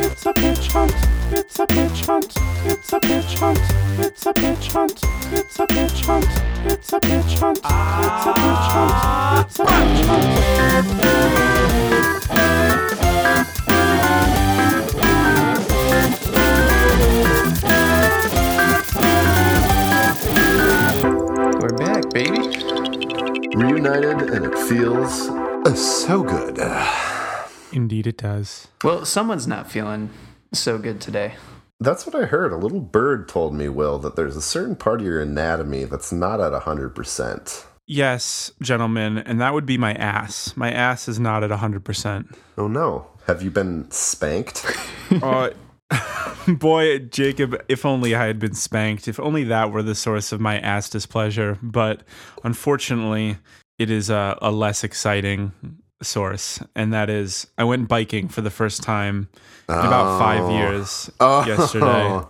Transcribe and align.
It's 0.00 0.24
a 0.26 0.32
pitch 0.32 0.68
hunt. 0.68 0.94
It's 1.32 1.58
a 1.58 1.66
pitch 1.66 2.06
hunt. 2.06 2.32
It's 2.64 2.92
a 2.92 3.00
pitch 3.00 3.34
hunt. 3.34 3.58
It's 3.98 4.26
a 4.26 4.32
pitch 4.32 4.68
hunt. 4.70 5.00
It's 5.32 5.58
a 5.58 5.66
pitch 5.66 6.04
hunt. 6.06 6.28
It's 6.64 6.92
a 6.92 7.00
pitch 7.00 7.38
hunt. 7.40 7.58
It's 7.58 8.26
a 8.26 8.32
pitch 8.32 8.68
hunt. 8.70 8.92
It's 9.44 9.58
a 9.58 9.64
pitch 9.64 10.06
We're 21.60 21.76
back, 21.76 22.08
baby. 22.10 22.38
Reunited, 23.56 24.30
and 24.30 24.44
it 24.44 24.56
feels 24.68 25.28
uh, 25.28 25.74
so 25.74 26.22
good. 26.22 26.60
Indeed, 27.72 28.06
it 28.06 28.18
does. 28.18 28.68
Well, 28.82 29.04
someone's 29.04 29.46
not 29.46 29.70
feeling 29.70 30.10
so 30.52 30.78
good 30.78 31.00
today. 31.00 31.34
That's 31.80 32.06
what 32.06 32.14
I 32.14 32.26
heard. 32.26 32.52
A 32.52 32.56
little 32.56 32.80
bird 32.80 33.28
told 33.28 33.54
me, 33.54 33.68
Will, 33.68 33.98
that 34.00 34.16
there's 34.16 34.36
a 34.36 34.42
certain 34.42 34.74
part 34.74 35.00
of 35.00 35.06
your 35.06 35.20
anatomy 35.20 35.84
that's 35.84 36.12
not 36.12 36.40
at 36.40 36.52
100%. 36.52 37.64
Yes, 37.86 38.52
gentlemen, 38.60 39.18
and 39.18 39.40
that 39.40 39.54
would 39.54 39.64
be 39.64 39.78
my 39.78 39.94
ass. 39.94 40.54
My 40.56 40.70
ass 40.70 41.08
is 41.08 41.18
not 41.18 41.42
at 41.42 41.50
100%. 41.50 42.36
Oh 42.58 42.68
no. 42.68 43.06
Have 43.26 43.42
you 43.42 43.50
been 43.50 43.90
spanked? 43.90 44.66
uh, 45.22 45.50
boy, 46.48 46.98
Jacob, 46.98 47.62
if 47.68 47.86
only 47.86 48.14
I 48.14 48.26
had 48.26 48.38
been 48.38 48.54
spanked. 48.54 49.08
If 49.08 49.18
only 49.20 49.44
that 49.44 49.70
were 49.72 49.82
the 49.82 49.94
source 49.94 50.32
of 50.32 50.40
my 50.40 50.58
ass 50.58 50.90
displeasure. 50.90 51.58
But 51.62 52.02
unfortunately, 52.44 53.38
it 53.78 53.90
is 53.90 54.10
a, 54.10 54.36
a 54.42 54.50
less 54.50 54.84
exciting 54.84 55.52
source. 56.02 56.60
And 56.74 56.92
that 56.92 57.10
is, 57.10 57.46
I 57.56 57.64
went 57.64 57.88
biking 57.88 58.28
for 58.28 58.40
the 58.40 58.50
first 58.50 58.82
time 58.82 59.28
in 59.68 59.74
about 59.74 60.18
five 60.18 60.50
years 60.50 61.10
Oh. 61.20 61.44
yesterday. 61.46 62.20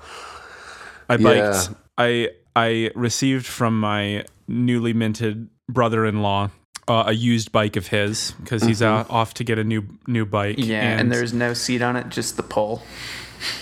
I 1.09 1.17
biked. 1.17 1.27
Yeah. 1.27 1.65
I 1.97 2.29
I 2.55 2.91
received 2.95 3.47
from 3.47 3.79
my 3.81 4.25
newly 4.47 4.93
minted 4.93 5.49
brother-in-law 5.69 6.51
uh, 6.89 7.05
a 7.07 7.13
used 7.13 7.53
bike 7.53 7.77
of 7.77 7.89
his 7.89 8.33
because 8.43 8.63
he's 8.63 8.83
uh, 8.83 9.05
off 9.09 9.35
to 9.35 9.45
get 9.45 9.59
a 9.59 9.65
new 9.65 9.85
new 10.07 10.25
bike. 10.27 10.57
Yeah, 10.59 10.99
and, 10.99 11.13
there's 11.13 11.33
no 11.33 11.55
seat 11.55 11.83
on 11.83 11.97
it, 11.97 12.09
just 12.09 12.37
the 12.37 12.43
pole. 12.43 12.83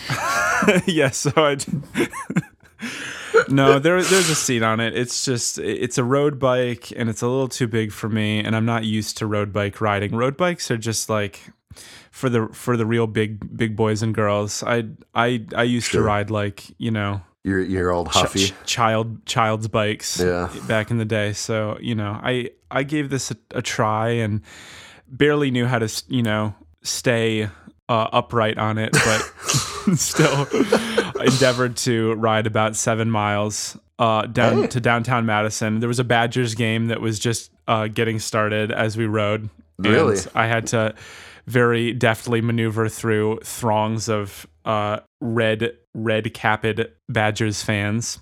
yes. 0.87 1.19
So 1.19 1.33
I. 1.37 1.57
no, 3.49 3.79
there 3.79 4.03
there's 4.03 4.29
a 4.31 4.35
seat 4.35 4.63
on 4.63 4.81
it. 4.81 4.97
It's 4.97 5.25
just 5.25 5.59
it's 5.59 5.99
a 5.99 6.05
road 6.05 6.39
bike 6.39 6.93
and 6.97 7.09
it's 7.09 7.23
a 7.23 7.27
little 7.29 7.49
too 7.49 7.67
big 7.69 7.93
for 7.93 8.09
me, 8.09 8.41
and 8.41 8.55
I'm 8.57 8.65
not 8.67 8.85
used 8.85 9.19
to 9.19 9.27
road 9.27 9.53
bike 9.53 9.81
riding. 9.81 10.15
Road 10.15 10.37
bikes 10.37 10.71
are 10.71 10.77
just 10.79 11.09
like 11.11 11.41
for 12.11 12.29
the 12.29 12.49
for 12.53 12.77
the 12.77 12.87
real 12.87 13.07
big 13.07 13.57
big 13.57 13.77
boys 13.77 14.03
and 14.03 14.15
girls. 14.15 14.63
I 14.63 14.85
I 15.15 15.45
I 15.55 15.63
used 15.65 15.93
to 15.93 16.03
ride 16.03 16.31
like 16.31 16.65
you 16.79 16.91
know 16.91 17.21
Your, 17.45 17.61
your 17.61 17.91
old 17.93 18.09
Huffy? 18.09 18.49
ch- 18.49 18.55
child 18.65 19.25
child's 19.27 19.69
bikes 19.69 20.19
Yeah. 20.21 20.51
back 20.67 20.91
in 20.91 20.99
the 20.99 21.05
day. 21.05 21.33
So 21.33 21.79
you 21.81 21.95
know, 21.95 22.19
I 22.23 22.51
I 22.71 22.83
gave 22.83 23.11
this 23.11 23.31
a, 23.31 23.37
a 23.53 23.63
try 23.63 24.09
and 24.11 24.41
barely 25.09 25.51
knew 25.51 25.67
how 25.67 25.79
to 25.79 25.89
you 26.09 26.23
know 26.23 26.55
stay 26.83 27.49
uh, 27.89 28.09
upright 28.13 28.59
on 28.59 28.79
it, 28.79 28.93
but 28.93 29.21
still 29.97 30.47
endeavored 31.21 31.77
to 31.77 32.15
ride 32.15 32.47
about 32.47 32.77
seven 32.77 33.11
miles 33.11 33.79
uh, 33.99 34.27
down 34.27 34.63
Hey. 34.63 34.67
to 34.69 34.81
downtown 34.81 35.27
Madison. 35.27 35.81
There 35.81 35.89
was 35.89 35.99
a 35.99 36.05
Badgers 36.05 36.55
game 36.55 36.89
that 36.89 37.01
was 37.01 37.19
just 37.19 37.51
uh, 37.69 37.87
getting 37.89 38.19
started 38.19 38.73
as 38.73 38.97
we 38.97 39.07
rode. 39.07 39.49
Really? 39.79 40.17
And 40.19 40.29
I 40.35 40.47
had 40.47 40.67
to 40.69 40.95
very 41.47 41.93
deftly 41.93 42.41
maneuver 42.41 42.89
through 42.89 43.39
throngs 43.45 44.09
of 44.09 44.47
uh, 44.65 45.01
red 45.21 45.73
red 45.95 46.35
capped 46.35 46.81
Badgers 47.09 47.63
fans. 47.63 48.19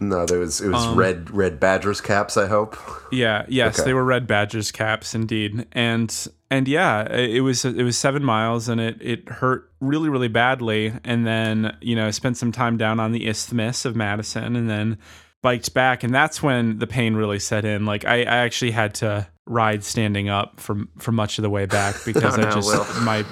No, 0.00 0.24
there 0.24 0.38
was 0.38 0.60
it 0.60 0.68
was 0.68 0.84
Um, 0.86 0.96
red 0.96 1.30
red 1.30 1.60
Badgers 1.60 2.00
caps. 2.00 2.36
I 2.36 2.46
hope. 2.46 2.76
Yeah, 3.12 3.44
yes, 3.48 3.78
Okay. 3.78 3.86
they 3.88 3.94
were 3.94 4.04
red 4.04 4.26
Badgers 4.26 4.72
caps 4.72 5.14
indeed. 5.14 5.66
And 5.72 6.26
and 6.50 6.66
yeah, 6.66 7.02
it 7.12 7.36
it 7.36 7.40
was 7.42 7.64
it 7.64 7.82
was 7.82 7.98
7 7.98 8.24
miles 8.24 8.68
and 8.68 8.80
it 8.80 8.96
it 9.00 9.28
hurt 9.28 9.70
really 9.80 10.08
really 10.08 10.28
badly 10.28 10.92
and 11.04 11.26
then, 11.26 11.76
you 11.80 11.94
know, 11.96 12.06
I 12.06 12.10
spent 12.12 12.36
some 12.38 12.50
time 12.52 12.76
down 12.78 12.98
on 12.98 13.12
the 13.12 13.26
isthmus 13.28 13.84
of 13.84 13.94
Madison 13.94 14.56
and 14.56 14.68
then 14.70 14.96
biked 15.42 15.72
back 15.74 16.02
and 16.02 16.14
that's 16.14 16.42
when 16.42 16.78
the 16.78 16.86
pain 16.86 17.14
really 17.14 17.38
set 17.38 17.64
in. 17.64 17.84
Like 17.86 18.04
I, 18.06 18.20
I 18.22 18.36
actually 18.44 18.70
had 18.72 18.94
to 18.96 19.26
ride 19.46 19.82
standing 19.84 20.28
up 20.28 20.60
for 20.60 20.76
for 20.98 21.12
much 21.12 21.38
of 21.38 21.42
the 21.42 21.50
way 21.50 21.66
back 21.66 21.94
because 22.06 22.38
Oh, 22.38 22.42
I 22.42 22.44
no, 22.44 22.50
just 22.52 22.68
Will. 22.96 23.02
my 23.02 23.22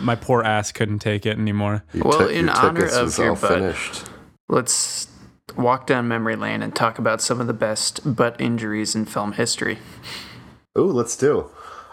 my 0.00 0.14
poor 0.16 0.42
ass 0.42 0.72
couldn't 0.72 0.98
take 0.98 1.26
it 1.26 1.38
anymore. 1.38 1.84
Your 1.92 2.04
Well, 2.04 2.28
ti- 2.28 2.34
in 2.34 2.48
honor 2.48 2.86
of 2.86 3.02
was 3.04 3.18
your 3.18 3.36
butt. 3.36 3.50
finished. 3.52 4.04
Let's 4.48 5.06
walk 5.56 5.86
down 5.86 6.06
memory 6.08 6.36
lane 6.36 6.62
and 6.62 6.74
talk 6.74 6.98
about 6.98 7.20
some 7.20 7.40
of 7.40 7.46
the 7.46 7.52
best 7.52 8.14
butt 8.16 8.40
injuries 8.40 8.94
in 8.94 9.04
film 9.06 9.32
history. 9.32 9.78
Ooh, 10.76 10.92
let's 10.92 11.16
do. 11.16 11.50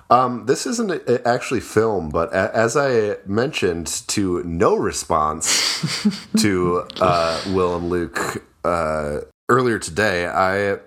Um, 0.09 0.45
this 0.45 0.67
isn't 0.67 0.91
a- 0.91 1.13
a- 1.15 1.27
actually 1.27 1.61
film, 1.61 2.09
but 2.09 2.31
a- 2.31 2.55
as 2.55 2.77
I 2.77 3.17
mentioned 3.25 3.87
to 4.07 4.43
no 4.43 4.75
response 4.75 5.81
to 6.37 6.85
uh, 7.01 7.41
Will 7.47 7.75
and 7.75 7.89
Luke 7.89 8.43
uh, 8.63 9.21
earlier 9.49 9.79
today, 9.79 10.27
I 10.27 10.77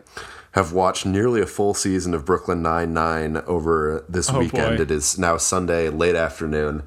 have 0.53 0.73
watched 0.73 1.05
nearly 1.05 1.41
a 1.41 1.47
full 1.47 1.75
season 1.75 2.15
of 2.15 2.25
Brooklyn 2.25 2.63
Nine 2.63 2.93
Nine 2.95 3.39
over 3.49 4.05
this 4.09 4.31
Oh, 4.31 4.39
weekend. 4.39 4.77
boy. 4.79 4.83
It 4.83 4.91
is 4.93 5.19
now 5.19 5.37
Sunday 5.37 5.89
late 5.89 6.15
afternoon, 6.15 6.85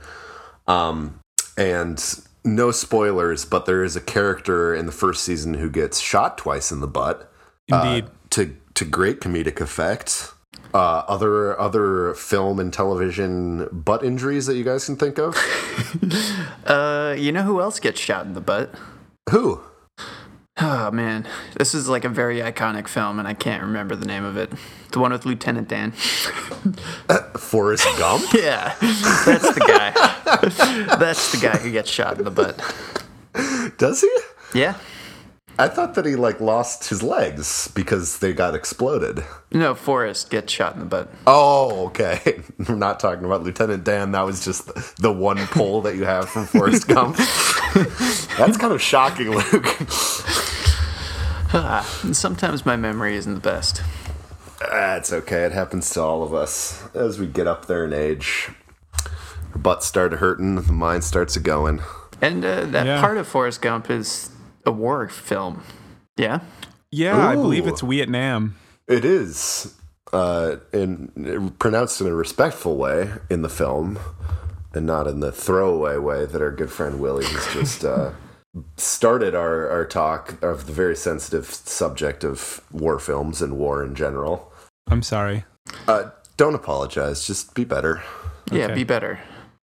um, 0.67 1.19
and 1.57 2.01
no 2.43 2.71
spoilers, 2.71 3.45
but 3.45 3.65
there 3.65 3.83
is 3.83 3.95
a 3.95 4.01
character 4.01 4.73
in 4.73 4.85
the 4.85 4.91
first 4.91 5.23
season 5.23 5.55
who 5.55 5.69
gets 5.69 5.99
shot 5.99 6.37
twice 6.37 6.71
in 6.71 6.79
the 6.79 6.87
butt 6.87 7.31
Indeed. 7.67 8.05
to 8.31 8.55
to 8.73 8.85
great 8.85 9.19
comedic 9.21 9.61
effect. 9.61 10.33
Uh, 10.73 11.03
other 11.07 11.59
other 11.59 12.13
film 12.13 12.59
and 12.59 12.71
television 12.73 13.67
butt 13.71 14.03
injuries 14.03 14.45
that 14.45 14.55
you 14.55 14.63
guys 14.63 14.85
can 14.85 14.95
think 14.95 15.17
of? 15.19 15.35
Uh, 16.65 17.15
you 17.17 17.31
know 17.31 17.41
who 17.41 17.59
else 17.59 17.79
gets 17.79 17.99
shot 17.99 18.25
in 18.25 18.33
the 18.33 18.39
butt? 18.39 18.73
Who? 19.31 19.61
Oh 20.59 20.91
man, 20.91 21.25
this 21.57 21.73
is 21.73 21.87
like 21.87 22.03
a 22.03 22.09
very 22.09 22.39
iconic 22.39 22.87
film, 22.87 23.19
and 23.19 23.27
I 23.27 23.33
can't 23.33 23.63
remember 23.63 23.95
the 23.95 24.05
name 24.05 24.25
of 24.25 24.35
it. 24.37 24.51
The 24.91 24.99
one 24.99 25.11
with 25.11 25.25
Lieutenant 25.25 25.69
Dan. 25.69 25.93
Uh, 27.09 27.21
Forrest 27.37 27.87
Gump? 27.97 28.23
Yeah, 28.33 28.75
that's 29.25 29.53
the 29.53 29.63
guy. 29.65 30.97
that's 30.97 31.31
the 31.31 31.37
guy 31.37 31.57
who 31.57 31.71
gets 31.71 31.89
shot 31.89 32.17
in 32.17 32.25
the 32.25 32.31
butt. 32.31 32.57
Does 33.77 34.01
he? 34.01 34.59
Yeah. 34.59 34.75
I 35.59 35.67
thought 35.67 35.93
that 35.95 36.05
he 36.05 36.15
like 36.15 36.39
lost 36.41 36.89
his 36.89 37.03
legs 37.03 37.67
because 37.75 38.17
they 38.19 38.33
got 38.33 38.55
exploded. 38.55 39.23
No, 39.51 39.75
Forrest 39.75 40.29
gets 40.31 40.51
shot 40.51 40.73
in 40.73 40.79
the 40.79 40.85
butt. 40.85 41.09
Oh, 41.27 41.87
okay. 41.87 42.41
We're 42.67 42.75
not 42.75 42.99
talking 42.99 43.25
about 43.25 43.43
Lieutenant 43.43 43.83
Dan. 43.83 44.11
That 44.13 44.25
was 44.25 44.43
just 44.43 44.97
the 44.99 45.11
one 45.11 45.37
pull 45.47 45.81
that 45.81 45.95
you 45.95 46.05
have 46.05 46.29
from 46.29 46.45
Forrest 46.47 46.87
Gump. 46.87 47.15
That's 48.37 48.57
kind 48.57 48.73
of 48.73 48.81
shocking, 48.81 49.29
Luke. 49.31 49.77
And 51.53 52.15
sometimes 52.17 52.65
my 52.65 52.75
memory 52.75 53.15
isn't 53.15 53.33
the 53.33 53.39
best. 53.41 53.83
That's 54.59 55.11
okay. 55.11 55.43
It 55.43 55.51
happens 55.51 55.89
to 55.91 56.01
all 56.01 56.23
of 56.23 56.33
us 56.33 56.83
as 56.95 57.19
we 57.19 57.27
get 57.27 57.45
up 57.47 57.65
there 57.65 57.85
in 57.85 57.93
age. 57.93 58.49
Our 59.53 59.57
butts 59.59 59.85
start 59.85 60.13
hurting, 60.13 60.55
the 60.55 60.71
mind 60.73 61.03
starts 61.03 61.35
a 61.35 61.39
going. 61.39 61.81
And 62.21 62.43
uh, 62.45 62.65
that 62.65 62.85
Yeah. 62.85 63.01
part 63.01 63.17
of 63.17 63.27
Forrest 63.27 63.61
Gump 63.61 63.89
is 63.89 64.29
a 64.65 64.71
war 64.71 65.07
film. 65.07 65.63
Yeah. 66.17 66.39
Yeah, 66.91 67.25
I 67.27 67.35
believe 67.35 67.67
it's 67.67 67.81
Vietnam. 67.81 68.55
It 68.87 69.05
is, 69.05 69.73
uh, 70.11 70.57
in 70.73 71.51
pronounced 71.57 72.01
in 72.01 72.07
a 72.07 72.13
respectful 72.13 72.75
way 72.75 73.11
in 73.29 73.43
the 73.43 73.49
film, 73.49 73.97
and 74.73 74.85
not 74.85 75.07
in 75.07 75.21
the 75.21 75.31
throwaway 75.31 75.97
way 75.97 76.25
that 76.25 76.41
our 76.41 76.51
good 76.51 76.69
friend 76.71 76.99
Willie 76.99 77.25
has 77.25 77.53
just 77.53 77.85
uh, 77.85 78.11
started 78.75 79.33
our, 79.35 79.69
our 79.69 79.85
talk 79.85 80.41
of 80.43 80.65
the 80.67 80.73
very 80.73 80.95
sensitive 80.97 81.45
subject 81.45 82.25
of 82.25 82.61
war 82.71 82.99
films 82.99 83.41
and 83.41 83.57
war 83.57 83.83
in 83.83 83.95
general. 83.95 84.51
I'm 84.87 85.01
sorry. 85.03 85.45
Uh, 85.87 86.09
don't 86.35 86.55
apologize. 86.55 87.25
Just 87.25 87.53
be 87.53 87.63
better. 87.63 88.03
Yeah, 88.51 88.65
Okay. 88.65 88.73
be 88.75 88.83
better. 88.83 89.19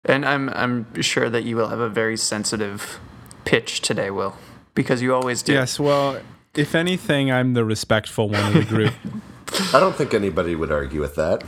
And 0.06 0.26
I'm 0.26 0.48
I'm 0.52 1.02
sure 1.02 1.30
that 1.30 1.44
you 1.44 1.58
will 1.58 1.68
have 1.68 1.80
a 1.82 1.90
very 1.90 2.16
sensitive 2.16 3.00
pitch 3.44 3.82
today, 3.82 4.10
Will, 4.12 4.36
because 4.78 5.02
you 5.02 5.14
always 5.14 5.42
do. 5.42 5.52
Yes, 5.54 5.78
well, 5.80 6.22
if 6.56 6.74
anything, 6.76 7.30
I'm 7.32 7.54
the 7.54 7.66
respectful 7.66 8.30
one 8.30 8.46
of 8.46 8.54
the 8.54 8.64
group. 8.64 8.94
I 9.74 9.80
don't 9.82 9.96
think 9.96 10.14
anybody 10.14 10.56
would 10.56 10.72
argue 10.72 11.02
with 11.02 11.16
that. 11.16 11.44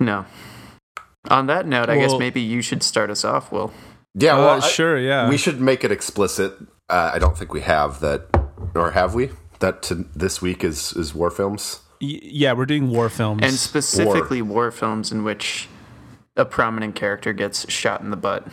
No. 0.00 0.24
On 1.30 1.46
that 1.46 1.66
note, 1.66 1.88
I 1.90 1.98
guess 1.98 2.14
maybe 2.18 2.40
you 2.40 2.62
should 2.62 2.82
start 2.82 3.10
us 3.10 3.24
off, 3.24 3.52
Will. 3.52 3.72
Yeah, 4.14 4.34
Uh, 4.34 4.38
well, 4.38 4.62
I- 4.62 4.68
sure, 4.68 4.98
yeah. 4.98 5.28
we 5.28 5.36
should 5.36 5.60
make 5.60 5.84
it 5.84 5.92
explicit. 5.92 6.54
Uh, 6.88 7.10
I 7.14 7.18
don't 7.18 7.36
think 7.36 7.52
we 7.52 7.60
have 7.60 8.00
that, 8.00 8.26
or 8.74 8.92
have 8.92 9.14
we? 9.14 9.30
That 9.60 9.82
to, 9.82 10.06
this 10.16 10.40
week 10.40 10.64
is 10.64 10.92
is 10.94 11.14
war 11.14 11.30
films. 11.30 11.80
Y- 12.00 12.20
yeah, 12.22 12.52
we're 12.54 12.64
doing 12.66 12.88
war 12.90 13.08
films. 13.08 13.40
And 13.42 13.52
specifically 13.54 14.40
war. 14.40 14.70
films 14.70 15.10
in 15.12 15.24
which 15.24 15.68
a 16.36 16.44
prominent 16.44 16.94
character 16.94 17.32
gets 17.32 17.68
shot 17.70 18.00
in 18.00 18.10
the 18.10 18.16
butt. 18.16 18.46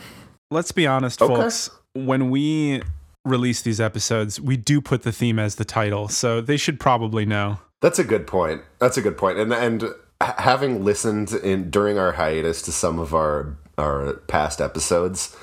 let's 0.50 0.72
be 0.72 0.86
honest, 0.86 1.22
Okay. 1.22 1.34
folks. 1.34 1.70
When 1.94 2.28
we 2.30 2.82
release 3.26 3.62
these 3.62 3.80
episodes, 3.80 4.40
we 4.40 4.56
do 4.56 4.80
put 4.80 5.02
the 5.02 5.12
theme 5.12 5.38
as 5.38 5.56
the 5.56 5.64
title, 5.64 6.08
so 6.08 6.40
they 6.40 6.56
should 6.56 6.80
probably 6.80 7.26
know. 7.26 7.58
That's 7.80 7.98
a 7.98 8.04
good 8.04 8.26
point. 8.26 8.62
That's 8.78 8.96
a 8.96 9.02
good 9.02 9.18
point. 9.18 9.38
And 9.38 9.52
and 9.52 9.84
having 10.20 10.84
listened 10.84 11.32
in 11.32 11.70
during 11.70 11.98
our 11.98 12.12
hiatus 12.12 12.62
to 12.62 12.72
some 12.72 12.98
of 12.98 13.14
our 13.14 13.56
our 13.78 14.14
past 14.28 14.60
episodes, 14.60 15.36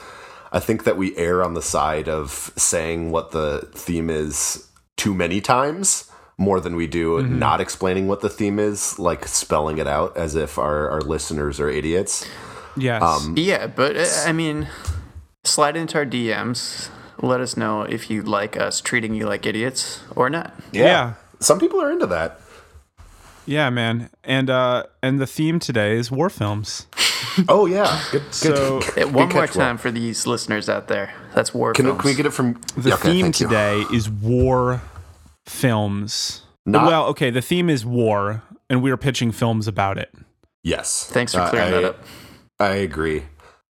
I 0.52 0.60
think 0.60 0.84
that 0.84 0.98
we 0.98 1.16
err 1.18 1.44
on 1.44 1.54
the 1.54 1.62
side 1.62 2.10
of 2.10 2.52
saying 2.58 3.12
what 3.12 3.32
the 3.32 3.70
theme 3.74 4.10
is 4.10 4.68
too 4.98 5.14
many 5.14 5.42
times 5.42 6.10
more 6.38 6.60
than 6.60 6.76
we 6.76 6.88
do 6.88 7.22
not 7.24 7.62
explaining 7.62 8.08
what 8.08 8.22
the 8.22 8.30
theme 8.30 8.60
is, 8.60 8.98
like 8.98 9.28
spelling 9.28 9.78
it 9.78 9.88
out 9.88 10.18
as 10.18 10.36
if 10.36 10.58
our, 10.58 10.90
our 10.90 11.02
listeners 11.02 11.60
are 11.60 11.70
idiots. 11.70 12.28
Yes. 12.76 13.04
Um, 13.04 13.36
Yeah, 13.38 13.68
but 13.68 13.96
uh, 13.96 14.08
I 14.26 14.32
mean, 14.32 14.68
slide 15.44 15.78
into 15.78 15.98
our 15.98 16.06
DMs. 16.06 16.90
Let 17.24 17.40
us 17.42 17.56
know 17.56 17.84
if 17.84 18.10
you 18.10 18.22
like 18.22 18.58
us 18.58 18.82
treating 18.82 19.14
you 19.16 19.26
like 19.26 19.46
idiots 19.46 20.02
or 20.16 20.30
not. 20.30 20.54
Yeah. 20.74 21.14
Some 21.40 21.58
people 21.60 21.82
are 21.82 21.90
into 21.92 22.06
that. 22.08 22.40
yeah, 23.46 23.70
man. 23.70 24.10
And 24.24 24.50
uh 24.50 24.84
and 25.02 25.20
the 25.20 25.26
theme 25.28 25.60
today 25.60 25.96
is 25.98 26.12
war 26.12 26.30
films. 26.30 26.88
Oh 27.48 27.66
yeah. 27.66 28.02
Good, 28.12 28.22
good, 28.24 28.34
So- 28.36 28.80
good 28.82 29.04
Uh, 29.06 29.08
One 29.08 29.14
more 29.14 29.48
catch, 29.48 29.56
Will. 29.56 29.62
time 29.64 29.78
for 29.78 29.90
these 29.92 30.28
listeners 30.28 30.68
out 30.70 30.88
there. 30.90 31.14
That's 31.34 31.54
war 31.54 31.72
Can, 31.74 31.86
films. 31.86 32.02
can 32.02 32.10
we 32.12 32.16
get 32.16 32.26
it 32.26 32.32
from 32.34 32.60
The 32.78 32.94
Okay, 32.94 33.02
theme 33.12 33.32
today 33.32 33.86
is 33.94 34.10
war 34.10 34.82
films. 35.46 36.42
Not- 36.66 36.86
well, 36.88 37.06
okay, 37.08 37.30
the 37.30 37.42
theme 37.42 37.70
is 37.70 37.86
war, 37.86 38.44
and 38.70 38.84
we 38.84 38.92
are 38.92 38.98
pitching 38.98 39.32
films 39.32 39.68
about 39.68 39.98
it. 39.98 40.14
Yes. 40.64 41.06
Thanks 41.12 41.34
for 41.34 41.40
Uh, 41.42 41.50
clearing 41.50 41.74
I- 41.74 41.82
that 41.82 41.86
up. 41.86 42.00
I 42.60 42.70
agree. 42.76 43.24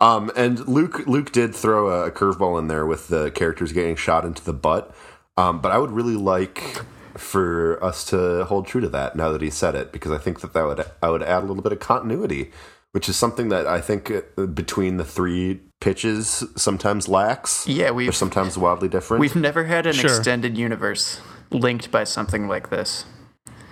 Um, 0.02 0.30
and 0.36 0.66
Luke 0.66 1.06
Luke 1.06 1.30
did 1.32 1.54
throw 1.54 1.88
a, 1.88 2.08
a 2.08 2.10
curveball 2.10 2.58
in 2.58 2.66
there 2.68 2.84
with 2.84 3.08
the 3.08 3.30
characters 3.30 3.72
getting 3.72 3.96
shot 3.96 4.24
into 4.24 4.44
the 4.44 4.52
butt. 4.52 4.94
Um, 5.36 5.60
but 5.60 5.72
I 5.72 5.78
would 5.78 5.92
really 5.92 6.16
like 6.16 6.82
for 7.16 7.82
us 7.84 8.04
to 8.06 8.44
hold 8.46 8.66
true 8.66 8.80
to 8.80 8.88
that 8.88 9.16
now 9.16 9.30
that 9.32 9.40
he 9.42 9.50
said 9.50 9.74
it 9.74 9.92
because 9.92 10.10
I 10.12 10.18
think 10.18 10.40
that 10.40 10.52
that 10.54 10.64
would 10.66 10.84
I 11.02 11.08
would 11.10 11.22
add 11.22 11.42
a 11.44 11.46
little 11.46 11.62
bit 11.62 11.72
of 11.72 11.78
continuity, 11.80 12.50
which 12.92 13.08
is 13.08 13.16
something 13.16 13.48
that 13.50 13.66
I 13.66 13.80
think 13.80 14.10
uh, 14.10 14.46
between 14.46 14.96
the 14.96 15.04
three 15.04 15.60
pitches 15.80 16.44
sometimes 16.56 17.08
lacks. 17.08 17.66
Yeah, 17.66 17.84
They're 17.84 17.94
we've 17.94 18.14
sometimes 18.14 18.58
wildly 18.58 18.88
different. 18.88 19.20
we've 19.20 19.36
never 19.36 19.64
had 19.64 19.86
an 19.86 19.92
Sure. 19.94 20.10
extended 20.16 20.56
universe 20.58 21.20
linked 21.50 21.90
by 21.90 22.04
something 22.04 22.48
like 22.48 22.70
this. 22.70 23.04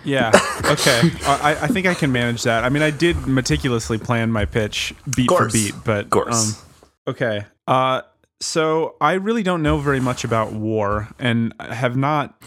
Yeah. 0.05 0.31
Okay. 0.64 1.00
I, 1.26 1.58
I 1.62 1.67
think 1.67 1.87
I 1.87 1.94
can 1.94 2.12
manage 2.12 2.44
that. 2.44 2.64
I 2.64 2.69
mean, 2.69 2.82
I 2.82 2.91
did 2.91 3.26
meticulously 3.26 3.99
plan 3.99 4.31
my 4.31 4.44
pitch 4.44 4.94
beat 5.17 5.29
for 5.31 5.49
beat, 5.49 5.75
but 5.85 6.05
of 6.05 6.11
course. 6.11 6.62
um, 6.62 6.69
okay. 7.08 7.47
Uh, 7.67 8.02
so 8.41 8.97
I 9.00 9.14
really 9.14 9.43
don't 9.43 9.62
know 9.62 9.79
very 9.79 10.00
much 10.00 10.25
about 10.25 10.52
war, 10.52 11.08
and 11.19 11.52
have 11.61 11.97
not 11.97 12.41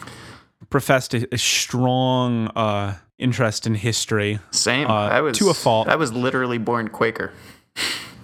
professed 0.69 1.13
a, 1.13 1.27
a 1.33 1.37
strong 1.37 2.47
uh, 2.55 2.95
interest 3.19 3.67
in 3.67 3.75
history. 3.75 4.39
Same. 4.51 4.87
Uh, 4.87 4.93
I 5.09 5.21
was 5.21 5.37
to 5.37 5.49
a 5.49 5.53
fault. 5.53 5.87
I 5.87 5.95
was 5.95 6.11
literally 6.13 6.57
born 6.57 6.87
Quaker. 6.87 7.31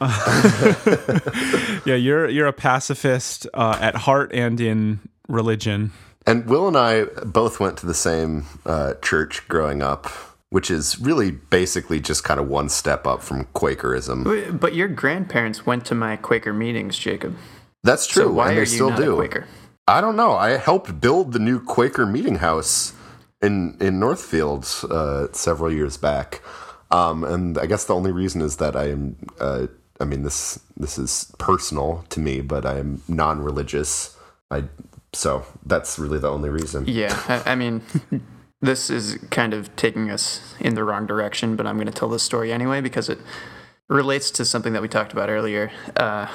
Yeah, 1.85 1.95
you're 1.95 2.29
you're 2.29 2.47
a 2.47 2.53
pacifist 2.53 3.47
uh, 3.53 3.77
at 3.81 3.95
heart 3.95 4.31
and 4.33 4.59
in 4.59 4.99
religion. 5.27 5.91
And 6.29 6.45
Will 6.45 6.67
and 6.67 6.77
I 6.77 7.05
both 7.25 7.59
went 7.59 7.77
to 7.77 7.87
the 7.87 7.95
same 7.95 8.45
uh, 8.63 8.93
church 9.01 9.47
growing 9.47 9.81
up, 9.81 10.05
which 10.51 10.69
is 10.69 10.99
really 10.99 11.31
basically 11.31 11.99
just 11.99 12.23
kind 12.23 12.39
of 12.39 12.47
one 12.47 12.69
step 12.69 13.07
up 13.07 13.23
from 13.23 13.45
Quakerism. 13.55 14.59
But 14.59 14.75
your 14.75 14.87
grandparents 14.87 15.65
went 15.65 15.85
to 15.87 15.95
my 15.95 16.17
Quaker 16.17 16.53
meetings, 16.53 16.99
Jacob. 16.99 17.35
That's 17.83 18.05
true, 18.05 18.25
So 18.25 18.31
why 18.31 18.49
and 18.49 18.51
are 18.51 18.65
they 18.65 18.71
you 18.71 18.77
still 18.77 18.89
not 18.91 18.99
do. 18.99 19.13
a 19.13 19.15
Quaker? 19.15 19.47
I 19.87 20.01
don't 20.01 20.15
know. 20.15 20.33
I 20.33 20.51
helped 20.57 21.01
build 21.01 21.33
the 21.33 21.39
new 21.39 21.59
Quaker 21.59 22.05
meeting 22.05 22.35
house 22.35 22.93
in 23.41 23.75
in 23.79 23.99
Northfield 23.99 24.67
uh, 24.87 25.29
several 25.31 25.73
years 25.73 25.97
back, 25.97 26.43
um, 26.91 27.23
and 27.23 27.57
I 27.57 27.65
guess 27.65 27.85
the 27.85 27.95
only 27.95 28.11
reason 28.11 28.41
is 28.41 28.57
that 28.57 28.75
I 28.75 28.89
am. 28.89 29.15
Uh, 29.39 29.65
I 29.99 30.05
mean 30.05 30.21
this 30.21 30.59
this 30.77 30.99
is 30.99 31.33
personal 31.39 32.05
to 32.09 32.19
me, 32.19 32.41
but 32.41 32.67
I 32.67 32.77
am 32.77 33.01
non-religious. 33.07 34.15
I 34.51 34.65
so 35.13 35.45
that's 35.65 35.97
really 35.97 36.19
the 36.19 36.29
only 36.29 36.49
reason. 36.49 36.85
Yeah, 36.87 37.19
I, 37.27 37.51
I 37.51 37.55
mean, 37.55 37.81
this 38.61 38.89
is 38.89 39.17
kind 39.31 39.53
of 39.53 39.75
taking 39.75 40.09
us 40.09 40.55
in 40.59 40.75
the 40.75 40.83
wrong 40.83 41.05
direction, 41.07 41.55
but 41.55 41.65
I'm 41.65 41.75
going 41.75 41.87
to 41.87 41.93
tell 41.93 42.09
this 42.09 42.23
story 42.23 42.51
anyway 42.51 42.81
because 42.81 43.09
it 43.09 43.19
relates 43.87 44.29
to 44.31 44.45
something 44.45 44.73
that 44.73 44.81
we 44.81 44.87
talked 44.87 45.13
about 45.13 45.29
earlier. 45.29 45.71
Uh, 45.95 46.27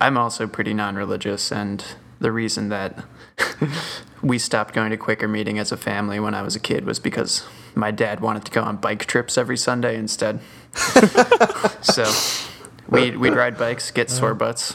I'm 0.00 0.18
also 0.18 0.46
pretty 0.46 0.74
non 0.74 0.96
religious, 0.96 1.50
and 1.50 1.84
the 2.18 2.32
reason 2.32 2.68
that 2.70 3.04
we 4.22 4.38
stopped 4.38 4.74
going 4.74 4.90
to 4.90 4.96
Quaker 4.96 5.28
meeting 5.28 5.58
as 5.58 5.72
a 5.72 5.76
family 5.76 6.18
when 6.18 6.34
I 6.34 6.42
was 6.42 6.56
a 6.56 6.60
kid 6.60 6.84
was 6.84 6.98
because 6.98 7.46
my 7.74 7.90
dad 7.90 8.20
wanted 8.20 8.44
to 8.46 8.50
go 8.50 8.62
on 8.62 8.76
bike 8.76 9.04
trips 9.06 9.38
every 9.38 9.56
Sunday 9.56 9.96
instead. 9.96 10.40
so 11.82 12.10
we'd, 12.88 13.16
we'd 13.16 13.34
ride 13.34 13.58
bikes, 13.58 13.90
get 13.90 14.10
sore 14.10 14.34
butts. 14.34 14.74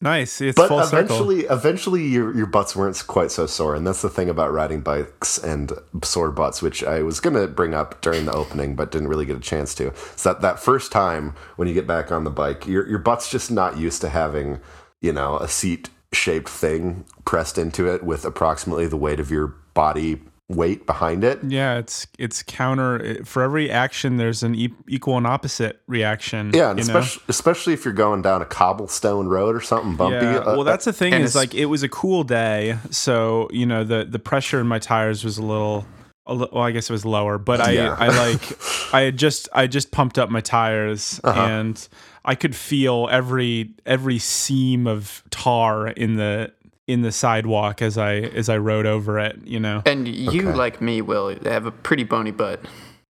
Nice. 0.00 0.40
It's 0.40 0.56
But 0.56 0.68
full 0.68 0.82
circle. 0.82 0.98
eventually, 0.98 1.40
eventually, 1.44 2.06
your 2.06 2.34
your 2.36 2.46
butts 2.46 2.76
weren't 2.76 3.02
quite 3.06 3.30
so 3.30 3.46
sore, 3.46 3.74
and 3.74 3.86
that's 3.86 4.02
the 4.02 4.10
thing 4.10 4.28
about 4.28 4.52
riding 4.52 4.80
bikes 4.80 5.38
and 5.38 5.72
sore 6.02 6.30
butts, 6.30 6.60
which 6.60 6.84
I 6.84 7.02
was 7.02 7.20
gonna 7.20 7.46
bring 7.46 7.72
up 7.74 8.00
during 8.02 8.26
the 8.26 8.32
opening, 8.32 8.76
but 8.76 8.90
didn't 8.90 9.08
really 9.08 9.24
get 9.24 9.36
a 9.36 9.40
chance 9.40 9.74
to. 9.76 9.92
Is 10.14 10.22
that 10.24 10.42
that 10.42 10.58
first 10.60 10.92
time 10.92 11.34
when 11.56 11.68
you 11.68 11.74
get 11.74 11.86
back 11.86 12.12
on 12.12 12.24
the 12.24 12.30
bike, 12.30 12.66
your 12.66 12.86
your 12.86 12.98
butt's 12.98 13.30
just 13.30 13.50
not 13.50 13.78
used 13.78 14.02
to 14.02 14.10
having, 14.10 14.60
you 15.00 15.12
know, 15.12 15.38
a 15.38 15.48
seat 15.48 15.88
shaped 16.12 16.48
thing 16.50 17.04
pressed 17.24 17.56
into 17.56 17.88
it 17.88 18.02
with 18.04 18.24
approximately 18.24 18.86
the 18.86 18.96
weight 18.96 19.20
of 19.20 19.30
your 19.30 19.54
body 19.74 20.20
weight 20.48 20.84
behind 20.86 21.24
it. 21.24 21.38
Yeah, 21.42 21.78
it's 21.78 22.06
it's 22.18 22.42
counter 22.42 23.24
for 23.24 23.42
every 23.42 23.70
action. 23.70 24.16
There's 24.18 24.42
an 24.42 24.54
e- 24.54 24.74
equal 24.88 25.16
and 25.16 25.26
opposite 25.26 25.80
reaction. 25.86 26.50
Yeah, 26.54 26.70
and 26.70 26.78
especially 26.80 27.22
especially 27.28 27.72
if 27.72 27.84
you're 27.84 27.94
going 27.94 28.22
down 28.22 28.42
a 28.42 28.46
cobblestone 28.46 29.26
road 29.26 29.56
or 29.56 29.60
something 29.60 29.96
bumpy. 29.96 30.16
Yeah, 30.16 30.38
uh, 30.38 30.54
well, 30.54 30.64
that's 30.64 30.84
the 30.84 30.92
thing 30.92 31.14
is 31.14 31.34
like 31.34 31.54
it 31.54 31.66
was 31.66 31.82
a 31.82 31.88
cool 31.88 32.24
day, 32.24 32.76
so 32.90 33.48
you 33.52 33.66
know 33.66 33.84
the 33.84 34.04
the 34.04 34.18
pressure 34.18 34.60
in 34.60 34.66
my 34.66 34.78
tires 34.78 35.24
was 35.24 35.38
a 35.38 35.42
little. 35.42 35.86
A 36.26 36.32
li- 36.34 36.48
well, 36.52 36.62
I 36.62 36.70
guess 36.70 36.88
it 36.88 36.92
was 36.92 37.04
lower, 37.04 37.36
but 37.36 37.60
I, 37.60 37.72
Yeah. 37.72 37.96
I 37.98 38.08
like, 38.08 38.94
I 38.94 39.00
had 39.02 39.18
just, 39.18 39.46
I 39.52 39.66
just 39.66 39.90
pumped 39.90 40.18
up 40.18 40.30
my 40.30 40.40
tires, 40.40 41.20
Uh-huh. 41.22 41.38
and 41.38 41.88
I 42.24 42.34
could 42.34 42.56
feel 42.56 43.08
every 43.12 43.74
every 43.84 44.18
seam 44.18 44.86
of 44.86 45.22
tar 45.28 45.88
in 45.88 46.16
the 46.16 46.50
in 46.86 47.02
the 47.02 47.12
sidewalk 47.12 47.80
as 47.82 47.96
I 47.98 48.14
as 48.16 48.48
I 48.48 48.58
rode 48.58 48.86
over 48.86 49.18
it. 49.18 49.38
You 49.44 49.60
know, 49.60 49.82
And 49.86 50.06
you, 50.08 50.48
Okay. 50.48 50.54
like 50.56 50.80
me, 50.80 51.00
will 51.00 51.34
have 51.44 51.66
a 51.66 51.70
pretty 51.70 52.04
bony 52.04 52.30
butt. 52.30 52.60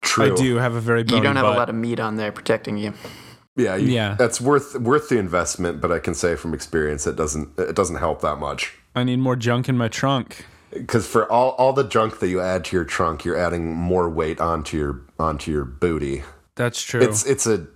true. 0.01 0.33
I 0.33 0.35
do 0.35 0.55
have 0.57 0.75
a 0.75 0.81
very. 0.81 1.01
You 1.01 1.21
don't 1.21 1.35
have 1.35 1.45
butt. 1.45 1.55
a 1.55 1.59
lot 1.59 1.69
of 1.69 1.75
meat 1.75 1.99
on 1.99 2.17
there 2.17 2.31
protecting 2.31 2.77
you. 2.77 2.93
Yeah, 3.55 3.75
you, 3.75 3.89
Yeah. 3.89 4.15
that's 4.17 4.39
worth 4.41 4.79
worth 4.79 5.09
the 5.09 5.17
investment, 5.17 5.81
but 5.81 5.91
I 5.91 5.99
can 5.99 6.13
say 6.15 6.35
from 6.35 6.53
experience 6.53 7.05
it 7.05 7.15
doesn't 7.15 7.49
it 7.59 7.75
doesn't 7.75 7.97
help 7.97 8.21
that 8.21 8.37
much. 8.37 8.73
I 8.95 9.03
need 9.03 9.19
more 9.19 9.35
junk 9.35 9.69
in 9.69 9.77
my 9.77 9.87
trunk. 9.87 10.45
Because 10.73 11.05
for 11.05 11.29
all, 11.29 11.49
all 11.57 11.73
the 11.73 11.83
junk 11.83 12.19
that 12.19 12.29
you 12.29 12.39
add 12.39 12.63
to 12.65 12.75
your 12.77 12.85
trunk, 12.85 13.25
you're 13.25 13.35
adding 13.37 13.75
more 13.75 14.09
weight 14.09 14.39
onto 14.39 14.77
your 14.77 15.01
onto 15.19 15.51
your 15.51 15.65
booty. 15.65 16.23
That's 16.55 16.81
true. 16.81 17.01
It's 17.01 17.25
it's 17.25 17.45
a 17.45 17.67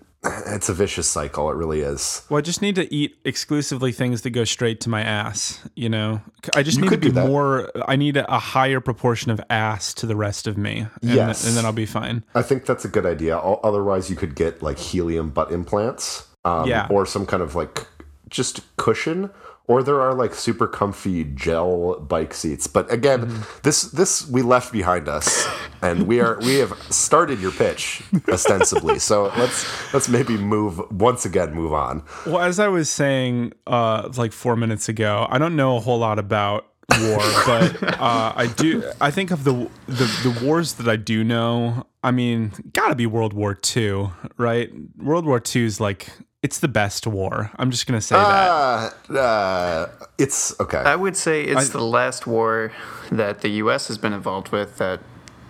it's 0.47 0.69
a 0.69 0.73
vicious 0.73 1.07
cycle. 1.07 1.49
It 1.51 1.55
really 1.55 1.81
is. 1.81 2.23
Well, 2.29 2.37
I 2.37 2.41
just 2.41 2.61
need 2.61 2.75
to 2.75 2.93
eat 2.93 3.17
exclusively 3.25 3.91
things 3.91 4.21
that 4.23 4.31
go 4.31 4.43
straight 4.43 4.79
to 4.81 4.89
my 4.89 5.01
ass. 5.01 5.59
You 5.75 5.89
know, 5.89 6.21
I 6.55 6.63
just 6.63 6.77
You 6.77 6.83
need 6.83 6.91
to 6.91 6.97
be 6.97 7.11
more. 7.11 7.69
I 7.87 7.95
need 7.95 8.17
a, 8.17 8.39
higher 8.39 8.79
proportion 8.79 9.31
of 9.31 9.41
ass 9.49 9.93
to 9.95 10.05
the 10.05 10.15
rest 10.15 10.47
of 10.47 10.57
me. 10.57 10.87
And 11.01 11.11
Yes. 11.11 11.41
th- 11.41 11.49
and 11.49 11.57
then 11.57 11.65
I'll 11.65 11.71
be 11.73 11.85
fine. 11.85 12.23
I 12.33 12.41
think 12.41 12.65
that's 12.65 12.85
a 12.85 12.89
good 12.89 13.05
idea. 13.05 13.37
Otherwise, 13.37 14.09
you 14.09 14.15
could 14.15 14.35
get 14.35 14.61
like 14.61 14.77
helium 14.77 15.29
butt 15.29 15.51
implants, 15.51 16.27
um, 16.43 16.67
Yeah. 16.67 16.87
or 16.89 17.05
some 17.05 17.25
kind 17.25 17.41
of 17.43 17.55
like 17.55 17.87
just 18.29 18.61
cushion. 18.77 19.29
Or 19.67 19.81
there 19.81 19.99
are 19.99 20.13
like 20.13 20.35
super 20.35 20.67
comfy 20.67 21.23
gel 21.23 21.99
bike 21.99 22.33
seats. 22.35 22.67
But 22.67 22.91
again, 22.91 23.21
Mm-hmm. 23.25 23.59
this 23.63 23.81
this 23.83 24.27
we 24.29 24.41
left 24.43 24.71
behind 24.71 25.07
us, 25.07 25.47
and 25.81 26.05
we 26.07 26.19
are 26.21 26.37
we 26.41 26.55
have 26.55 26.73
started 26.91 27.39
your 27.39 27.51
pitch 27.51 28.03
ostensibly. 28.29 28.99
so 28.99 29.31
let's 29.37 29.65
let's 29.93 30.07
maybe 30.07 30.37
move 30.37 30.79
once 30.91 31.25
again 31.25 31.53
move 31.53 31.73
on. 31.73 32.03
Well, 32.27 32.39
as 32.41 32.59
I 32.59 32.67
was 32.67 32.89
saying, 32.89 33.53
uh, 33.65 34.09
like 34.17 34.33
four 34.33 34.55
minutes 34.55 34.87
ago, 34.89 35.25
I 35.29 35.37
don't 35.39 35.55
know 35.55 35.77
a 35.77 35.79
whole 35.79 35.97
lot 35.99 36.19
about 36.19 36.65
war, 37.01 37.17
but 37.47 37.83
uh, 37.99 38.33
I 38.35 38.47
do. 38.55 38.83
I 39.01 39.09
think 39.09 39.31
of 39.31 39.43
the, 39.45 39.53
the 39.87 40.05
the 40.29 40.45
wars 40.45 40.73
that 40.73 40.87
I 40.87 40.95
do 40.95 41.23
know. 41.23 41.87
I 42.03 42.11
mean, 42.11 42.51
gotta 42.73 42.93
be 42.93 43.07
World 43.07 43.33
War 43.33 43.57
II, 43.75 44.09
right? 44.37 44.69
World 44.95 45.25
War 45.25 45.41
II 45.55 45.63
is 45.65 45.79
like 45.79 46.09
it's 46.45 46.59
the 46.59 46.67
best 46.67 47.07
war. 47.07 47.49
I'm 47.59 47.71
just 47.71 47.87
gonna 47.87 48.01
say 48.01 48.15
that. 48.15 48.93
Uh, 49.09 49.13
uh, 49.17 49.89
it's 50.17 50.39
okay. 50.59 50.77
I 50.93 50.95
would 50.95 51.17
say 51.17 51.43
it's 51.43 51.69
the 51.69 51.81
last 51.99 52.27
war 52.27 52.71
that 53.11 53.41
the 53.41 53.49
U.S. 53.63 53.87
has 53.87 53.97
been 53.97 54.13
involved 54.13 54.49
with 54.51 54.77
that 54.77 54.99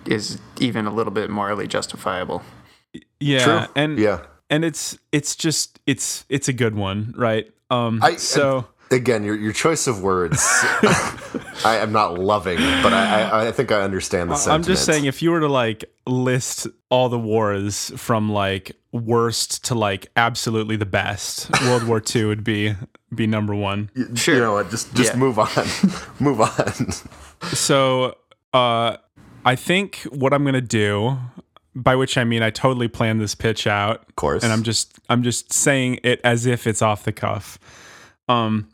is 0.06 0.38
even 0.58 0.86
a 0.86 0.92
little 0.98 1.12
bit 1.12 1.28
morally 1.28 1.66
justifiable. 1.68 2.40
Yeah, 3.20 3.44
True. 3.44 3.72
and 3.82 3.98
yeah. 3.98 4.18
and 4.48 4.64
it's 4.64 4.96
it's 5.12 5.36
just 5.36 5.78
it's 5.86 6.24
it's 6.28 6.48
a 6.48 6.52
good 6.62 6.74
one 6.74 7.12
right 7.16 7.46
Um, 7.70 8.00
I- 8.02 8.16
so 8.16 8.66
Again, 8.90 9.24
your 9.24 9.34
your 9.36 9.52
choice 9.52 9.86
of 9.88 10.00
words, 10.02 10.38
I 11.64 11.78
am 11.80 11.90
not 11.92 12.18
loving, 12.18 12.58
but 12.82 12.92
I, 12.92 13.22
I 13.22 13.48
I 13.48 13.52
think 13.52 13.72
I 13.72 13.80
understand 13.82 14.30
the 14.30 14.36
sentiment. 14.36 14.68
I'm 14.68 14.74
just 14.74 14.84
saying, 14.84 15.06
if 15.06 15.22
you 15.22 15.32
were 15.32 15.40
to 15.40 15.48
like 15.48 15.84
list 16.06 16.68
all 16.88 17.08
the 17.08 17.18
wars 17.18 17.90
from 17.96 18.30
like 18.30 18.76
worst 18.92 19.64
to 19.64 19.74
like 19.74 20.06
absolutely 20.16 20.76
the 20.76 20.86
best, 20.86 21.50
World 21.62 21.82
War 21.84 22.00
II 22.14 22.26
would 22.26 22.44
be 22.44 22.74
be 23.14 23.26
number 23.26 23.54
one. 23.56 23.90
Sure. 24.14 24.34
You 24.36 24.40
know 24.40 24.52
what? 24.52 24.70
Just 24.70 24.94
just 24.94 25.14
Yeah. 25.14 25.18
move 25.18 25.38
on, 25.40 25.48
move 26.20 26.40
on. 26.40 26.92
So, 27.54 28.16
uh, 28.54 28.96
I 29.44 29.56
think 29.56 29.96
what 30.10 30.32
I'm 30.32 30.44
gonna 30.44 30.60
do, 30.60 31.18
by 31.74 31.96
which 31.96 32.16
I 32.16 32.22
mean 32.24 32.42
I 32.42 32.50
totally 32.50 32.86
planned 32.88 33.20
this 33.20 33.34
pitch 33.34 33.66
out, 33.66 34.04
Of 34.08 34.14
course, 34.16 34.44
and 34.44 34.52
I'm 34.52 34.62
just 34.62 34.98
I'm 35.08 35.24
just 35.24 35.52
saying 35.52 35.98
it 36.04 36.20
as 36.22 36.46
if 36.46 36.68
it's 36.68 36.82
off 36.82 37.02
the 37.04 37.12
cuff. 37.12 37.58
Um, 38.28 38.68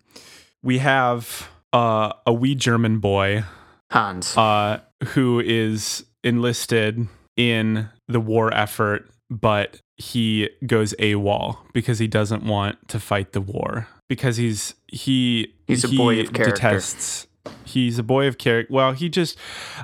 we 0.62 0.78
have 0.78 1.49
uh, 1.73 2.12
a 2.26 2.33
wee 2.33 2.54
German 2.54 2.99
boy 2.99 3.45
Hans. 3.90 4.37
uh, 4.37 4.81
who 5.09 5.40
is 5.40 6.04
enlisted 6.25 7.07
in 7.37 7.88
the 8.09 8.21
war 8.21 8.52
effort, 8.54 9.11
but 9.31 9.81
he 9.97 10.49
goes 10.66 10.95
AWOL 10.99 11.59
because 11.73 11.99
he 11.99 12.07
doesn't 12.09 12.45
want 12.45 12.76
to 12.88 12.99
fight 13.00 13.33
the 13.33 13.40
war 13.40 13.87
because 14.09 14.37
he's 14.37 14.75
he 14.88 15.54
He's 15.66 15.85
a 15.85 15.88
he 15.88 15.97
boy 15.97 16.21
of 16.21 16.33
character. 16.33 16.54
detests. 16.57 17.26
He's 17.64 17.99
a 17.99 18.02
boy 18.02 18.26
of 18.28 18.38
character. 18.38 18.73
Well, 18.73 18.92
he 18.92 19.09
just, 19.09 19.37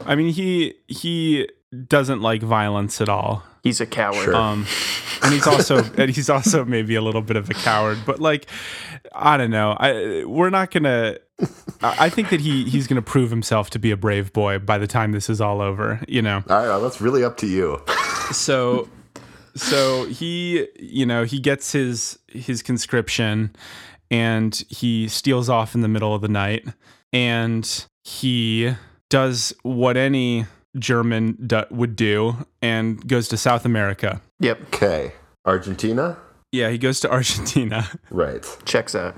I 0.07 0.15
mean, 0.15 0.33
he 0.33 0.75
he 0.87 1.49
doesn't 1.87 2.21
like 2.21 2.43
violence 2.43 3.01
at 3.01 3.09
all. 3.09 3.43
He's 3.69 3.81
a 3.81 3.87
coward. 3.87 4.25
Sure. 4.25 4.35
Um, 4.35 4.67
and 5.23 5.33
he's 5.33 5.47
also 5.47 5.85
and 5.97 6.11
he's 6.11 6.31
also 6.31 6.65
maybe 6.65 6.95
a 6.95 7.03
little 7.03 7.23
bit 7.23 7.37
of 7.37 7.51
a 7.51 7.55
coward. 7.55 7.99
But 8.07 8.21
like, 8.21 8.47
I 9.13 9.37
don't 9.37 9.51
know. 9.51 9.77
I 9.79 10.25
we're 10.25 10.51
not 10.51 10.71
gonna. 10.71 11.19
I 11.83 12.07
I 12.07 12.09
think 12.09 12.31
that 12.31 12.41
he 12.41 12.65
he's 12.65 12.87
gonna 12.87 13.03
prove 13.03 13.31
himself 13.31 13.71
to 13.71 13.79
be 13.79 13.91
a 13.91 13.97
brave 13.97 14.33
boy 14.33 14.59
by 14.59 14.79
the 14.79 14.87
time 14.87 15.13
this 15.13 15.29
is 15.31 15.41
all 15.41 15.61
over. 15.61 16.01
You 16.09 16.23
know. 16.23 16.43
all 16.49 16.57
right, 16.57 16.67
well, 16.69 16.81
that's 16.81 17.01
really 17.01 17.25
up 17.25 17.37
to 17.39 17.47
you. 17.47 17.83
So, 18.33 18.89
so 19.55 20.07
he 20.07 20.69
you 20.79 21.07
know 21.07 21.25
he 21.25 21.41
gets 21.41 21.73
his 21.73 22.19
his 22.29 22.63
conscription, 22.63 23.55
and 24.11 24.55
he 24.69 25.09
steals 25.09 25.49
off 25.49 25.75
in 25.75 25.81
the 25.81 25.89
middle 25.89 26.15
of 26.15 26.23
the 26.23 26.29
night, 26.29 26.67
and 27.13 27.87
he 28.03 28.75
does 29.09 29.55
what 29.63 29.97
any 29.97 30.47
German 30.79 31.37
do, 31.47 31.65
would 31.71 31.97
do 31.97 32.47
and 32.63 33.07
goes 33.07 33.29
to 33.29 33.37
South 33.37 33.65
America. 33.65 34.21
Yep. 34.41 34.61
Okay, 34.75 35.13
Argentina, 35.45 36.17
Yeah, 36.53 36.71
he 36.71 36.79
goes 36.79 37.01
to 37.01 37.11
Argentina. 37.19 37.89
right? 38.11 38.45
Checks 38.65 38.95
out. 38.95 39.15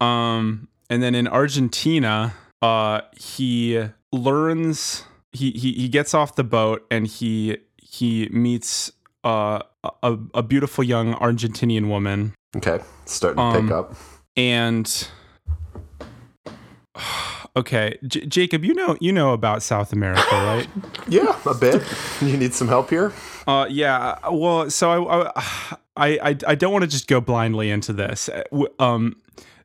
Um, 0.00 0.68
and 0.88 1.02
then 1.02 1.14
in 1.14 1.28
Argentina, 1.28 2.34
uh, 2.62 3.00
he 3.16 3.88
learns 4.12 5.04
he, 5.32 5.50
he 5.52 5.72
he 5.72 5.88
gets 5.88 6.14
off 6.14 6.34
the 6.36 6.44
boat 6.44 6.84
and 6.90 7.06
he 7.06 7.58
he 7.76 8.28
meets 8.32 8.90
uh, 9.24 9.60
a 10.02 10.18
a 10.34 10.42
beautiful 10.42 10.82
young 10.84 11.14
Argentinian 11.14 11.88
woman 11.88 12.34
Okay, 12.56 12.80
starting 13.06 13.36
to 13.36 13.42
Um, 13.42 13.62
pick 13.66 13.70
up. 13.72 13.94
and 14.36 15.08
okay, 17.56 17.98
J- 18.06 18.26
Jacob, 18.26 18.64
you 18.64 18.74
know 18.74 18.96
you 19.00 19.12
know 19.12 19.32
about 19.32 19.62
South 19.62 19.92
America, 19.92 20.22
right? 20.32 20.68
Yeah, 21.08 21.36
a 21.46 21.54
bit. 21.54 21.82
You 22.20 22.36
need 22.36 22.54
some 22.54 22.68
help 22.68 22.90
here? 22.90 23.12
Uh, 23.46 23.66
yeah. 23.68 24.16
Well, 24.30 24.70
so 24.70 25.08
I, 25.08 25.32
I, 25.96 26.08
I, 26.30 26.36
I 26.46 26.54
don't 26.54 26.72
want 26.72 26.82
to 26.84 26.88
just 26.90 27.06
go 27.08 27.20
blindly 27.20 27.70
into 27.70 27.92
this. 27.92 28.28
Uh, 28.28 28.42
Um, 28.78 29.16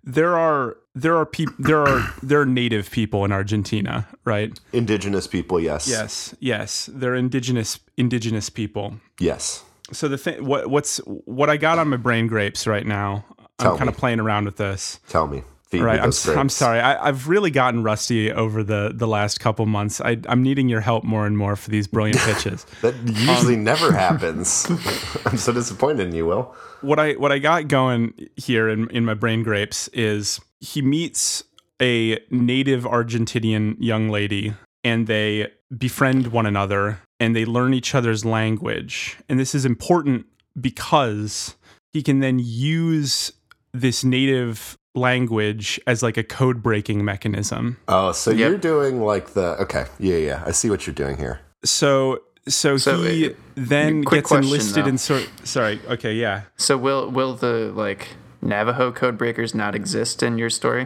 there 0.04 0.38
are 0.38 0.77
there 0.94 1.18
are 1.18 1.25
people 1.25 1.56
there 1.60 1.82
are 1.82 2.13
there 2.22 2.39
are 2.42 2.46
native 2.46 2.92
people 2.92 3.25
in 3.25 3.32
Argentina, 3.32 4.08
right? 4.24 4.58
Indigenous 4.72 5.27
people, 5.27 5.60
yes. 5.60 5.88
Yes, 5.88 6.36
yes. 6.39 6.89
They're 6.94 7.15
indigenous 7.15 7.80
indigenous 7.98 8.50
people. 8.50 8.94
Yes. 9.20 9.63
So 9.92 10.08
the 10.08 10.18
thing, 10.18 10.46
what 10.46 10.70
what's 10.70 10.98
what 11.25 11.50
I 11.50 11.58
got 11.58 11.80
on 11.80 11.89
my 11.89 11.98
brain 11.98 12.27
grapes 12.27 12.65
right 12.68 12.86
now. 12.86 13.25
Tell 13.58 13.72
I'm 13.72 13.77
kind 13.77 13.89
of 13.89 13.96
playing 13.98 14.20
around 14.20 14.46
with 14.46 14.58
this. 14.58 15.00
Tell 15.10 15.27
me. 15.27 15.42
Right. 15.82 16.00
I'm, 16.00 16.12
I'm 16.38 16.50
sorry. 16.50 16.79
I, 16.79 17.08
I've 17.08 17.27
really 17.27 17.51
gotten 17.51 17.84
rusty 17.84 18.32
over 18.32 18.63
the 18.63 18.91
the 18.94 19.08
last 19.08 19.39
couple 19.39 19.65
months. 19.65 20.01
I, 20.01 20.17
I'm 20.27 20.41
needing 20.44 20.70
your 20.70 20.82
help 20.82 21.03
more 21.03 21.25
and 21.27 21.38
more 21.38 21.55
for 21.55 21.70
these 21.70 21.88
brilliant 21.88 22.20
pitches. 22.25 22.65
That 22.82 22.94
Um, 22.96 23.08
usually 23.08 23.55
never 23.55 23.91
happens. 24.05 24.65
I'm 25.25 25.38
so 25.38 25.51
disappointed 25.53 26.08
in 26.08 26.15
you, 26.15 26.25
Will. 26.25 26.55
what 26.82 27.00
I 27.00 27.13
what 27.13 27.32
I 27.32 27.39
got 27.39 27.67
going 27.67 28.13
here 28.36 28.70
in 28.70 28.89
in 28.89 29.05
my 29.05 29.13
brain 29.13 29.44
grapes 29.44 29.88
is 29.89 30.39
he 30.60 30.82
meets 30.82 31.44
a 31.82 32.20
native 32.29 32.84
Argentinian 32.84 33.75
young 33.79 34.10
lady 34.10 34.53
and 34.84 35.08
they 35.08 35.51
befriend 35.77 36.27
one 36.27 36.46
another 36.46 37.00
and 37.20 37.36
they 37.36 37.44
learn 37.46 37.74
each 37.74 37.94
other's 37.96 38.24
language. 38.24 39.17
And 39.27 39.39
this 39.39 39.53
is 39.55 39.65
important 39.65 40.25
because 40.60 41.55
he 41.94 42.01
can 42.01 42.20
then 42.20 42.39
use 42.39 43.32
this 43.74 44.03
native 44.03 44.77
language 44.96 45.80
as 45.88 46.02
like 46.02 46.18
a 46.18 46.24
code 46.24 46.64
breaking 46.64 47.04
mechanism. 47.06 47.78
Oh, 47.88 48.12
so 48.12 48.32
Yep. 48.32 48.40
you're 48.40 48.58
doing 48.58 49.02
like 49.02 49.34
the 49.34 49.62
okay, 49.62 49.86
yeah, 50.00 50.18
yeah. 50.18 50.44
I 50.46 50.52
see 50.52 50.70
what 50.70 50.88
you're 50.88 50.94
doing 50.96 51.18
here. 51.18 51.40
So 51.64 52.22
so, 52.48 52.78
So, 52.78 53.02
he 53.02 53.30
uh, 53.30 53.34
then 53.56 54.02
gets 54.02 54.28
question, 54.28 54.44
enlisted 54.44 54.86
though. 54.86 54.90
in 54.90 54.98
sort 55.00 55.30
sorry, 55.44 55.80
okay, 55.90 56.14
yeah. 56.14 56.44
So 56.58 56.78
will 56.78 57.10
will 57.10 57.34
the 57.36 57.72
like 57.75 58.10
Navajo 58.42 58.92
code 58.92 59.18
breakers 59.18 59.56
not 59.56 59.74
exist 59.75 60.22
in 60.22 60.38
your 60.38 60.50
story? 60.52 60.86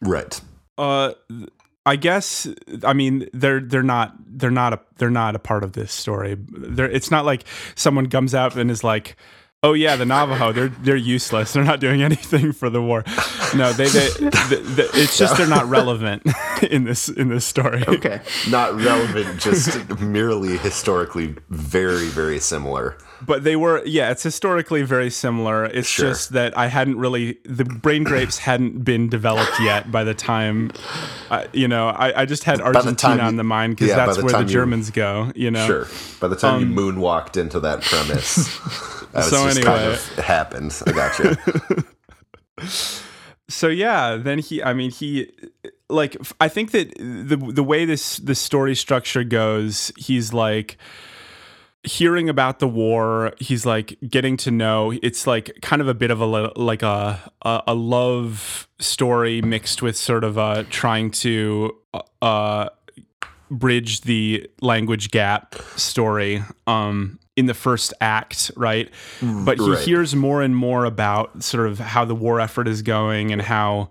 Right. 0.00 0.40
Uh, 0.78 1.14
I 1.84 1.96
guess 1.96 2.46
I 2.84 2.92
mean 2.92 3.28
they're 3.32 3.60
they're 3.60 3.82
not 3.82 4.14
they're 4.24 4.50
not 4.52 4.72
a 4.72 4.80
they're 4.98 5.10
not 5.10 5.34
a 5.34 5.38
part 5.40 5.64
of 5.64 5.72
this 5.72 5.92
story. 5.92 6.36
They're, 6.38 6.90
it's 6.90 7.10
not 7.10 7.24
like 7.24 7.44
someone 7.74 8.08
comes 8.08 8.34
out 8.34 8.56
and 8.56 8.70
is 8.70 8.84
like, 8.84 9.16
"Oh 9.62 9.74
yeah, 9.74 9.96
the 9.96 10.06
Navajo 10.06 10.52
they're 10.52 10.68
they're 10.68 10.96
useless. 10.96 11.52
They're 11.52 11.64
not 11.64 11.80
doing 11.80 12.02
anything 12.02 12.52
for 12.52 12.70
the 12.70 12.80
war." 12.80 13.04
No, 13.54 13.72
they, 13.72 13.88
they, 13.88 14.08
they, 14.20 14.56
they- 14.62 14.88
it's 14.94 15.18
just 15.18 15.36
they're 15.36 15.46
not 15.46 15.68
relevant 15.68 16.22
in 16.70 16.84
this 16.84 17.08
in 17.08 17.28
this 17.28 17.44
story. 17.44 17.84
Okay. 17.86 18.20
Not 18.48 18.74
relevant, 18.76 19.40
just 19.40 19.98
merely 20.00 20.56
historically 20.56 21.34
very, 21.50 22.06
very 22.06 22.38
similar. 22.38 22.96
But 23.26 23.44
they 23.44 23.54
were 23.56 23.82
yeah, 23.84 24.10
it's 24.10 24.22
historically 24.22 24.82
very 24.82 25.10
similar. 25.10 25.64
It's 25.66 25.88
Sure. 25.88 26.08
just 26.08 26.32
that 26.32 26.56
I 26.56 26.68
hadn't 26.68 26.98
really 26.98 27.38
the 27.44 27.64
brain 27.64 28.02
grapes 28.04 28.38
hadn't 28.38 28.84
been 28.84 29.08
developed 29.08 29.60
yet 29.60 29.90
by 29.92 30.04
the 30.04 30.14
time. 30.14 30.72
I 31.30 31.46
you 31.52 31.68
know, 31.68 31.88
I, 31.88 32.22
I 32.22 32.24
just 32.24 32.44
had 32.44 32.60
the 32.60 32.64
Argentina 32.64 32.94
time 32.94 33.20
on 33.20 33.36
the 33.36 33.44
mind 33.44 33.76
because 33.76 33.88
yeah, 33.88 33.96
that's 33.96 34.16
the 34.16 34.24
where 34.24 34.32
the 34.32 34.38
time 34.38 34.46
you- 34.48 34.52
Germans 34.52 34.90
go. 34.90 35.30
You 35.34 35.50
know, 35.50 35.66
Sure. 35.66 35.86
By 36.20 36.28
the 36.28 36.36
time 36.36 36.54
Um, 36.54 36.70
you 36.70 36.74
moonwalked 36.76 37.36
into 37.36 37.60
that 37.60 37.82
premise, 37.82 38.36
that 39.12 39.24
So 39.24 39.44
just 39.48 39.62
kind 39.62 39.78
anyway. 39.80 39.92
of 39.94 40.24
happened. 40.24 40.82
I 40.86 40.92
got 40.92 41.18
you. 41.18 41.84
so 43.48 43.68
yeah 43.68 44.16
then 44.16 44.38
he 44.38 44.62
i 44.62 44.72
mean 44.72 44.90
he 44.90 45.28
like 45.88 46.16
i 46.40 46.46
think 46.48 46.70
that 46.70 46.94
the 46.98 47.36
the 47.36 47.64
way 47.64 47.84
this 47.84 48.18
the 48.18 48.34
story 48.34 48.74
structure 48.76 49.24
goes 49.24 49.90
he's 49.96 50.32
like 50.32 50.76
hearing 51.82 52.28
about 52.28 52.58
the 52.58 52.68
war 52.68 53.32
he's 53.38 53.64
like 53.64 53.96
getting 54.06 54.36
to 54.36 54.50
know 54.50 54.92
it's 55.02 55.26
like 55.26 55.50
kind 55.62 55.80
of 55.80 55.88
a 55.88 55.94
bit 55.94 56.10
of 56.10 56.20
a 56.20 56.26
like 56.26 56.82
a 56.82 57.18
a, 57.42 57.62
a 57.68 57.74
love 57.74 58.68
story 58.78 59.40
mixed 59.40 59.80
with 59.80 59.96
sort 59.96 60.22
of 60.22 60.36
uh 60.36 60.62
trying 60.68 61.10
to 61.10 61.74
uh 62.20 62.68
bridge 63.50 64.02
the 64.02 64.46
language 64.60 65.10
gap 65.10 65.54
story 65.76 66.42
um 66.66 67.18
in 67.36 67.46
the 67.46 67.54
first 67.54 67.94
act 68.02 68.50
right 68.56 68.90
but 69.22 69.58
he 69.58 69.70
right. 69.70 69.84
hears 69.84 70.14
more 70.14 70.42
and 70.42 70.54
more 70.54 70.84
about 70.84 71.42
sort 71.42 71.66
of 71.66 71.78
how 71.78 72.04
the 72.04 72.14
war 72.14 72.40
effort 72.40 72.68
is 72.68 72.82
going 72.82 73.32
and 73.32 73.40
how 73.40 73.88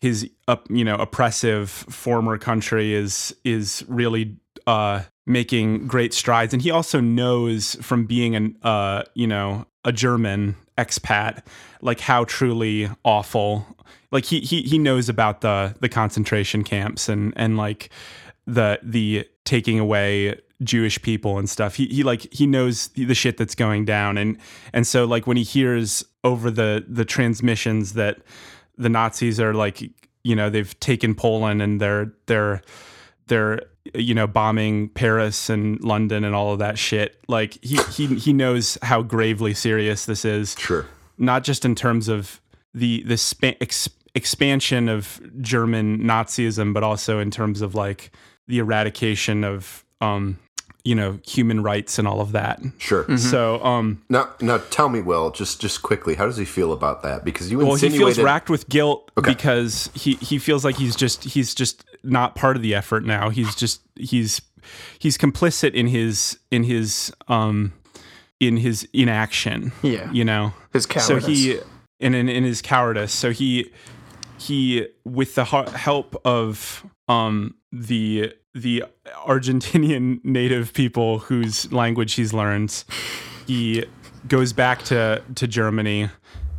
his 0.00 0.30
up 0.48 0.66
you 0.70 0.84
know 0.84 0.96
oppressive 0.96 1.68
former 1.68 2.38
country 2.38 2.94
is 2.94 3.34
is 3.44 3.84
really 3.88 4.36
uh 4.66 5.02
making 5.26 5.86
great 5.86 6.14
strides 6.14 6.52
and 6.52 6.62
he 6.62 6.70
also 6.70 7.00
knows 7.00 7.74
from 7.76 8.06
being 8.06 8.34
an 8.36 8.56
uh 8.62 9.02
you 9.14 9.26
know 9.26 9.66
a 9.84 9.92
german 9.92 10.56
expat 10.78 11.44
like 11.80 12.00
how 12.00 12.24
truly 12.24 12.88
awful 13.04 13.66
like 14.12 14.24
he 14.24 14.40
he 14.40 14.62
he 14.62 14.78
knows 14.78 15.08
about 15.08 15.40
the 15.40 15.74
the 15.80 15.88
concentration 15.88 16.64
camps 16.64 17.08
and 17.08 17.32
and 17.36 17.56
like 17.56 17.90
the 18.46 18.78
the 18.82 19.28
taking 19.44 19.78
away 19.78 20.38
Jewish 20.62 21.00
people 21.02 21.38
and 21.38 21.48
stuff. 21.48 21.74
He 21.74 21.86
he 21.86 22.02
like 22.02 22.32
he 22.32 22.46
knows 22.46 22.88
the 22.88 23.14
shit 23.14 23.36
that's 23.36 23.54
going 23.54 23.84
down 23.84 24.16
and 24.16 24.38
and 24.72 24.86
so 24.86 25.04
like 25.04 25.26
when 25.26 25.36
he 25.36 25.42
hears 25.42 26.04
over 26.24 26.50
the 26.50 26.84
the 26.88 27.04
transmissions 27.04 27.92
that 27.94 28.18
the 28.78 28.88
Nazis 28.88 29.38
are 29.40 29.54
like 29.54 29.82
you 30.24 30.34
know 30.34 30.48
they've 30.50 30.78
taken 30.80 31.14
Poland 31.14 31.60
and 31.60 31.80
they're 31.80 32.12
they're 32.26 32.62
they're 33.26 33.60
you 33.94 34.14
know 34.14 34.26
bombing 34.26 34.88
Paris 34.90 35.48
and 35.50 35.82
London 35.82 36.24
and 36.24 36.34
all 36.34 36.52
of 36.52 36.58
that 36.58 36.78
shit. 36.78 37.18
Like 37.28 37.58
he 37.62 37.76
he 37.92 38.06
he 38.16 38.32
knows 38.32 38.78
how 38.82 39.02
gravely 39.02 39.54
serious 39.54 40.06
this 40.06 40.24
is 40.24 40.54
Sure. 40.58 40.86
not 41.18 41.44
just 41.44 41.64
in 41.64 41.74
terms 41.74 42.08
of 42.08 42.40
the 42.74 43.02
the 43.04 43.56
ex- 43.60 43.88
expansion 44.14 44.88
of 44.88 45.20
German 45.40 45.98
Nazism, 46.00 46.72
but 46.74 46.82
also 46.82 47.18
in 47.18 47.30
terms 47.30 47.60
of 47.62 47.74
like 47.74 48.10
the 48.48 48.58
eradication 48.58 49.44
of 49.44 49.84
um, 50.00 50.38
you 50.86 50.94
know 50.94 51.18
human 51.26 51.62
rights 51.62 51.98
and 51.98 52.06
all 52.06 52.20
of 52.20 52.32
that. 52.32 52.60
Sure. 52.78 53.02
Mm-hmm. 53.04 53.16
So 53.16 53.62
um, 53.64 54.02
Now, 54.08 54.30
now 54.40 54.58
tell 54.70 54.88
me, 54.88 55.00
Will, 55.00 55.30
just 55.30 55.60
just 55.60 55.82
quickly, 55.82 56.14
how 56.14 56.26
does 56.26 56.36
he 56.36 56.44
feel 56.44 56.72
about 56.72 57.02
that? 57.02 57.24
Because 57.24 57.50
you 57.50 57.58
well, 57.58 57.74
he 57.74 57.90
feels 57.90 58.18
racked 58.18 58.48
with 58.48 58.68
guilt 58.68 59.10
Okay. 59.18 59.32
because 59.32 59.90
he 59.94 60.14
he 60.14 60.38
feels 60.38 60.64
like 60.64 60.76
he's 60.76 60.94
just 60.94 61.24
he's 61.24 61.54
just 61.54 61.84
not 62.04 62.36
part 62.36 62.56
of 62.56 62.62
the 62.62 62.74
effort 62.74 63.04
now. 63.04 63.30
He's 63.30 63.54
just 63.54 63.80
he's 63.96 64.40
he's 64.98 65.18
complicit 65.18 65.74
in 65.74 65.88
his 65.88 66.38
in 66.50 66.62
his 66.62 67.12
um 67.28 67.72
in 68.38 68.58
his 68.58 68.88
inaction. 68.92 69.72
Yeah. 69.82 70.10
you 70.12 70.24
know. 70.24 70.52
His 70.72 70.86
So 71.00 71.18
he 71.18 71.58
in 71.98 72.14
in, 72.14 72.28
in 72.28 72.44
his 72.44 72.62
cowardice. 72.62 73.12
So 73.12 73.32
he 73.32 73.72
he 74.38 74.86
with 75.04 75.34
the 75.34 75.44
help 75.44 76.14
of 76.24 76.84
um 77.08 77.54
the 77.82 78.32
the 78.54 78.84
Argentinian 79.26 80.20
native 80.24 80.72
people 80.72 81.18
whose 81.18 81.70
language 81.72 82.14
he's 82.14 82.32
learned, 82.32 82.84
he 83.46 83.84
goes 84.28 84.52
back 84.52 84.82
to 84.84 85.22
to 85.34 85.46
Germany 85.46 86.10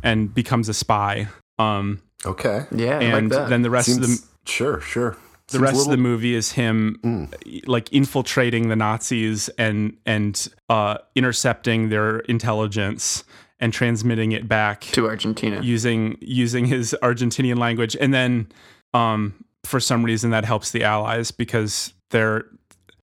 and 0.02 0.32
becomes 0.32 0.68
a 0.68 0.74
spy. 0.74 1.28
Um 1.58 2.02
okay. 2.24 2.66
yeah, 2.70 3.00
and 3.00 3.30
like 3.30 3.48
then 3.48 3.62
the 3.62 3.70
rest 3.70 3.88
of 3.88 4.00
the 4.00 4.22
sure, 4.46 4.80
sure. 4.80 5.16
the 5.48 5.58
rest 5.58 5.86
of 5.86 5.90
the 5.90 5.96
movie 5.96 6.34
is 6.34 6.52
him 6.52 7.30
like 7.66 7.92
infiltrating 7.92 8.68
the 8.68 8.76
Nazis 8.76 9.48
and 9.50 9.96
and 10.06 10.48
uh, 10.68 10.98
intercepting 11.14 11.88
their 11.88 12.20
intelligence 12.20 13.24
and 13.60 13.72
transmitting 13.72 14.32
it 14.32 14.46
back 14.46 14.82
to 14.82 15.08
Argentina. 15.08 15.60
using 15.62 16.16
using 16.20 16.66
his 16.66 16.94
Argentinian 17.02 17.58
language, 17.58 17.96
and 18.00 18.14
then 18.14 18.46
um, 18.94 19.44
for 19.68 19.80
some 19.80 20.04
reason 20.04 20.30
that 20.30 20.44
helps 20.44 20.70
the 20.70 20.84
Allies 20.84 21.30
because 21.30 21.92
they're 22.10 22.46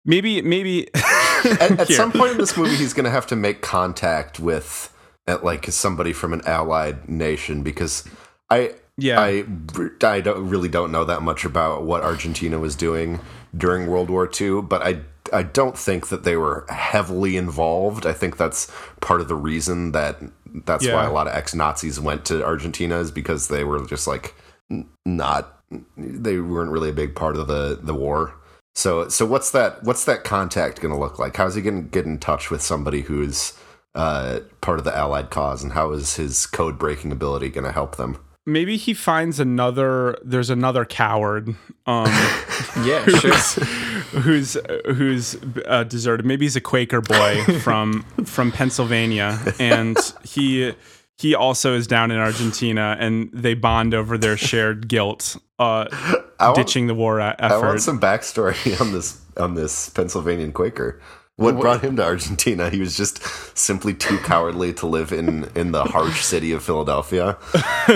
maybe 0.06 0.42
maybe 0.42 0.88
At, 1.44 1.80
at 1.80 1.88
some 1.90 2.12
point 2.12 2.32
in 2.32 2.38
this 2.38 2.56
movie, 2.56 2.76
he's 2.76 2.94
going 2.94 3.06
to 3.06 3.12
have 3.12 3.28
to 3.28 3.36
make 3.36 3.62
contact 3.62 4.40
with, 4.40 4.94
at 5.28 5.44
like 5.44 5.66
somebody 5.72 6.14
from 6.14 6.34
an 6.34 6.42
allied 6.46 7.10
nation 7.10 7.64
because 7.64 8.08
I. 8.50 8.76
Yeah. 8.96 9.20
I, 9.20 9.44
I 10.04 10.22
don't 10.22 10.50
really 10.50 10.70
don't 10.70 10.92
know 10.92 11.04
that 11.04 11.24
much 11.24 11.46
about 11.46 11.84
what 11.84 12.04
Argentina 12.04 12.60
was 12.60 12.76
doing 12.76 13.20
during 13.58 13.88
World 13.88 14.12
War 14.12 14.30
II, 14.40 14.62
but 14.62 14.84
I 14.84 15.00
I 15.34 15.42
don't 15.42 15.76
think 15.76 16.10
that 16.10 16.24
they 16.24 16.38
were 16.38 16.68
heavily 16.70 17.36
involved. 17.36 18.06
I 18.06 18.14
think 18.14 18.38
that's 18.38 18.72
part 19.02 19.20
of 19.20 19.30
the 19.30 19.36
reason 19.36 19.94
that 19.94 20.20
that's 20.66 20.88
why 20.88 21.06
a 21.06 21.12
lot 21.12 21.26
of 21.26 21.34
ex 21.34 21.56
Nazis 21.56 22.00
went 22.00 22.24
to 22.26 22.46
Argentina 22.46 23.00
is 23.00 23.10
because 23.10 23.48
they 23.48 23.64
were 23.64 23.84
just 23.88 24.06
like 24.06 24.36
not 25.08 25.63
they 25.98 26.38
weren't 26.38 26.72
really 26.72 26.90
a 26.90 26.94
big 26.94 27.16
part 27.16 27.36
of 27.36 27.48
the 27.48 27.80
the 27.82 27.94
war. 27.94 28.34
So 28.76 29.08
so 29.10 29.26
what's 29.26 29.52
that 29.52 29.84
what's 29.84 30.06
that 30.06 30.24
contact 30.24 30.82
going 30.82 30.94
to 30.94 31.00
look 31.00 31.20
like? 31.20 31.36
How's 31.36 31.56
he 31.56 31.62
going 31.62 31.84
to 31.84 31.90
get 31.90 32.06
in 32.06 32.18
touch 32.20 32.50
with 32.50 32.62
somebody 32.62 33.02
who's 33.02 33.54
uh, 33.96 34.40
part 34.62 34.80
of 34.80 34.86
the 34.86 34.96
Allied 34.96 35.30
cause, 35.30 35.64
and 35.64 35.74
how 35.74 35.92
is 35.92 36.16
his 36.16 36.46
code 36.46 36.80
breaking 36.80 37.12
ability 37.12 37.50
going 37.50 37.66
to 37.66 37.72
help 37.72 37.98
them? 37.98 38.18
maybe 38.46 38.78
he 38.78 38.94
finds 38.94 39.40
another. 39.40 40.18
There's 40.24 40.50
another 40.50 40.86
coward. 40.86 41.50
Um, 41.86 42.06
yeah, 42.84 43.06
sure. 43.06 43.34
who's 44.22 44.58
who's 44.86 45.38
uh, 45.66 45.84
deserted. 45.84 46.26
Maybe 46.26 46.46
he's 46.46 46.56
a 46.56 46.62
Quaker 46.62 47.02
boy 47.02 47.44
from 47.62 48.04
from 48.26 48.52
Pennsylvania, 48.52 49.40
and 49.60 49.98
he 50.24 50.74
he 51.24 51.34
also 51.36 51.74
is 51.74 51.88
down 51.88 52.12
in 52.12 52.18
Argentina, 52.20 52.96
and 53.00 53.30
they 53.34 53.54
bond 53.56 53.94
over 53.96 54.18
their 54.18 54.38
shared 54.38 54.88
guilt, 54.88 55.38
uh, 55.58 55.86
I 56.40 56.48
want, 56.50 56.56
ditching 56.58 56.88
the 56.88 56.94
war 56.96 57.20
a- 57.20 57.36
I 57.40 57.54
want 57.54 57.66
effort. 57.66 57.80
some 57.82 58.00
backstory 58.00 58.80
on 58.82 58.92
this 58.94 59.20
on 59.38 59.56
this 59.56 59.90
Pennsylvanian 59.90 60.52
Quaker. 60.52 61.02
What 61.36 61.60
brought 61.60 61.84
him 61.84 61.96
to 61.96 62.04
Argentina? 62.04 62.70
He 62.70 62.80
was 62.80 62.96
just 62.96 63.24
simply 63.58 63.96
too 63.96 64.20
cowardly 64.20 64.72
to 64.74 64.86
live 64.86 65.12
in 65.12 65.50
in 65.56 65.72
the 65.72 65.84
harsh 65.84 66.22
city 66.22 66.52
of 66.52 66.62
Philadelphia. 66.64 67.38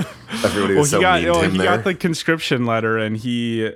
Everybody 0.44 0.74
well, 0.74 0.82
was 0.82 0.90
so 0.90 0.98
he 0.98 1.02
got 1.04 1.22
mean 1.22 1.32
well, 1.32 1.40
to 1.42 1.46
him 1.46 1.52
he 1.52 1.58
there. 1.60 1.68
got 1.78 1.84
the 1.84 1.94
conscription 1.94 2.66
letter, 2.66 2.98
and 2.98 3.16
he. 3.18 3.68
Uh, 3.68 3.72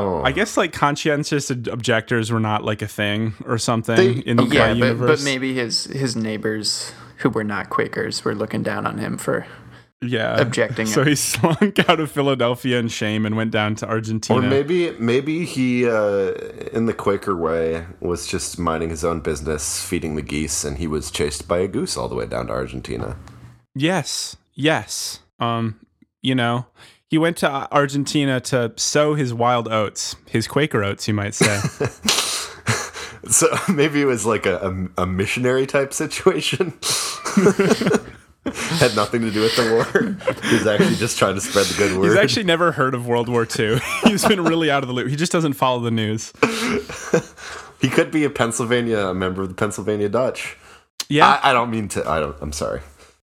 Oh. 0.00 0.22
I 0.22 0.32
guess 0.32 0.56
like 0.56 0.72
conscientious 0.72 1.50
objectors 1.50 2.30
were 2.30 2.40
not 2.40 2.62
like 2.64 2.82
a 2.82 2.86
thing 2.88 3.32
or 3.46 3.56
something 3.58 3.96
They- 3.96 4.20
in 4.20 4.36
the 4.38 4.44
yeah, 4.44 4.68
my 4.74 4.80
but, 4.80 4.86
universe. 4.86 5.20
but 5.20 5.24
maybe 5.24 5.54
his 5.54 5.84
his 5.84 6.14
neighbors 6.16 6.92
who 7.22 7.30
were 7.30 7.44
not 7.44 7.70
Quakers 7.70 8.24
were 8.24 8.34
looking 8.34 8.62
down 8.62 8.86
on 8.86 8.98
him 8.98 9.16
for 9.16 9.46
yeah, 10.02 10.40
objecting 10.40 10.86
So 10.86 11.02
it. 11.02 11.08
he 11.08 11.14
slunk 11.32 11.88
out 11.88 12.00
of 12.00 12.10
Philadelphia 12.10 12.78
in 12.78 12.88
shame 12.88 13.24
and 13.24 13.36
went 13.36 13.52
down 13.52 13.76
to 13.76 13.86
Argentina. 13.88 14.40
Or 14.40 14.42
maybe 14.42 14.90
maybe 14.98 15.44
he, 15.44 15.88
uh, 15.88 16.32
in 16.72 16.86
the 16.86 16.94
Quaker 16.94 17.36
way, 17.36 17.86
was 18.00 18.26
just 18.26 18.58
minding 18.58 18.90
his 18.90 19.04
own 19.04 19.20
business, 19.20 19.84
feeding 19.84 20.16
the 20.16 20.22
geese, 20.22 20.64
and 20.64 20.78
he 20.78 20.86
was 20.86 21.10
chased 21.10 21.46
by 21.46 21.58
a 21.58 21.68
goose 21.68 21.96
all 21.96 22.08
the 22.08 22.16
way 22.16 22.26
down 22.26 22.48
to 22.48 22.52
Argentina. 22.52 23.16
Yes, 23.74 24.36
yes. 24.54 25.20
Um, 25.38 25.78
you 26.20 26.34
know, 26.34 26.66
he 27.08 27.18
went 27.18 27.36
to 27.38 27.48
Argentina 27.72 28.40
to 28.40 28.72
sow 28.76 29.14
his 29.14 29.32
wild 29.32 29.68
oats, 29.68 30.16
his 30.28 30.48
Quaker 30.48 30.82
oats, 30.82 31.06
you 31.06 31.14
might 31.14 31.34
say. 31.34 31.60
So 33.28 33.46
maybe 33.72 34.00
it 34.02 34.06
was 34.06 34.26
like 34.26 34.46
a, 34.46 34.88
a, 34.96 35.02
a 35.02 35.06
missionary 35.06 35.66
type 35.66 35.92
situation. 35.92 36.72
Had 38.44 38.96
nothing 38.96 39.22
to 39.22 39.30
do 39.30 39.40
with 39.42 39.54
the 39.54 39.70
war. 39.72 40.16
He 40.50 40.54
was 40.58 40.66
actually 40.66 40.96
just 40.96 41.16
trying 41.18 41.36
to 41.36 41.40
spread 41.40 41.66
the 41.66 41.74
good 41.78 41.96
word. 41.96 42.08
He's 42.08 42.16
actually 42.16 42.44
never 42.44 42.72
heard 42.72 42.94
of 42.94 43.06
World 43.06 43.28
War 43.28 43.46
II. 43.58 43.78
He's 44.04 44.24
been 44.26 44.42
really 44.42 44.70
out 44.70 44.82
of 44.82 44.88
the 44.88 44.92
loop. 44.92 45.08
He 45.08 45.16
just 45.16 45.30
doesn't 45.32 45.52
follow 45.52 45.78
the 45.80 45.90
news. 45.92 46.32
he 47.80 47.88
could 47.88 48.10
be 48.10 48.24
a 48.24 48.30
Pennsylvania, 48.30 48.98
a 48.98 49.14
member 49.14 49.42
of 49.42 49.48
the 49.48 49.54
Pennsylvania 49.54 50.08
Dutch. 50.08 50.56
Yeah, 51.08 51.28
I, 51.28 51.50
I 51.50 51.52
don't 51.52 51.70
mean 51.70 51.88
to. 51.90 52.08
I 52.08 52.18
don't. 52.20 52.36
I'm 52.40 52.52
sorry. 52.52 52.80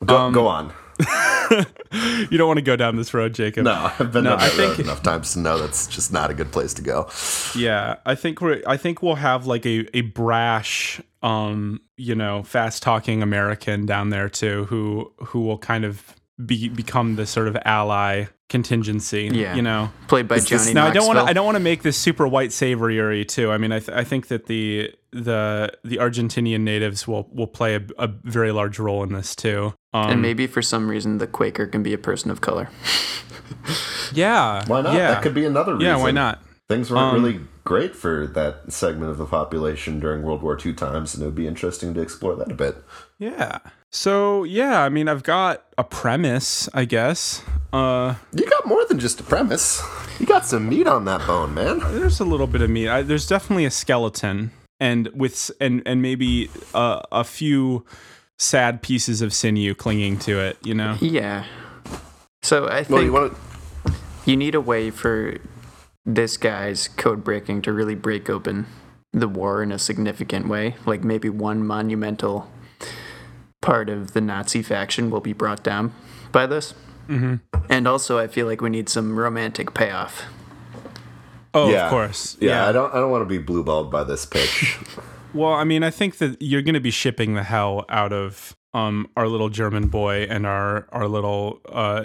Go, 0.04 0.18
Um, 0.18 0.34
go 0.34 0.48
on. 0.48 0.74
you 2.32 2.38
don't 2.38 2.48
want 2.48 2.58
to 2.58 2.64
go 2.64 2.76
down 2.76 2.96
this 2.96 3.14
road, 3.14 3.34
Jacob. 3.34 3.66
No, 3.66 3.92
I've 4.00 4.12
been 4.12 4.24
no, 4.24 4.36
I 4.36 4.50
think- 4.50 4.80
enough 4.80 5.04
times 5.04 5.34
to 5.34 5.40
know 5.40 5.58
that's 5.60 5.88
just 5.88 6.12
not 6.12 6.32
a 6.32 6.34
good 6.34 6.52
place 6.52 6.74
to 6.76 6.82
go. 6.82 7.10
Yeah, 7.56 7.96
I 8.06 8.16
think 8.16 8.42
we're. 8.42 8.62
I 8.68 8.78
think 8.78 9.02
we'll 9.02 9.16
have 9.16 9.46
like 9.46 9.66
a 9.66 9.86
a 9.96 10.02
brash, 10.02 11.02
um, 11.22 11.82
you 11.98 12.16
know, 12.16 12.44
fast 12.44 12.84
talking 12.84 13.22
American 13.22 13.86
down 13.86 14.10
there 14.10 14.30
too, 14.30 14.66
who 14.66 15.12
who 15.18 15.42
will 15.42 15.58
kind 15.58 15.86
of 15.86 16.16
be 16.46 16.70
become 16.70 17.16
the 17.16 17.26
sort 17.26 17.48
of 17.48 17.58
ally 17.66 18.26
contingency. 18.54 19.30
Yeah. 19.34 19.56
you 19.56 19.62
know. 19.62 19.92
played 20.08 20.28
by 20.28 20.36
Is 20.36 20.48
this- 20.48 20.62
Johnny 20.64 20.74
Now 20.76 20.86
I 20.88 20.92
don't 20.92 21.08
want 21.08 21.20
to. 21.20 21.26
I 21.26 21.34
don't 21.34 21.46
want 21.46 21.56
to 21.56 21.60
make 21.72 21.82
this 21.82 21.98
super 21.98 22.28
white 22.28 22.52
savory 22.54 23.26
too. 23.26 23.52
I 23.52 23.58
mean, 23.58 23.72
I, 23.72 23.80
th- 23.80 23.98
I 23.98 24.04
think 24.04 24.28
that 24.28 24.46
the 24.46 24.94
the 25.12 25.72
the 25.84 25.98
Argentinian 25.98 26.62
natives 26.62 27.08
will 27.08 27.28
will 27.34 27.48
play 27.48 27.76
a, 27.76 27.82
a 27.98 28.08
very 28.24 28.52
large 28.52 28.78
role 28.80 29.04
in 29.04 29.12
this 29.14 29.36
too. 29.36 29.74
Um, 29.94 30.10
and 30.12 30.22
maybe 30.22 30.48
for 30.48 30.62
some 30.62 30.88
reason 30.88 31.18
the 31.18 31.28
Quaker 31.28 31.66
can 31.68 31.84
be 31.84 31.94
a 31.94 31.98
person 31.98 32.32
of 32.32 32.42
color. 32.42 32.70
yeah, 34.14 34.64
Why 34.68 34.82
not? 34.82 34.94
Yeah, 34.96 35.12
That 35.12 35.24
could 35.24 35.34
be 35.34 35.46
another 35.46 35.74
reason. 35.74 35.88
yeah. 35.88 35.98
Why 35.98 36.12
not? 36.12 36.42
Things 36.70 36.90
weren't 36.90 37.16
Um, 37.18 37.24
really 37.24 37.40
great 37.66 37.96
for 37.96 38.26
that 38.28 38.72
segment 38.72 39.12
of 39.12 39.18
the 39.18 39.26
population 39.26 40.00
during 40.00 40.24
World 40.24 40.42
War 40.42 40.58
II 40.64 40.74
times, 40.74 41.14
and 41.14 41.22
it 41.22 41.26
would 41.26 41.36
be 41.36 41.46
interesting 41.48 41.94
to 41.94 42.02
explore 42.02 42.36
that 42.36 42.52
a 42.52 42.56
bit. 42.56 42.78
Yeah. 43.20 43.60
So 43.96 44.44
yeah, 44.44 44.82
I 44.84 44.90
mean, 44.90 45.08
I've 45.08 45.22
got 45.24 45.64
a 45.78 45.84
premise, 45.84 46.68
I 46.74 46.86
guess. 46.86 47.44
Uh, 47.72 48.16
You 48.34 48.46
got 48.50 48.66
more 48.66 48.84
than 48.88 48.98
just 49.00 49.20
a 49.20 49.24
premise. 49.24 49.84
You 50.20 50.26
got 50.26 50.46
some 50.46 50.68
meat 50.68 50.88
on 50.88 51.06
that 51.06 51.26
bone, 51.28 51.54
man. 51.54 51.80
there's 51.80 52.20
a 52.20 52.26
little 52.26 52.48
bit 52.48 52.62
of 52.62 52.70
meat. 52.72 52.90
I, 52.90 53.04
there's 53.04 53.28
definitely 53.28 53.66
a 53.66 53.72
skeleton, 53.72 54.52
and 54.80 55.10
with 55.14 55.52
and 55.62 55.84
and 55.86 56.02
maybe 56.02 56.50
uh, 56.74 57.02
a 57.12 57.24
few 57.24 57.86
sad 58.40 58.82
pieces 58.82 59.22
of 59.22 59.32
sinew 59.32 59.76
clinging 59.76 60.18
to 60.20 60.40
it. 60.40 60.58
You 60.64 60.74
know. 60.74 60.98
Yeah. 61.00 61.46
So 62.42 62.68
I 62.68 62.84
think 62.84 62.90
Well, 62.90 63.04
you 63.04 63.14
want 63.14 63.34
to? 63.86 63.94
you 64.26 64.36
need 64.36 64.56
a 64.56 64.62
way 64.62 64.90
for 64.90 65.38
this 66.06 66.36
guy's 66.38 66.88
code 66.90 67.24
breaking 67.24 67.62
to 67.64 67.72
really 67.74 67.96
break 67.96 68.30
open 68.30 68.66
the 69.14 69.28
war 69.28 69.62
in 69.64 69.72
a 69.72 69.78
significant 69.80 70.48
way. 70.48 70.76
Like 70.86 71.04
maybe 71.04 71.30
one 71.30 71.66
monumental 71.66 72.50
part 73.64 73.90
of 73.90 74.14
the 74.14 74.22
Nazi 74.22 74.62
faction 74.62 75.10
will 75.10 75.22
be 75.22 75.34
brought 75.34 75.64
down 75.64 75.92
by 76.32 76.46
this. 76.46 76.76
Mm-hmm. 77.08 77.36
And 77.70 77.88
also, 77.88 78.20
I 78.20 78.28
feel 78.28 78.46
like 78.46 78.62
we 78.62 78.70
need 78.70 78.88
some 78.90 79.18
romantic 79.18 79.74
payoff. 79.74 80.24
Oh, 81.56 81.70
Yeah. 81.72 81.86
of 81.86 81.90
course. 81.90 82.38
Yeah, 82.40 82.68
I 82.68 82.72
don't. 82.72 82.94
I 82.94 82.98
don't 82.98 83.10
want 83.12 83.28
to 83.28 83.40
be 83.40 83.44
blueballed 83.44 83.90
by 83.92 84.04
this 84.04 84.26
pitch. 84.26 84.78
Well, 85.36 85.54
I 85.54 85.64
mean, 85.64 85.82
I 85.82 85.90
think 85.90 86.20
that 86.20 86.40
you're 86.40 86.62
going 86.62 86.76
to 86.76 86.80
be 86.80 86.92
shipping 86.92 87.34
the 87.34 87.42
hell 87.42 87.86
out 87.90 88.14
of 88.14 88.56
um 88.76 89.08
our 89.18 89.28
little 89.28 89.50
German 89.50 89.88
boy 89.88 90.28
and 90.30 90.46
our 90.46 90.88
our 90.92 91.08
little 91.08 91.60
uh 91.68 92.04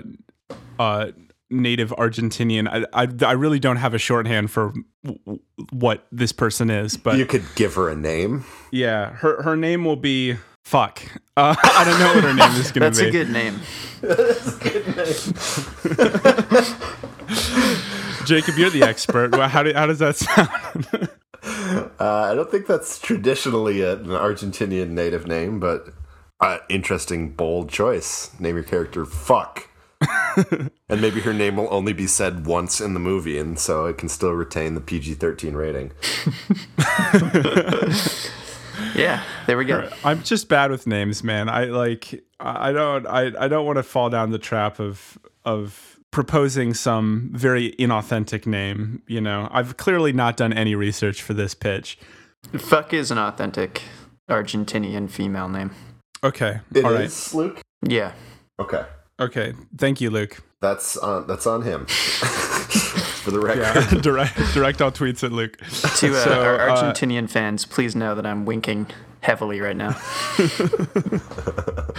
uh 0.78 1.08
native 1.50 1.90
Argentinian. 1.90 2.66
I 2.94 3.02
I, 3.02 3.26
I 3.26 3.32
really 3.32 3.58
don't 3.58 3.76
have 3.76 3.92
a 3.92 3.98
shorthand 3.98 4.50
for 4.50 4.72
w- 5.04 5.18
w- 5.26 5.40
what 5.72 6.06
this 6.10 6.32
person 6.32 6.70
is, 6.70 6.96
but 6.96 7.18
you 7.18 7.26
could 7.26 7.44
give 7.54 7.74
her 7.74 7.90
a 7.90 7.94
name. 7.96 8.46
yeah, 8.70 9.10
her 9.16 9.42
her 9.42 9.56
name 9.56 9.84
will 9.84 9.96
be 9.96 10.36
Fuck. 10.68 11.00
Uh, 11.35 11.54
I 11.64 11.83
don't 11.83 11.98
know 11.98 12.14
what 12.14 12.24
her 12.24 12.35
name 12.35 12.52
is 12.61 12.70
going 12.72 12.92
to 12.92 12.98
be. 12.98 12.98
That's 12.98 13.00
be. 13.00 13.09
a 13.09 13.11
good 13.11 13.31
name. 13.31 13.64
Jacob, 18.26 18.59
you're 18.59 18.68
the 18.68 18.83
expert. 18.83 19.33
Well, 19.33 19.48
How, 19.48 19.62
do, 19.62 19.72
how 19.72 19.87
does 19.87 20.00
that 20.00 20.16
sound? 20.16 21.09
Uh, 21.98 22.28
I 22.31 22.35
don't 22.35 22.50
think 22.50 22.66
that's 22.66 22.98
traditionally 22.98 23.81
a, 23.81 23.94
an 23.94 24.09
Argentinian 24.09 24.90
native 24.90 25.26
name, 25.26 25.61
but 25.61 25.88
uh, 26.40 26.59
interesting, 26.68 27.31
bold 27.31 27.70
choice. 27.70 28.31
Name 28.38 28.57
your 28.57 28.64
character 28.64 29.07
Fuck. 29.07 29.68
and 30.88 31.00
maybe 31.00 31.20
her 31.20 31.33
name 31.33 31.57
will 31.57 31.72
only 31.72 31.92
be 31.92 32.07
said 32.07 32.46
once 32.46 32.81
in 32.81 32.92
the 32.92 33.00
movie, 33.00 33.38
and 33.38 33.59
so 33.59 33.87
it 33.87 33.98
can 33.98 34.09
still 34.09 34.33
retain 34.33 34.74
the 34.74 34.81
PG 34.81 35.14
13 35.14 35.54
rating. 35.54 35.92
Yeah, 38.94 39.22
there 39.46 39.56
we 39.56 39.64
go. 39.64 39.88
I'm 40.04 40.22
just 40.22 40.48
bad 40.48 40.70
with 40.70 40.86
names, 40.86 41.22
man. 41.24 41.48
I 41.48 41.64
like 41.64 42.24
I 42.40 42.70
I 42.70 42.72
don't 42.72 43.06
I, 43.06 43.32
I 43.38 43.48
don't 43.48 43.66
want 43.66 43.76
to 43.76 43.82
fall 43.82 44.10
down 44.10 44.30
the 44.30 44.38
trap 44.38 44.78
of 44.78 45.18
of 45.44 45.98
proposing 46.10 46.74
some 46.74 47.30
very 47.32 47.72
inauthentic 47.72 48.46
name, 48.46 49.02
you 49.06 49.20
know. 49.20 49.48
I've 49.50 49.76
clearly 49.76 50.12
not 50.12 50.36
done 50.36 50.52
any 50.52 50.74
research 50.74 51.22
for 51.22 51.34
this 51.34 51.54
pitch. 51.54 51.98
Fuck 52.56 52.94
is 52.94 53.10
an 53.10 53.18
authentic 53.18 53.82
Argentinian 54.30 55.10
female 55.10 55.48
name. 55.48 55.70
Okay. 56.22 56.60
It 56.74 56.84
All 56.84 56.92
right. 56.92 57.04
is, 57.04 57.34
Luke? 57.34 57.60
Yeah. 57.82 58.12
Okay. 58.58 58.84
Okay. 59.20 59.54
Thank 59.76 60.00
you, 60.00 60.10
Luke. 60.10 60.42
That's 60.60 60.96
on, 60.96 61.26
that's 61.26 61.46
on 61.46 61.62
him. 61.62 61.86
For 63.28 63.32
the 63.32 63.40
record. 63.40 63.60
Yeah. 63.60 64.00
direct 64.00 64.38
direct 64.54 64.80
all 64.80 64.90
tweets 64.90 65.22
at 65.22 65.32
Luke. 65.32 65.58
To 65.58 66.14
uh, 66.14 66.24
So, 66.24 66.42
our 66.42 66.70
uh, 66.70 66.74
Argentinian 66.74 67.28
fans, 67.28 67.66
please 67.66 67.94
know 67.94 68.14
that 68.14 68.24
I'm 68.24 68.46
winking 68.46 68.86
heavily 69.20 69.60
right 69.60 69.76
now. 69.76 69.94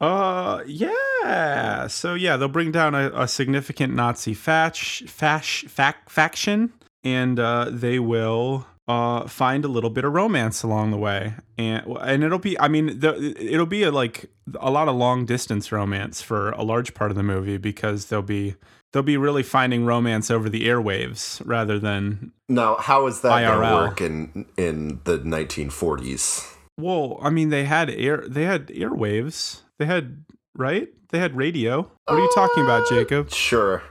Uh, 0.00 0.62
yeah. 0.66 1.86
So 1.86 2.12
yeah, 2.12 2.36
they'll 2.36 2.48
bring 2.48 2.72
down 2.72 2.94
a, 2.94 3.10
a 3.14 3.26
significant 3.26 3.94
Nazi 3.94 4.34
fash, 4.34 5.02
fash, 5.06 5.64
fac, 5.64 6.10
faction, 6.10 6.74
and 7.02 7.40
uh, 7.40 7.68
they 7.70 7.98
will 7.98 8.66
uh 8.86 9.26
find 9.26 9.64
a 9.64 9.68
little 9.68 9.88
bit 9.88 10.04
of 10.04 10.12
romance 10.12 10.62
along 10.62 10.90
the 10.90 10.98
way, 10.98 11.34
and 11.56 11.86
and 12.02 12.22
it'll 12.22 12.38
be, 12.38 12.60
I 12.60 12.68
mean, 12.68 12.98
the, 12.98 13.34
it'll 13.40 13.64
be 13.64 13.84
a, 13.84 13.90
like 13.90 14.28
a 14.60 14.70
lot 14.70 14.88
of 14.88 14.96
long 14.96 15.24
distance 15.24 15.72
romance 15.72 16.20
for 16.20 16.50
a 16.50 16.62
large 16.62 16.92
part 16.92 17.10
of 17.10 17.16
the 17.16 17.22
movie 17.22 17.56
because 17.56 18.06
they'll 18.06 18.20
be 18.20 18.56
they'll 18.94 19.02
be 19.02 19.16
really 19.16 19.42
finding 19.42 19.84
romance 19.84 20.30
over 20.30 20.48
the 20.48 20.66
airwaves 20.68 21.42
rather 21.44 21.78
than 21.80 22.32
Now, 22.48 22.76
how 22.76 23.08
is 23.08 23.20
that 23.22 23.28
going 23.28 23.60
to 23.60 23.74
work 23.74 24.00
in, 24.00 24.46
in 24.56 25.00
the 25.04 25.18
1940s? 25.18 26.50
well, 26.78 27.18
I 27.20 27.30
mean, 27.30 27.50
they 27.50 27.64
had 27.64 27.90
air, 27.90 28.24
they 28.26 28.44
had 28.44 28.68
airwaves, 28.68 29.62
they 29.78 29.86
had 29.86 30.24
right, 30.54 30.88
they 31.10 31.18
had 31.18 31.36
radio. 31.36 31.90
What 32.06 32.14
are 32.14 32.20
you 32.20 32.32
talking 32.34 32.62
about, 32.62 32.82
uh, 32.84 32.90
Jacob? 32.90 33.30
Sure. 33.30 33.82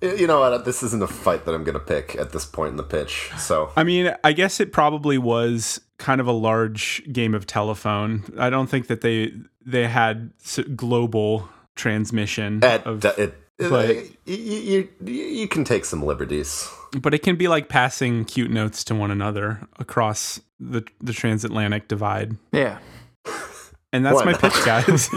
You 0.00 0.26
know 0.26 0.40
what? 0.40 0.66
This 0.66 0.82
isn't 0.82 1.02
a 1.02 1.06
fight 1.06 1.46
that 1.46 1.54
I'm 1.54 1.64
going 1.64 1.78
to 1.78 1.80
pick 1.80 2.14
at 2.16 2.32
this 2.32 2.44
point 2.44 2.72
in 2.72 2.76
the 2.76 2.82
pitch. 2.82 3.30
So 3.38 3.72
I 3.74 3.84
mean, 3.84 4.14
I 4.22 4.32
guess 4.32 4.60
it 4.60 4.70
probably 4.70 5.16
was 5.16 5.80
kind 5.96 6.20
of 6.20 6.26
a 6.26 6.32
large 6.32 7.02
game 7.10 7.34
of 7.34 7.46
telephone. 7.46 8.24
I 8.38 8.50
don't 8.50 8.66
think 8.66 8.88
that 8.88 9.00
they 9.00 9.32
they 9.64 9.86
had 9.86 10.32
global 10.76 11.48
transmission 11.74 12.62
at, 12.62 12.86
of, 12.86 13.02
it, 13.04 13.34
but- 13.58 13.88
you, 14.26 14.36
you, 14.36 14.88
you, 15.04 15.12
you 15.14 15.48
can 15.48 15.64
take 15.64 15.84
some 15.84 16.02
liberties. 16.02 16.68
but 17.00 17.12
it 17.14 17.22
can 17.22 17.36
be 17.36 17.46
like 17.48 17.68
passing 17.68 18.24
cute 18.24 18.50
notes 18.50 18.82
to 18.84 18.94
one 18.94 19.10
another 19.10 19.66
across 19.78 20.40
the 20.60 20.82
the 21.00 21.12
transatlantic 21.12 21.88
divide. 21.88 22.36
Yeah. 22.52 22.78
And 23.92 24.04
that's 24.04 24.16
Why 24.16 24.24
my 24.24 24.32
not? 24.32 24.40
pitch, 24.40 24.64
guys. 24.64 25.08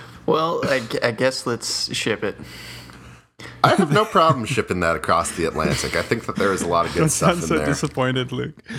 Well, 0.26 0.60
I, 0.64 0.80
I 1.02 1.10
guess 1.10 1.44
let's 1.44 1.92
ship 1.94 2.22
it. 2.22 2.36
I 3.64 3.74
have 3.74 3.90
no 3.90 4.04
problem 4.04 4.44
shipping 4.44 4.78
that 4.80 4.94
across 4.94 5.32
the 5.32 5.44
Atlantic. 5.46 5.96
I 5.96 6.02
think 6.02 6.26
that 6.26 6.36
there 6.36 6.52
is 6.52 6.62
a 6.62 6.68
lot 6.68 6.86
of 6.86 6.94
good 6.94 7.10
stuff 7.10 7.30
I'm 7.30 7.36
in 7.38 7.42
so 7.42 7.56
there. 7.56 7.66
disappointed, 7.66 8.30
Luke. 8.30 8.54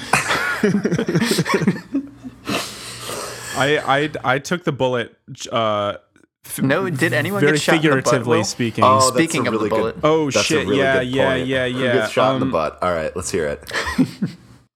I 3.57 3.77
I 3.85 4.09
I 4.35 4.39
took 4.39 4.63
the 4.63 4.71
bullet. 4.71 5.17
Uh, 5.51 5.95
f- 5.97 6.10
No, 6.59 6.89
did 6.89 7.13
anyone 7.13 7.39
very 7.41 7.53
get 7.53 7.61
shot 7.61 7.75
in 7.75 7.81
the 7.81 7.87
butt, 7.89 8.03
figuratively 8.05 8.37
Will? 8.39 8.43
speaking. 8.43 8.83
Oh, 8.83 8.99
that's 8.99 9.07
Speaking 9.31 9.47
a 9.47 9.51
of 9.51 9.61
the 9.61 9.69
bullet. 9.69 9.95
good, 9.95 10.01
Oh, 10.03 10.25
that's 10.25 10.37
a 10.37 10.43
shit, 10.43 10.67
really 10.67 10.79
yeah, 10.79 10.99
good 11.03 11.07
yeah, 11.13 11.29
point. 11.35 11.47
yeah, 11.47 11.67
Who 11.69 11.79
yeah. 11.83 11.93
gets 11.93 12.11
shot 12.11 12.33
in 12.35 12.39
the 12.39 12.45
Um, 12.47 12.51
butt? 12.51 12.79
All 12.81 12.93
right, 12.93 13.15
let's 13.15 13.31
hear 13.31 13.47
it. 13.47 13.71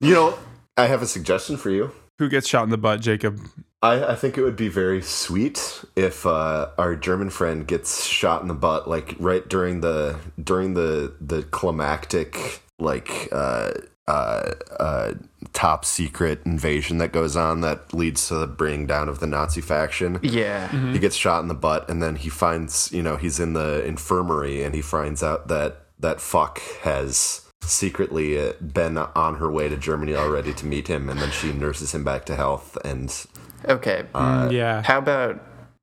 you 0.01 0.13
know, 0.13 0.37
I 0.77 0.85
have 0.87 1.01
a 1.01 1.07
suggestion 1.07 1.57
for 1.57 1.69
you. 1.69 1.91
Who 2.19 2.29
gets 2.29 2.47
shot 2.47 2.63
in 2.63 2.69
the 2.69 2.77
butt, 2.77 3.01
Jacob? 3.01 3.39
I, 3.81 4.03
I 4.13 4.15
think 4.15 4.37
it 4.37 4.43
would 4.43 4.55
be 4.55 4.67
very 4.69 5.01
sweet 5.01 5.83
if 5.95 6.25
uh, 6.25 6.69
our 6.77 6.95
German 6.95 7.29
friend 7.29 7.67
gets 7.67 8.05
shot 8.05 8.41
in 8.41 8.47
the 8.47 8.53
butt, 8.55 8.87
like 8.89 9.15
right 9.19 9.47
during 9.47 9.81
the 9.81 10.17
during 10.41 10.73
the 10.73 11.13
the 11.21 11.43
climactic 11.43 12.61
like 12.79 13.27
uh, 13.31 13.71
uh, 14.07 14.51
uh, 14.79 15.13
top 15.55 15.85
secret 15.85 16.41
invasion 16.45 16.99
that 16.99 17.11
goes 17.11 17.35
on 17.35 17.61
that 17.61 17.93
leads 17.93 18.27
to 18.27 18.35
the 18.35 18.45
bringing 18.45 18.85
down 18.85 19.09
of 19.09 19.19
the 19.19 19.25
Nazi 19.25 19.61
faction. 19.61 20.19
Yeah. 20.21 20.67
Mm-hmm. 20.67 20.93
He 20.93 20.99
gets 20.99 21.15
shot 21.15 21.41
in 21.41 21.47
the 21.47 21.55
butt, 21.55 21.89
and 21.89 22.03
then 22.03 22.17
he 22.17 22.29
finds 22.29 22.91
you 22.91 23.01
know 23.01 23.15
he's 23.15 23.39
in 23.39 23.53
the 23.53 23.83
infirmary, 23.85 24.61
and 24.61 24.75
he 24.75 24.81
finds 24.81 25.23
out 25.23 25.47
that 25.47 25.77
that 25.99 26.21
fuck 26.21 26.59
has 26.81 27.41
secretly 27.61 28.39
uh, 28.39 28.53
been 28.61 28.97
on 28.97 29.35
her 29.35 29.49
way 29.49 29.69
to 29.69 29.77
Germany 29.77 30.13
already 30.13 30.53
to 30.53 30.65
meet 30.65 30.87
him, 30.87 31.09
and 31.09 31.19
then 31.19 31.31
she 31.31 31.51
nurses 31.51 31.93
him 31.93 32.03
back 32.03 32.25
to 32.25 32.35
health 32.35 32.77
and. 32.85 33.25
Okay. 33.67 34.03
Uh, 34.13 34.49
yeah. 34.51 34.83
How 34.83 34.99
about 34.99 35.41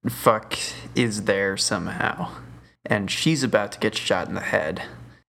fuck 0.08 0.56
is 0.94 1.24
there 1.24 1.56
somehow, 1.56 2.30
and 2.86 3.10
she's 3.10 3.42
about 3.42 3.72
to 3.72 3.80
get 3.80 3.96
shot 3.96 4.28
in 4.28 4.34
the 4.34 4.40
head, 4.40 4.82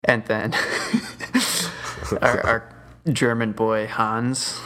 and 0.04 0.26
then 0.26 0.54
our, 2.22 2.46
our 2.46 2.73
German 3.12 3.52
boy 3.52 3.88
Hans, 3.88 4.60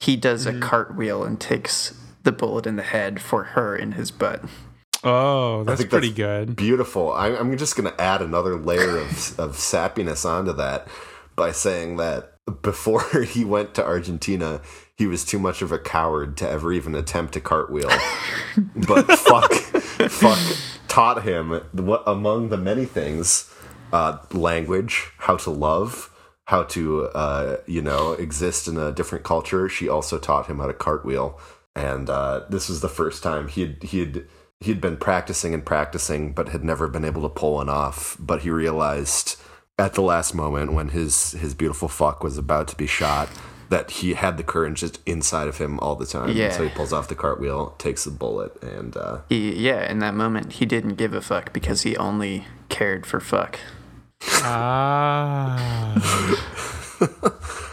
he 0.00 0.16
does 0.16 0.46
Mm-hmm. 0.46 0.62
a 0.62 0.66
cartwheel 0.66 1.24
and 1.24 1.40
takes 1.40 1.94
the 2.24 2.32
bullet 2.32 2.66
in 2.66 2.76
the 2.76 2.82
head 2.82 3.20
for 3.20 3.44
her 3.44 3.76
in 3.76 3.92
his 3.92 4.10
butt. 4.10 4.42
Oh, 5.04 5.62
that's 5.64 5.80
think 5.80 5.90
pretty 5.90 6.08
that's 6.08 6.16
good. 6.16 6.56
beautiful. 6.56 7.12
I, 7.12 7.28
I'm 7.28 7.56
just 7.56 7.76
going 7.76 7.90
to 7.90 8.00
add 8.00 8.20
another 8.20 8.56
layer 8.56 8.98
of, 8.98 9.38
of 9.38 9.56
sappiness 9.56 10.24
onto 10.28 10.52
that 10.54 10.88
by 11.36 11.52
saying 11.52 11.96
that 11.98 12.34
before 12.62 13.22
he 13.28 13.44
went 13.44 13.74
to 13.74 13.84
Argentina, 13.84 14.60
he 14.96 15.06
was 15.06 15.24
too 15.24 15.38
much 15.38 15.62
of 15.62 15.70
a 15.70 15.78
coward 15.78 16.36
to 16.38 16.48
ever 16.48 16.72
even 16.72 16.96
attempt 16.96 17.36
a 17.36 17.40
cartwheel. 17.40 17.90
but 18.88 19.04
fuck, 19.04 19.52
fuck 20.10 20.38
taught 20.88 21.22
him 21.22 21.50
what 21.72 22.02
among 22.06 22.48
the 22.48 22.56
many 22.56 22.84
things, 22.84 23.52
uh, 23.92 24.18
language, 24.32 25.12
how 25.18 25.36
to 25.36 25.50
love, 25.50 26.10
how 26.48 26.62
to 26.62 27.04
uh, 27.14 27.58
you 27.66 27.82
know 27.82 28.12
exist 28.12 28.68
in 28.68 28.78
a 28.78 28.90
different 28.90 29.22
culture. 29.22 29.68
She 29.68 29.88
also 29.88 30.18
taught 30.18 30.46
him 30.46 30.58
how 30.58 30.66
to 30.66 30.72
cartwheel, 30.72 31.38
and 31.76 32.08
uh, 32.08 32.44
this 32.48 32.70
was 32.70 32.80
the 32.80 32.88
first 32.88 33.22
time 33.22 33.48
he'd 33.48 33.82
he'd 33.82 34.24
he'd 34.60 34.80
been 34.80 34.96
practicing 34.96 35.52
and 35.52 35.64
practicing, 35.64 36.32
but 36.32 36.48
had 36.48 36.64
never 36.64 36.88
been 36.88 37.04
able 37.04 37.20
to 37.22 37.28
pull 37.28 37.54
one 37.54 37.68
off. 37.68 38.16
But 38.18 38.42
he 38.42 38.50
realized 38.50 39.36
at 39.78 39.92
the 39.92 40.00
last 40.00 40.34
moment 40.34 40.72
when 40.72 40.88
his 40.88 41.32
his 41.32 41.54
beautiful 41.54 41.88
fuck 41.88 42.24
was 42.24 42.38
about 42.38 42.66
to 42.68 42.76
be 42.76 42.86
shot 42.86 43.28
that 43.68 43.90
he 43.90 44.14
had 44.14 44.38
the 44.38 44.42
courage 44.42 44.80
just 44.80 45.00
inside 45.04 45.48
of 45.48 45.58
him 45.58 45.78
all 45.80 45.96
the 45.96 46.06
time. 46.06 46.34
Yeah. 46.34 46.50
So 46.50 46.64
he 46.64 46.70
pulls 46.70 46.94
off 46.94 47.08
the 47.08 47.14
cartwheel, 47.14 47.74
takes 47.76 48.04
the 48.04 48.10
bullet, 48.10 48.56
and 48.62 48.96
uh, 48.96 49.18
He, 49.28 49.54
yeah, 49.54 49.90
in 49.90 49.98
that 49.98 50.14
moment, 50.14 50.54
he 50.54 50.64
didn't 50.64 50.94
give 50.94 51.12
a 51.12 51.20
fuck 51.20 51.52
because 51.52 51.82
he 51.82 51.94
only 51.98 52.46
cared 52.70 53.04
for 53.04 53.20
fuck. 53.20 53.60
Ah. 54.22 55.94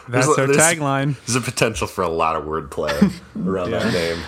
That's 0.08 0.28
There's- 0.28 0.38
our 0.38 0.48
tagline. 0.48 1.16
there's 1.26 1.36
a 1.36 1.42
potential 1.42 1.88
for 1.88 2.04
a 2.04 2.08
lot 2.10 2.36
of 2.36 2.44
wordplay 2.46 2.92
around 3.46 3.72
that 3.72 3.92
name. 3.92 4.20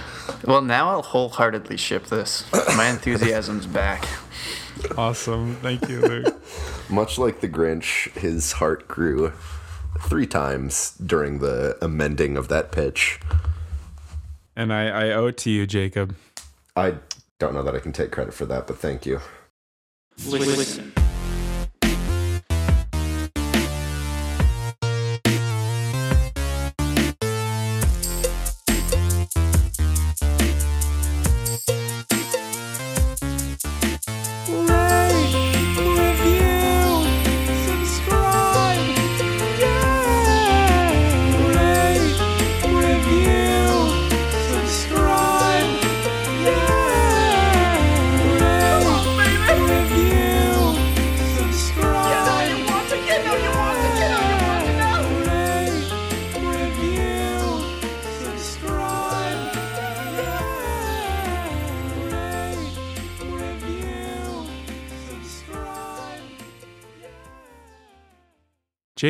Well, 0.45 0.61
now 0.61 0.89
I'll 0.89 1.01
wholeheartedly 1.03 1.77
ship 1.77 2.07
this. 2.07 2.45
My 2.75 2.87
enthusiasm's 2.89 3.65
back. 3.65 4.05
Awesome. 4.97 5.55
Thank 5.57 5.87
you, 5.89 6.01
Luke. 6.01 6.41
Much 6.89 7.17
like 7.17 7.41
the 7.41 7.47
Grinch, 7.49 8.11
his 8.17 8.53
heart 8.53 8.87
grew 8.87 9.33
three 10.01 10.27
times 10.27 10.91
during 11.03 11.39
the 11.39 11.77
amending 11.81 12.37
of 12.37 12.47
that 12.49 12.71
pitch. 12.71 13.19
And 14.55 14.73
I, 14.73 14.87
I 14.87 15.11
owe 15.11 15.27
it 15.27 15.37
to 15.39 15.49
you, 15.51 15.65
Jacob. 15.67 16.15
I 16.75 16.95
don't 17.39 17.53
know 17.53 17.63
that 17.63 17.75
I 17.75 17.79
can 17.79 17.91
take 17.93 18.11
credit 18.11 18.33
for 18.33 18.45
that, 18.47 18.67
but 18.67 18.77
thank 18.79 19.05
you. 19.05 19.21
Listen. 20.25 20.91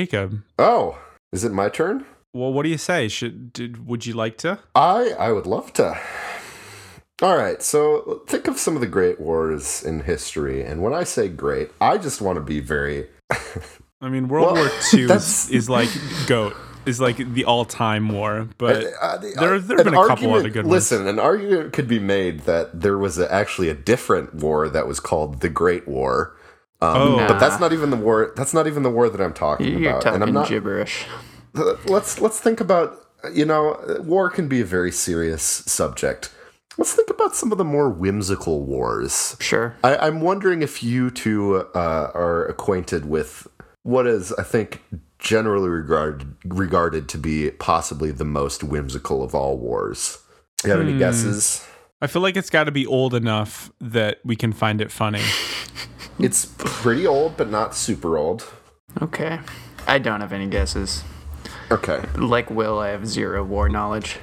Jacob. 0.07 0.41
Oh, 0.57 0.97
is 1.33 1.43
it 1.43 1.51
my 1.51 1.67
turn? 1.69 2.05
Well, 2.33 2.53
what 2.53 2.63
do 2.63 2.69
you 2.69 2.77
say? 2.77 3.07
Should 3.09 3.51
did, 3.51 3.87
would 3.87 4.05
you 4.05 4.13
like 4.13 4.37
to? 4.39 4.59
I 4.75 5.11
I 5.19 5.31
would 5.31 5.45
love 5.45 5.73
to. 5.73 5.99
All 7.21 7.35
right, 7.35 7.61
so 7.63 8.21
think 8.27 8.47
of 8.47 8.57
some 8.59 8.75
of 8.75 8.81
the 8.81 8.87
great 8.87 9.19
wars 9.19 9.83
in 9.83 10.01
history, 10.01 10.63
and 10.63 10.81
when 10.83 10.93
I 10.93 11.03
say 11.03 11.27
great, 11.29 11.71
I 11.81 11.97
just 11.97 12.21
want 12.21 12.37
to 12.37 12.41
be 12.41 12.59
very. 12.59 13.07
I 14.01 14.09
mean, 14.09 14.27
World 14.27 14.53
Well, 14.53 14.55
War 14.65 14.71
II 14.93 15.05
is, 15.11 15.49
is 15.49 15.69
like 15.69 15.89
goat 16.27 16.55
is 16.85 17.01
like 17.01 17.17
the 17.33 17.43
all 17.43 17.65
time 17.65 18.07
war, 18.09 18.47
but 18.57 18.85
Uh, 19.01 19.17
the- 19.17 19.33
there 19.37 19.55
uh, 19.55 19.59
there 19.59 19.77
have 19.77 19.85
been 19.85 19.87
a 19.87 19.97
couple 19.97 20.11
argument- 20.11 20.35
other 20.39 20.49
good 20.49 20.65
ones. 20.67 20.71
Listen, 20.91 21.07
an 21.07 21.19
argument 21.19 21.73
could 21.73 21.87
be 21.87 21.99
made 21.99 22.41
that 22.41 22.79
there 22.81 22.97
was 22.97 23.17
a, 23.17 23.29
actually 23.33 23.67
a 23.69 23.73
different 23.73 24.35
war 24.35 24.69
that 24.69 24.87
was 24.87 24.99
called 25.01 25.41
the 25.41 25.49
Great 25.49 25.85
War. 25.87 26.36
Um, 26.81 26.95
Oh. 26.95 27.17
but 27.27 27.39
that's 27.39 27.59
not 27.59 27.73
even 27.73 27.89
the 27.89 27.97
war. 27.97 28.33
That's 28.35 28.53
not 28.53 28.67
even 28.67 28.83
the 28.83 28.91
war 28.91 29.09
that 29.09 29.19
I'm 29.19 29.33
talking 29.33 29.79
You're 29.79 29.89
about. 29.91 30.01
talking 30.03 30.15
and 30.21 30.23
I'm 30.23 30.33
not. 30.33 30.47
gibberish. 30.47 31.05
let's 31.85 32.21
let's 32.21 32.39
think 32.39 32.59
about 32.61 33.01
you 33.33 33.45
know 33.45 33.79
war 34.01 34.29
can 34.29 34.47
be 34.47 34.61
a 34.61 34.65
very 34.65 34.91
serious 34.91 35.41
subject 35.41 36.31
let's 36.77 36.93
think 36.93 37.09
about 37.09 37.35
some 37.35 37.51
of 37.51 37.57
the 37.57 37.65
more 37.65 37.89
whimsical 37.89 38.63
wars 38.63 39.35
Sure. 39.39 39.75
I, 39.83 39.97
i'm 39.97 40.21
wondering 40.21 40.61
if 40.61 40.83
you 40.83 41.09
two 41.09 41.55
uh, 41.73 42.11
are 42.13 42.45
acquainted 42.45 43.05
with 43.09 43.47
what 43.81 44.05
is 44.05 44.31
i 44.33 44.43
think 44.43 44.83
generally 45.17 45.67
regarded 45.69 46.35
regarded 46.45 47.09
to 47.09 47.17
be 47.17 47.49
possibly 47.51 48.11
the 48.11 48.25
most 48.25 48.63
whimsical 48.63 49.23
of 49.23 49.33
all 49.33 49.57
wars 49.57 50.19
you 50.63 50.69
have 50.69 50.79
any 50.81 50.91
Hmm. 50.91 50.99
guesses 50.99 51.65
I 52.01 52.07
feel 52.07 52.21
like 52.21 52.37
it's 52.37 52.49
got 52.49 52.65
to 52.65 52.71
be 52.71 52.85
old 52.85 53.13
enough 53.13 53.71
that 53.81 54.19
we 54.23 54.35
can 54.35 54.53
find 54.53 54.81
it 54.81 54.91
funny. 54.91 55.21
it's 56.19 56.45
pretty 56.57 57.05
old 57.07 57.37
but 57.37 57.49
not 57.49 57.75
super 57.75 58.17
old 58.17 58.51
Okay. 59.01 59.39
I 59.87 59.99
don't 59.99 60.21
have 60.21 60.33
any 60.33 60.47
guesses. 60.47 61.03
okay 61.71 62.03
Like 62.15 62.49
Will, 62.49 62.79
I 62.79 62.89
have 62.89 63.07
zero 63.07 63.43
war 63.43 63.69
knowledge. 63.69 64.17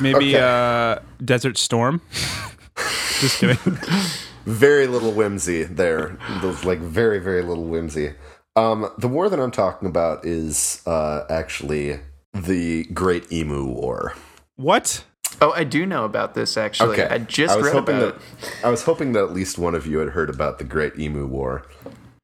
Maybe 0.00 0.36
Okay. 0.36 0.40
uh, 0.40 0.98
Desert 1.24 1.58
Storm. 1.58 2.00
Just 3.20 3.38
kidding. 3.38 3.56
very 4.44 4.86
little 4.86 5.10
whimsy 5.12 5.64
there 5.64 6.16
There's 6.40 6.64
like 6.64 6.78
very 6.78 7.18
very 7.18 7.42
little 7.42 7.64
whimsy 7.64 8.12
um 8.54 8.88
the 8.96 9.08
war 9.08 9.28
that 9.28 9.40
i'm 9.40 9.50
talking 9.50 9.88
about 9.88 10.24
is 10.24 10.82
uh 10.86 11.24
actually 11.28 11.98
the 12.32 12.84
great 12.84 13.30
emu 13.32 13.64
war 13.64 14.14
what? 14.54 15.04
Oh, 15.40 15.52
I 15.52 15.64
do 15.64 15.84
know 15.84 16.04
about 16.04 16.34
this 16.34 16.56
actually. 16.56 17.02
I 17.02 17.18
just 17.18 17.56
was 17.56 17.66
read 17.66 17.74
hoping 17.74 17.96
about 17.98 18.18
that 18.40 18.64
i 18.64 18.70
was 18.70 18.82
hoping 18.84 19.12
that 19.12 19.22
at 19.24 19.32
least 19.32 19.58
one 19.58 19.74
of 19.74 19.86
you 19.86 19.98
had 19.98 20.10
heard 20.10 20.30
about 20.30 20.58
the 20.58 20.64
great 20.64 20.98
emu 20.98 21.26
war 21.26 21.66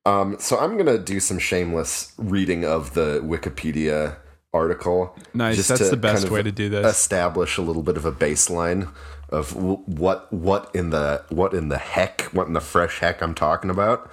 um 0.07 0.37
so 0.39 0.59
i'm 0.59 0.77
gonna 0.79 0.99
do 0.99 1.21
some 1.21 1.39
shameless 1.39 2.13
reading 2.17 2.65
of 2.65 2.95
the 2.95 3.21
wikipedia 3.23 4.17
article 4.55 5.15
Nice. 5.35 5.57
just 5.57 5.69
That's 5.69 5.91
the 5.91 5.97
best 5.97 6.23
kind 6.23 6.25
of 6.27 6.31
way 6.33 6.43
to 6.43 6.53
do 6.53 6.69
this. 6.69 6.87
establish 6.87 7.59
a 7.59 7.63
little 7.63 7.83
bit 7.83 7.97
of 7.97 8.05
a 8.05 8.13
baseline 8.13 8.89
of 9.31 9.55
w- 9.55 9.77
what 9.87 10.33
what 10.33 10.71
in 10.75 10.91
the 10.91 11.25
what 11.29 11.55
in 11.55 11.69
the 11.69 11.79
heck 11.79 12.23
what 12.33 12.47
in 12.47 12.53
the 12.55 12.61
fresh 12.61 12.99
heck 13.01 13.23
I'm 13.23 13.35
talking 13.35 13.71
about. 13.71 14.11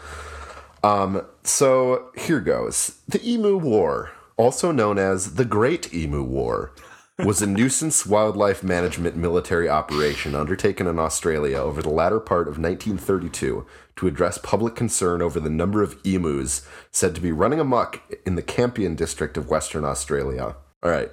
Um, 0.82 1.26
so 1.44 2.10
here 2.18 2.40
goes. 2.40 3.00
The 3.08 3.20
Emu 3.28 3.58
War, 3.58 4.12
also 4.38 4.72
known 4.72 4.98
as 4.98 5.36
the 5.36 5.44
Great 5.44 5.94
Emu 5.94 6.24
War, 6.24 6.72
was 7.26 7.42
a 7.42 7.48
nuisance 7.48 8.06
wildlife 8.06 8.64
management 8.64 9.16
military 9.16 9.68
operation 9.70 10.36
undertaken 10.36 10.88
in 10.88 10.98
Australia 11.00 11.58
over 11.58 11.82
the 11.82 11.90
latter 11.90 12.20
part 12.20 12.48
of 12.48 12.58
1932 12.58 13.66
to 13.98 14.08
address 14.08 14.38
public 14.38 14.76
concern 14.76 15.22
over 15.22 15.40
the 15.40 15.50
number 15.50 15.84
of 15.84 15.98
emus 16.04 16.66
said 16.92 17.14
to 17.16 17.22
be 17.22 17.32
running 17.32 17.60
amok 17.60 18.02
in 18.26 18.36
the 18.36 18.42
Campion 18.42 18.96
district 18.96 19.38
of 19.38 19.50
Western 19.50 19.84
Australia. 19.84 20.56
All 20.82 20.90
right, 20.92 21.12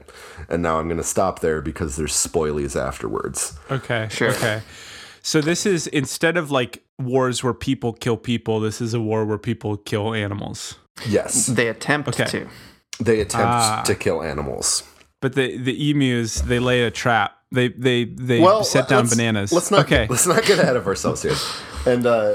and 0.49 0.63
now 0.63 0.79
I'm 0.79 0.87
going 0.87 0.97
to 0.99 1.03
stop 1.03 1.41
there 1.41 1.61
because 1.61 1.97
there's 1.97 2.13
spoilies 2.13 2.81
afterwards. 2.81 3.59
Okay. 3.69 4.07
Sure. 4.13 4.31
Okay. 4.31 4.63
So 5.23 5.41
this 5.41 5.67
is 5.67 5.89
instead 5.89 6.37
of 6.37 6.53
like 6.53 6.85
wars 7.01 7.43
where 7.43 7.53
people 7.53 7.93
kill 7.93 8.17
people, 8.17 8.61
this 8.61 8.81
is 8.81 8.95
a 8.95 9.01
war 9.01 9.25
where 9.25 9.39
people 9.39 9.77
kill 9.77 10.15
animals. 10.15 10.77
Yes, 11.09 11.47
They 11.47 11.67
attempt 11.67 12.09
Okay. 12.11 12.25
to. 12.31 12.47
they 13.01 13.21
attempt 13.21 13.47
Ah. 13.49 13.83
to 13.85 13.95
kill 13.97 14.23
animals. 14.23 14.85
But 15.21 15.35
the 15.35 15.57
the 15.57 15.91
emus 15.91 16.41
they 16.41 16.59
lay 16.59 16.83
a 16.83 16.91
trap. 16.91 17.37
They 17.53 17.69
they 17.69 18.05
they 18.05 18.41
well, 18.41 18.65
set 18.65 18.89
down 18.89 19.09
bananas. 19.09 19.53
Let's 19.53 19.71
not 19.71 19.87
okay. 19.87 20.07
let's 20.09 20.27
not 20.27 20.45
get 20.45 20.59
ahead 20.59 20.77
of 20.77 20.87
ourselves 20.87 21.23
here. 21.23 21.37
And 21.87 22.07
uh, 22.07 22.35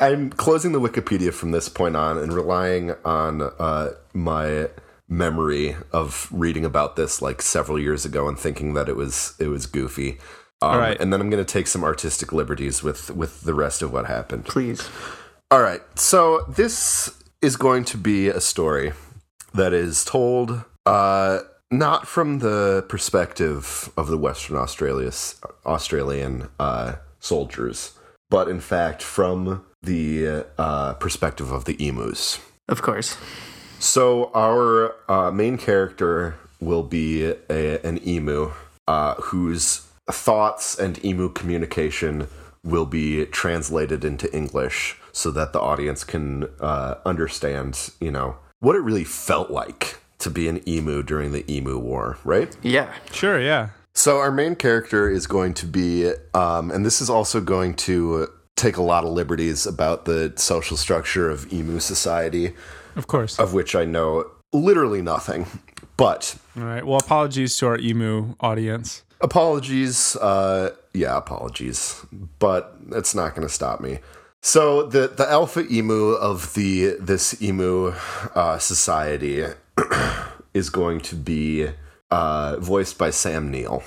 I'm 0.00 0.30
closing 0.30 0.72
the 0.72 0.80
Wikipedia 0.80 1.32
from 1.32 1.50
this 1.50 1.68
point 1.68 1.94
on 1.94 2.16
and 2.18 2.32
relying 2.32 2.92
on 3.04 3.42
uh, 3.42 3.90
my 4.14 4.68
memory 5.08 5.76
of 5.92 6.28
reading 6.30 6.64
about 6.64 6.96
this 6.96 7.20
like 7.20 7.42
several 7.42 7.78
years 7.78 8.04
ago 8.04 8.28
and 8.28 8.38
thinking 8.38 8.74
that 8.74 8.88
it 8.88 8.96
was 8.96 9.34
it 9.38 9.48
was 9.48 9.66
goofy. 9.66 10.18
Um, 10.62 10.70
All 10.70 10.78
right. 10.78 10.98
And 11.00 11.12
then 11.12 11.20
I'm 11.20 11.30
going 11.30 11.44
to 11.44 11.52
take 11.52 11.66
some 11.66 11.84
artistic 11.84 12.32
liberties 12.32 12.82
with 12.82 13.10
with 13.10 13.42
the 13.42 13.54
rest 13.54 13.82
of 13.82 13.92
what 13.92 14.06
happened. 14.06 14.46
Please. 14.46 14.88
All 15.50 15.60
right. 15.60 15.82
So 15.98 16.44
this 16.48 17.14
is 17.42 17.56
going 17.56 17.84
to 17.86 17.96
be 17.96 18.28
a 18.28 18.40
story 18.40 18.92
that 19.52 19.72
is 19.72 20.04
told 20.04 20.64
uh, 20.86 21.40
not 21.70 22.06
from 22.06 22.40
the 22.40 22.84
perspective 22.88 23.90
of 23.96 24.08
the 24.08 24.18
Western 24.18 24.56
Australia, 24.56 25.12
Australian 25.64 26.48
uh, 26.58 26.96
soldiers, 27.20 27.92
but 28.28 28.48
in 28.48 28.60
fact 28.60 29.02
from 29.02 29.64
the 29.82 30.44
uh, 30.58 30.94
perspective 30.94 31.52
of 31.52 31.64
the 31.64 31.76
emus. 31.86 32.38
Of 32.68 32.82
course. 32.82 33.16
So 33.78 34.30
our 34.34 34.94
uh, 35.08 35.30
main 35.30 35.56
character 35.56 36.36
will 36.60 36.82
be 36.82 37.24
a, 37.48 37.80
an 37.86 38.06
emu 38.06 38.52
uh, 38.86 39.14
whose 39.14 39.86
thoughts 40.10 40.78
and 40.78 41.02
emu 41.04 41.30
communication 41.30 42.28
will 42.62 42.84
be 42.84 43.24
translated 43.26 44.04
into 44.04 44.32
English 44.36 44.96
so 45.12 45.30
that 45.30 45.52
the 45.52 45.60
audience 45.60 46.04
can 46.04 46.44
uh, 46.60 46.96
understand, 47.06 47.90
you 48.00 48.10
know, 48.10 48.36
what 48.58 48.76
it 48.76 48.80
really 48.80 49.04
felt 49.04 49.50
like 49.50 49.99
to 50.20 50.30
be 50.30 50.48
an 50.48 50.60
emu 50.68 51.02
during 51.02 51.32
the 51.32 51.44
emu 51.52 51.78
war, 51.78 52.16
right? 52.24 52.56
Yeah. 52.62 52.92
Sure. 53.12 53.40
Yeah. 53.40 53.70
So 53.92 54.18
our 54.18 54.30
main 54.30 54.54
character 54.54 55.10
is 55.10 55.26
going 55.26 55.54
to 55.54 55.66
be, 55.66 56.12
um, 56.34 56.70
and 56.70 56.86
this 56.86 57.00
is 57.00 57.10
also 57.10 57.40
going 57.40 57.74
to 57.88 58.28
take 58.56 58.76
a 58.76 58.82
lot 58.82 59.04
of 59.04 59.10
liberties 59.12 59.66
about 59.66 60.04
the 60.04 60.32
social 60.36 60.76
structure 60.76 61.28
of 61.30 61.52
emu 61.52 61.80
society, 61.80 62.52
Of 62.96 63.06
course. 63.06 63.38
of 63.38 63.52
which 63.54 63.74
I 63.74 63.84
know 63.84 64.24
literally 64.52 65.02
nothing. 65.02 65.46
But 65.96 66.36
All 66.56 66.62
right. 66.64 66.86
Well, 66.86 66.98
apologies 66.98 67.56
to 67.58 67.66
our 67.66 67.78
emu 67.78 68.34
audience. 68.40 69.02
apologies, 69.20 70.16
uh, 70.16 70.70
yeah, 70.94 71.16
apologies, 71.16 72.00
but 72.38 72.76
it's 72.92 73.14
not 73.14 73.34
going 73.34 73.46
to 73.46 73.52
stop 73.52 73.80
me. 73.80 73.98
So 74.42 74.84
the 74.84 75.08
the 75.08 75.28
alpha 75.30 75.66
emu 75.70 76.12
of 76.12 76.54
the 76.54 76.96
this 76.98 77.42
emu 77.42 77.92
uh, 78.34 78.58
society 78.58 79.44
is 80.54 80.70
going 80.70 81.00
to 81.00 81.16
be 81.16 81.68
uh, 82.10 82.56
voiced 82.58 82.98
by 82.98 83.10
Sam 83.10 83.50
Neill, 83.50 83.82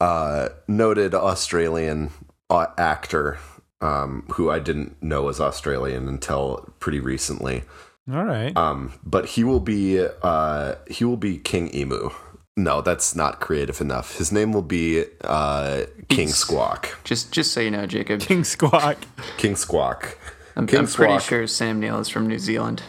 uh, 0.00 0.48
noted 0.66 1.14
Australian 1.14 2.10
uh, 2.50 2.66
actor 2.76 3.38
um, 3.82 4.24
who 4.34 4.50
I 4.50 4.58
didn't 4.60 5.02
know 5.02 5.22
was 5.22 5.40
Australian 5.40 6.08
until 6.08 6.72
pretty 6.78 7.00
recently. 7.00 7.64
All 8.10 8.24
right. 8.24 8.56
Um, 8.56 8.92
but 9.04 9.26
he 9.26 9.44
will 9.44 9.60
be 9.60 10.04
uh, 10.22 10.74
he 10.88 11.04
will 11.04 11.16
be 11.16 11.38
King 11.38 11.74
Emu. 11.74 12.10
No, 12.56 12.80
that's 12.82 13.16
not 13.16 13.40
creative 13.40 13.80
enough. 13.80 14.18
His 14.18 14.30
name 14.30 14.52
will 14.52 14.62
be 14.62 15.04
uh, 15.22 15.84
King 16.08 16.26
He's- 16.28 16.36
Squawk. 16.36 16.98
Just 17.04 17.32
just 17.32 17.52
so 17.52 17.60
you 17.60 17.70
know, 17.70 17.86
Jacob, 17.86 18.20
King 18.20 18.44
Squawk. 18.44 18.98
King 19.36 19.56
Squawk. 19.56 20.18
I'm, 20.54 20.66
King 20.66 20.80
I'm 20.80 20.86
pretty 20.86 21.18
sure 21.20 21.46
Sam 21.46 21.80
Neill 21.80 21.98
is 21.98 22.08
from 22.08 22.26
New 22.28 22.38
Zealand. 22.38 22.82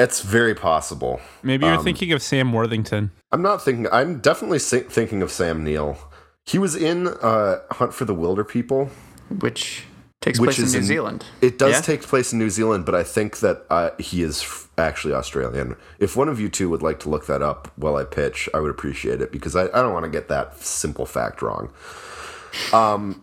It's 0.00 0.22
very 0.22 0.54
possible. 0.54 1.20
Maybe 1.42 1.66
you're 1.66 1.82
thinking 1.82 2.10
of 2.12 2.22
Sam 2.22 2.52
Worthington. 2.52 3.10
I'm 3.32 3.42
not 3.42 3.62
thinking. 3.62 3.86
I'm 3.92 4.18
definitely 4.20 4.58
thinking 4.58 5.20
of 5.22 5.30
Sam 5.30 5.62
Neill. 5.62 5.98
He 6.46 6.58
was 6.58 6.74
in 6.74 7.06
uh, 7.08 7.58
Hunt 7.72 7.92
for 7.94 8.06
the 8.06 8.14
Wilderpeople. 8.14 8.88
which 9.40 9.84
takes 10.22 10.40
Which 10.40 10.56
place 10.56 10.58
in 10.58 10.64
is 10.64 10.72
New 10.72 10.78
in- 10.80 10.84
Zealand. 10.86 11.24
It 11.40 11.58
does 11.58 11.72
Yeah? 11.74 11.80
take 11.82 12.02
place 12.02 12.32
in 12.32 12.38
New 12.38 12.50
Zealand, 12.50 12.84
but 12.86 12.94
I 12.94 13.02
think 13.02 13.38
that 13.40 13.64
uh, 13.70 13.90
he 13.98 14.22
is 14.22 14.42
f- 14.42 14.68
actually 14.78 15.12
Australian. 15.14 15.76
If 15.98 16.16
one 16.16 16.28
of 16.28 16.40
you 16.40 16.48
two 16.48 16.68
would 16.70 16.82
like 16.82 16.98
to 17.00 17.08
look 17.10 17.26
that 17.26 17.42
up 17.42 17.70
while 17.76 17.96
I 17.96 18.04
pitch, 18.04 18.48
I 18.54 18.60
would 18.60 18.70
appreciate 18.70 19.20
it 19.20 19.30
because 19.32 19.54
I, 19.54 19.64
I 19.64 19.82
don't 19.82 19.92
want 19.92 20.04
to 20.04 20.10
get 20.10 20.28
that 20.28 20.58
simple 20.62 21.06
fact 21.06 21.42
wrong. 21.42 21.70
Um, 22.72 23.22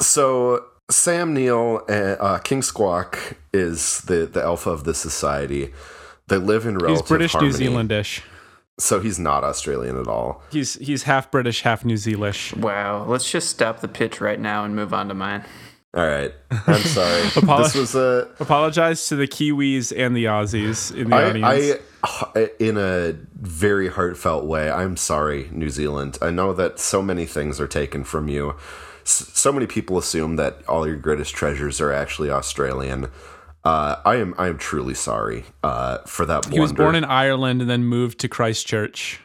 so 0.00 0.64
Sam 0.90 1.34
Neill, 1.34 1.82
uh, 1.88 1.92
uh, 1.92 2.38
King 2.38 2.62
Squawk, 2.62 3.36
is 3.52 4.00
the 4.02 4.26
the 4.26 4.42
alpha 4.42 4.70
of 4.70 4.84
the 4.84 4.94
society. 4.94 5.72
They 6.28 6.38
live 6.38 6.66
in 6.66 6.78
relative 6.78 7.06
He's 7.06 7.10
relative 7.10 7.40
British 7.40 7.60
New. 7.60 7.70
Zealandish. 7.70 8.20
so 8.78 9.00
he's 9.00 9.18
not 9.18 9.44
Australian 9.44 9.96
at 9.98 10.08
all. 10.08 10.42
He's 10.50 10.74
he's 10.74 11.04
half 11.04 11.30
British, 11.30 11.62
half 11.62 11.84
New 11.84 11.94
Zealish. 11.96 12.56
Wow. 12.56 13.04
Let's 13.06 13.30
just 13.30 13.48
stop 13.50 13.80
the 13.80 13.88
pitch 13.88 14.20
right 14.20 14.38
now 14.40 14.64
and 14.64 14.74
move 14.74 14.92
on 14.92 15.08
to 15.08 15.14
mine. 15.14 15.44
All 15.94 16.06
right, 16.06 16.30
I'm 16.50 16.80
sorry. 16.82 17.22
Apolo- 17.40 17.62
this 17.62 17.74
was 17.74 17.94
a 17.94 18.28
Apologize 18.38 19.06
to 19.08 19.16
the 19.16 19.26
Kiwis 19.26 19.96
and 19.96 20.14
the 20.14 20.24
Aussies 20.26 20.94
in 20.94 21.08
the 21.08 21.16
I, 21.16 21.30
audience. 21.30 21.80
I 22.34 22.50
in 22.60 22.76
a 22.76 23.12
very 23.40 23.88
heartfelt 23.88 24.44
way, 24.44 24.70
I'm 24.70 24.96
sorry, 24.98 25.48
New 25.52 25.70
Zealand. 25.70 26.18
I 26.20 26.30
know 26.30 26.52
that 26.52 26.78
so 26.78 27.00
many 27.00 27.24
things 27.24 27.58
are 27.60 27.66
taken 27.66 28.04
from 28.04 28.28
you. 28.28 28.56
S- 29.04 29.30
So 29.32 29.52
many 29.52 29.66
people 29.66 29.96
assume 29.96 30.36
that 30.36 30.58
all 30.68 30.86
your 30.86 30.96
greatest 30.96 31.34
treasures 31.34 31.80
are 31.80 31.92
actually 31.92 32.30
Australian. 32.30 33.06
Uh, 33.66 34.00
I 34.04 34.16
am 34.16 34.34
I 34.38 34.46
am 34.46 34.58
truly 34.58 34.94
sorry 34.94 35.44
uh, 35.64 35.98
for 36.06 36.24
that 36.24 36.42
blunder. 36.42 36.54
He 36.54 36.60
was 36.60 36.72
born 36.72 36.94
in 36.94 37.04
Ireland 37.04 37.60
and 37.60 37.68
then 37.68 37.84
moved 37.84 38.20
to 38.20 38.28
Christchurch, 38.28 39.20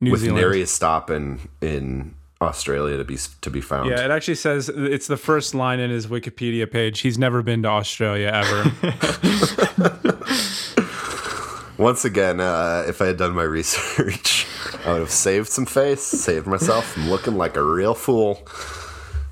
New 0.00 0.10
with 0.10 0.22
Zealand. 0.22 0.40
nary 0.40 0.62
a 0.62 0.66
stop 0.66 1.08
in 1.08 1.38
in 1.60 2.16
Australia 2.40 2.96
to 2.96 3.04
be 3.04 3.16
to 3.42 3.48
be 3.48 3.60
found. 3.60 3.88
Yeah, 3.88 4.04
it 4.04 4.10
actually 4.10 4.34
says 4.34 4.68
it's 4.70 5.06
the 5.06 5.16
first 5.16 5.54
line 5.54 5.78
in 5.78 5.88
his 5.88 6.08
Wikipedia 6.08 6.68
page. 6.68 6.98
He's 6.98 7.16
never 7.16 7.44
been 7.44 7.62
to 7.62 7.68
Australia 7.68 8.32
ever. 8.34 8.72
Once 11.78 12.04
again, 12.04 12.40
uh, 12.40 12.86
if 12.88 13.00
I 13.00 13.06
had 13.06 13.18
done 13.18 13.36
my 13.36 13.44
research, 13.44 14.48
I 14.84 14.94
would 14.94 14.98
have 14.98 15.12
saved 15.12 15.46
some 15.46 15.64
face, 15.64 16.02
saved 16.02 16.48
myself 16.48 16.90
from 16.90 17.08
looking 17.08 17.36
like 17.36 17.56
a 17.56 17.62
real 17.62 17.94
fool. 17.94 18.44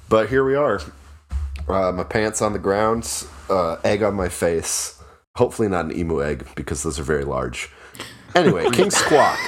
But 0.09 0.29
here 0.29 0.45
we 0.45 0.55
are. 0.55 0.81
Uh, 1.69 1.93
my 1.93 2.05
pants 2.05 2.41
on 2.41 2.55
the 2.55 2.59
ground, 2.59 3.25
uh, 3.51 3.77
egg 3.85 4.03
on 4.03 4.15
my 4.15 4.29
face. 4.29 5.01
Hopefully, 5.37 5.69
not 5.69 5.85
an 5.85 5.97
emu 5.97 6.23
egg 6.23 6.47
because 6.55 6.83
those 6.83 6.99
are 6.99 7.03
very 7.03 7.25
large. 7.25 7.71
Anyway, 8.35 8.69
King 8.73 8.91
Squawk. 8.91 9.39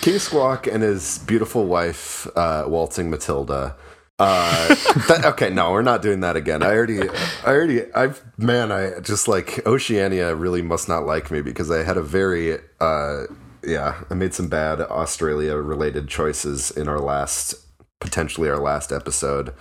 King 0.00 0.18
Squawk 0.18 0.66
and 0.66 0.82
his 0.82 1.18
beautiful 1.18 1.66
wife, 1.66 2.28
uh, 2.36 2.64
waltzing 2.66 3.10
Matilda. 3.10 3.76
Uh, 4.18 4.68
that, 5.08 5.22
okay, 5.24 5.50
no, 5.50 5.72
we're 5.72 5.82
not 5.82 6.00
doing 6.00 6.20
that 6.20 6.36
again. 6.36 6.62
I 6.62 6.74
already, 6.74 7.08
I 7.08 7.46
already, 7.46 7.92
I've, 7.92 8.22
man, 8.38 8.70
I 8.70 9.00
just 9.00 9.26
like 9.26 9.66
Oceania 9.66 10.34
really 10.34 10.62
must 10.62 10.88
not 10.88 11.06
like 11.06 11.30
me 11.30 11.42
because 11.42 11.70
I 11.70 11.82
had 11.82 11.96
a 11.96 12.02
very, 12.02 12.58
uh, 12.80 13.24
yeah, 13.64 14.02
I 14.08 14.14
made 14.14 14.32
some 14.32 14.48
bad 14.48 14.80
Australia 14.80 15.56
related 15.56 16.08
choices 16.08 16.70
in 16.70 16.88
our 16.88 17.00
last, 17.00 17.54
potentially 18.00 18.48
our 18.48 18.60
last 18.60 18.92
episode 18.92 19.52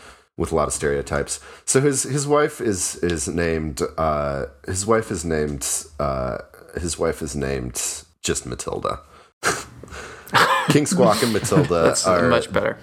with 0.41 0.51
a 0.51 0.55
lot 0.55 0.67
of 0.67 0.73
stereotypes. 0.73 1.39
So 1.65 1.79
his 1.79 2.01
his 2.01 2.25
wife 2.25 2.59
is 2.59 2.95
is 3.03 3.27
named, 3.27 3.79
uh, 3.95 4.47
his 4.65 4.87
wife 4.87 5.11
is 5.11 5.23
named, 5.23 5.63
uh, 5.99 6.39
his 6.81 6.97
wife 6.97 7.21
is 7.21 7.35
named 7.35 7.79
just 8.23 8.47
Matilda. 8.47 9.01
King 10.69 10.87
Squawk 10.87 11.21
and 11.21 11.31
Matilda 11.31 11.95
are 12.07 12.27
much 12.27 12.51
better. 12.51 12.79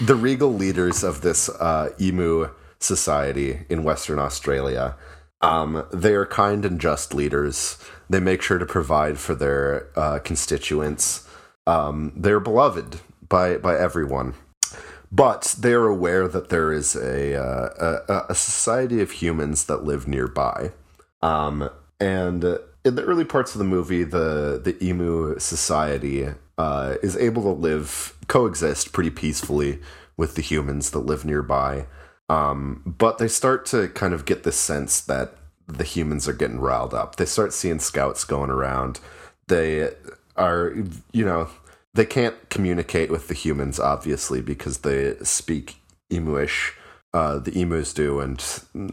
the 0.00 0.14
regal 0.14 0.54
leaders 0.54 1.04
of 1.04 1.20
this 1.20 1.50
uh, 1.50 1.90
emu 2.00 2.48
society 2.78 3.66
in 3.68 3.84
Western 3.84 4.18
Australia. 4.18 4.96
Um, 5.42 5.84
they 5.92 6.14
are 6.14 6.24
kind 6.24 6.64
and 6.64 6.80
just 6.80 7.12
leaders. 7.12 7.76
They 8.08 8.20
make 8.20 8.40
sure 8.40 8.56
to 8.56 8.64
provide 8.64 9.18
for 9.18 9.34
their 9.34 9.90
uh, 9.96 10.18
constituents. 10.20 11.28
Um, 11.66 12.12
they're 12.16 12.40
beloved 12.40 13.00
by 13.28 13.58
by 13.58 13.76
everyone, 13.76 14.32
but 15.16 15.56
they 15.58 15.72
are 15.72 15.86
aware 15.86 16.28
that 16.28 16.50
there 16.50 16.72
is 16.72 16.94
a 16.94 17.34
uh, 17.34 18.02
a, 18.08 18.26
a 18.28 18.34
society 18.34 19.00
of 19.00 19.10
humans 19.10 19.64
that 19.64 19.82
live 19.82 20.06
nearby. 20.06 20.72
Um, 21.22 21.70
and 21.98 22.44
in 22.84 22.94
the 22.94 23.02
early 23.02 23.24
parts 23.24 23.54
of 23.54 23.58
the 23.58 23.64
movie, 23.64 24.04
the 24.04 24.60
the 24.62 24.76
emu 24.84 25.38
society 25.38 26.28
uh, 26.58 26.96
is 27.02 27.16
able 27.16 27.42
to 27.42 27.60
live 27.60 28.16
coexist 28.28 28.92
pretty 28.92 29.10
peacefully 29.10 29.80
with 30.16 30.34
the 30.34 30.42
humans 30.42 30.90
that 30.90 31.00
live 31.00 31.24
nearby. 31.24 31.86
Um, 32.28 32.82
but 32.84 33.18
they 33.18 33.28
start 33.28 33.64
to 33.66 33.88
kind 33.88 34.12
of 34.12 34.24
get 34.24 34.42
this 34.42 34.56
sense 34.56 35.00
that 35.00 35.36
the 35.66 35.84
humans 35.84 36.28
are 36.28 36.32
getting 36.32 36.58
riled 36.58 36.94
up. 36.94 37.16
They 37.16 37.24
start 37.24 37.52
seeing 37.52 37.78
scouts 37.78 38.24
going 38.24 38.50
around. 38.50 39.00
They 39.48 39.90
are, 40.36 40.74
you 41.12 41.24
know, 41.24 41.48
they 41.96 42.06
can't 42.06 42.36
communicate 42.50 43.10
with 43.10 43.28
the 43.28 43.34
humans 43.34 43.80
obviously 43.80 44.40
because 44.40 44.78
they 44.78 45.16
speak 45.22 45.76
emuish 46.12 46.72
uh, 47.14 47.38
the 47.38 47.58
emus 47.58 47.94
do, 47.94 48.20
and 48.20 48.44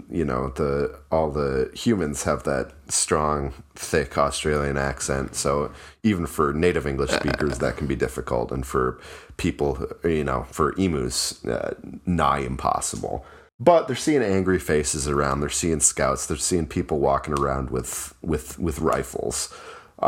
you 0.09 0.23
know 0.23 0.47
the 0.55 0.97
all 1.11 1.29
the 1.29 1.69
humans 1.75 2.23
have 2.23 2.43
that 2.43 2.71
strong, 2.87 3.53
thick 3.75 4.17
Australian 4.17 4.77
accent. 4.77 5.35
So 5.35 5.73
even 6.03 6.25
for 6.25 6.53
native 6.53 6.87
English 6.87 7.11
speakers, 7.11 7.57
that 7.57 7.75
can 7.75 7.85
be 7.85 7.97
difficult, 7.97 8.49
and 8.53 8.65
for 8.65 8.97
people, 9.35 9.71
you 10.05 10.23
know, 10.23 10.43
for 10.49 10.73
emus, 10.77 11.43
uh, 11.43 11.73
nigh 12.05 12.39
impossible. 12.39 13.25
But 13.59 13.87
they're 13.87 13.95
seeing 14.07 14.23
angry 14.23 14.59
faces 14.59 15.05
around. 15.05 15.41
They're 15.41 15.49
seeing 15.49 15.81
scouts. 15.81 16.25
They're 16.27 16.37
seeing 16.37 16.67
people 16.67 16.99
walking 16.99 17.33
around 17.37 17.71
with 17.71 18.13
with 18.21 18.57
with 18.57 18.79
rifles. 18.79 19.49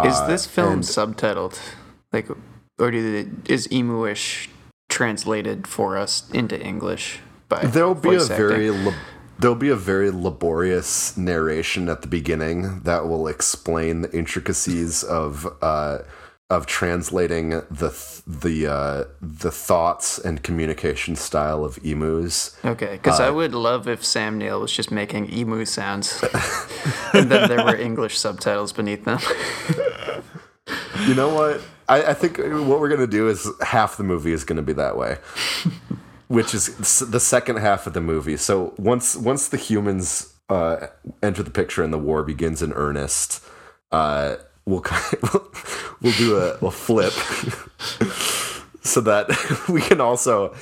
Is 0.06 0.16
Uh, 0.22 0.28
this 0.28 0.46
film 0.46 0.74
and- 0.74 0.84
subtitled? 0.84 1.60
Like, 2.14 2.30
or 2.80 2.92
do 2.92 3.24
they, 3.24 3.54
is 3.54 3.68
Emuish 3.70 4.48
translated 4.90 5.68
for 5.68 5.98
us 5.98 6.30
into 6.32 6.60
English 6.60 7.20
by 7.50 7.62
There'll 7.66 7.96
be 7.96 8.16
a 8.16 8.22
acting? 8.22 8.38
very 8.38 8.70
la- 8.72 8.94
there'll 9.40 9.56
be 9.56 9.70
a 9.70 9.76
very 9.76 10.12
laborious 10.12 11.18
narration 11.18 11.90
at 11.90 12.02
the 12.02 12.08
beginning 12.08 12.82
that 12.82 13.08
will 13.08 13.28
explain 13.28 14.02
the 14.02 14.12
intricacies 14.18 15.04
of 15.04 15.48
uh, 15.62 16.00
of 16.52 16.68
translating 16.68 17.50
the 17.72 17.90
th- 17.90 18.22
the 18.28 18.68
uh, 18.68 19.04
the 19.22 19.50
thoughts 19.52 20.20
and 20.20 20.44
communication 20.44 21.16
style 21.16 21.66
of 21.66 21.80
emus. 21.84 22.56
Okay, 22.64 22.94
because 22.94 23.20
Uh, 23.20 23.24
I 23.28 23.30
would 23.32 23.54
love 23.56 23.88
if 23.88 24.06
Sam 24.06 24.38
Neill 24.38 24.62
was 24.62 24.72
just 24.72 24.92
making 24.92 25.32
emu 25.34 25.66
sounds, 25.66 26.24
and 27.14 27.32
then 27.32 27.50
there 27.50 27.66
were 27.66 27.76
English 27.90 28.20
subtitles 28.20 28.74
beneath 28.74 29.04
them. 29.06 29.20
You 31.08 31.16
know 31.16 31.34
what? 31.34 31.62
I, 31.88 32.04
I 32.12 32.14
think 32.14 32.38
what 32.38 32.80
we're 32.80 32.90
gonna 32.90 33.08
do 33.08 33.28
is 33.30 33.50
half 33.62 33.98
the 33.98 34.04
movie 34.04 34.32
is 34.32 34.44
gonna 34.44 34.62
be 34.62 34.74
that 34.74 34.98
way, 34.98 35.18
which 36.28 36.54
is 36.54 37.00
the 37.00 37.20
second 37.20 37.58
half 37.58 37.88
of 37.88 37.94
the 37.94 38.02
movie. 38.02 38.38
So 38.38 38.74
once 38.78 39.16
once 39.16 39.48
the 39.48 39.58
humans 39.58 40.34
uh, 40.50 40.88
enter 41.22 41.44
the 41.44 41.52
picture 41.52 41.84
and 41.84 41.94
the 41.94 41.98
war 41.98 42.24
begins 42.24 42.62
in 42.62 42.74
earnest, 42.74 43.44
uh, 43.92 44.36
we'll 44.66 44.84
we'll 46.02 46.14
do 46.14 46.38
a, 46.38 46.54
a 46.66 46.72
flip 46.72 47.14
so 48.84 49.02
that 49.02 49.30
we 49.70 49.82
can 49.82 50.02
also 50.02 50.56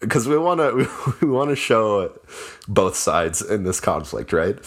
because 0.00 0.28
we 0.28 0.36
want 0.36 0.60
to 0.60 0.88
we 1.20 1.28
want 1.28 1.50
to 1.50 1.56
show 1.56 2.12
both 2.68 2.96
sides 2.96 3.42
in 3.42 3.64
this 3.64 3.80
conflict, 3.80 4.32
right? 4.32 4.58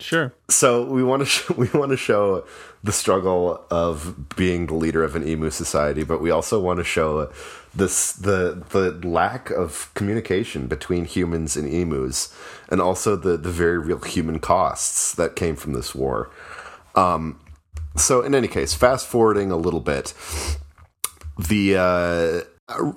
Sure. 0.00 0.32
So 0.48 0.84
we 0.84 1.02
want 1.02 1.20
to 1.20 1.26
sh- 1.26 1.50
we 1.56 1.68
want 1.68 1.90
to 1.90 1.96
show 1.96 2.44
the 2.82 2.92
struggle 2.92 3.64
of 3.70 4.36
being 4.36 4.66
the 4.66 4.74
leader 4.74 5.04
of 5.04 5.16
an 5.16 5.26
emu 5.26 5.50
society, 5.50 6.02
but 6.02 6.20
we 6.20 6.30
also 6.30 6.60
want 6.60 6.78
to 6.78 6.84
show 6.84 7.30
this 7.74 8.12
the 8.12 8.62
the 8.70 9.06
lack 9.06 9.50
of 9.50 9.90
communication 9.94 10.66
between 10.66 11.04
humans 11.04 11.56
and 11.56 11.68
emus, 11.72 12.34
and 12.70 12.80
also 12.80 13.16
the 13.16 13.36
the 13.36 13.50
very 13.50 13.78
real 13.78 14.00
human 14.00 14.38
costs 14.38 15.14
that 15.14 15.36
came 15.36 15.56
from 15.56 15.72
this 15.72 15.94
war. 15.94 16.30
Um, 16.94 17.40
so 17.96 18.22
in 18.22 18.34
any 18.34 18.48
case, 18.48 18.74
fast 18.74 19.06
forwarding 19.06 19.50
a 19.50 19.56
little 19.56 19.80
bit, 19.80 20.14
the 21.38 21.76
uh, 21.76 22.40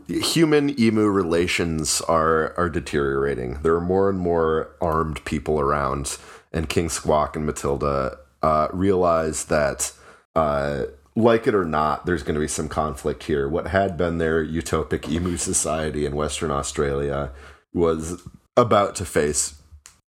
human 0.07 0.79
emu 0.79 1.07
relations 1.07 2.01
are 2.01 2.53
are 2.57 2.69
deteriorating. 2.69 3.59
There 3.63 3.75
are 3.75 3.81
more 3.81 4.09
and 4.09 4.19
more 4.19 4.75
armed 4.81 5.23
people 5.25 5.59
around, 5.59 6.17
and 6.53 6.69
King 6.69 6.89
Squawk 6.89 7.35
and 7.35 7.45
Matilda 7.45 8.19
uh, 8.41 8.67
realize 8.71 9.45
that, 9.45 9.91
uh, 10.35 10.83
like 11.15 11.47
it 11.47 11.55
or 11.55 11.65
not, 11.65 12.05
there's 12.05 12.23
going 12.23 12.35
to 12.35 12.41
be 12.41 12.47
some 12.47 12.69
conflict 12.69 13.23
here. 13.23 13.47
What 13.47 13.67
had 13.67 13.97
been 13.97 14.17
their 14.17 14.45
utopic 14.45 15.09
emu 15.09 15.37
society 15.37 16.05
in 16.05 16.15
Western 16.15 16.51
Australia 16.51 17.31
was 17.73 18.21
about 18.55 18.95
to 18.95 19.05
face 19.05 19.55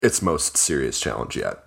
its 0.01 0.21
most 0.21 0.57
serious 0.57 0.99
challenge 0.99 1.35
yet. 1.35 1.63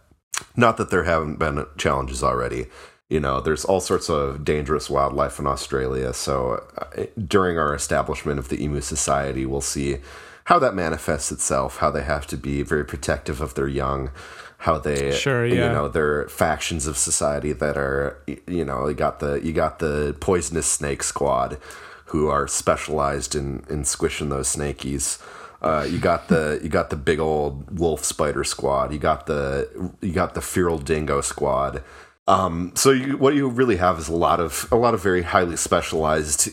Not 0.57 0.77
that 0.77 0.91
there 0.91 1.05
haven't 1.05 1.39
been 1.39 1.67
challenges 1.77 2.23
already. 2.23 2.67
You 3.09 3.21
know, 3.21 3.41
there's 3.41 3.65
all 3.65 3.81
sorts 3.81 4.11
of 4.11 4.45
dangerous 4.45 4.91
wildlife 4.91 5.39
in 5.39 5.47
Australia. 5.47 6.13
So 6.13 6.63
uh, 6.77 7.05
during 7.27 7.59
our 7.59 7.75
establishment 7.75 8.39
of 8.39 8.49
the 8.49 8.63
Emu 8.63 8.83
Society, 8.83 9.47
we'll 9.47 9.63
see 9.63 9.99
how 10.45 10.59
that 10.59 10.75
manifests 10.75 11.33
itself, 11.33 11.79
how 11.79 11.91
they 11.91 12.03
have 12.03 12.27
to 12.27 12.37
be 12.37 12.63
very 12.63 12.85
protective 12.85 13.41
of 13.41 13.55
their 13.55 13.69
young, 13.69 14.11
how 14.59 14.79
they, 14.79 15.13
Sure, 15.13 15.47
yeah. 15.47 15.55
you 15.55 15.61
know, 15.61 15.89
there 15.89 16.21
are 16.21 16.29
factions 16.29 16.87
of 16.87 16.97
society 16.99 17.53
that 17.53 17.77
are, 17.79 18.19
you 18.47 18.65
know, 18.65 18.89
you 18.89 18.95
got 18.95 19.21
the 19.21 19.41
you 19.43 19.53
got 19.53 19.79
the 19.79 20.17
poisonous 20.21 20.67
snake 20.67 21.03
squad, 21.03 21.59
who 22.07 22.29
are 22.29 22.49
specialized 22.49 23.35
in 23.35 23.65
in 23.69 23.85
squishing 23.85 24.29
those 24.29 24.55
snakies. 24.55 25.23
Uh, 25.61 25.87
you 25.89 25.99
got 25.99 26.29
the 26.29 26.61
you 26.63 26.69
got 26.69 26.91
the 26.91 26.97
big 26.97 27.21
old 27.21 27.79
wolf 27.79 28.05
spider 28.05 28.45
squad. 28.45 28.93
You 28.93 28.99
got 28.99 29.27
the 29.27 29.93
you 30.01 30.13
got 30.13 30.35
the 30.35 30.41
feral 30.41 30.79
dingo 30.79 31.21
squad. 31.21 31.83
Um, 32.29 32.73
so 32.77 32.91
you, 32.91 33.17
what 33.17 33.35
you 33.35 33.49
really 33.49 33.77
have 33.77 33.99
is 33.99 34.09
a 34.09 34.15
lot 34.15 34.39
of 34.39 34.69
a 34.71 34.77
lot 34.77 34.93
of 34.93 35.03
very 35.03 35.23
highly 35.23 35.57
specialized 35.57 36.51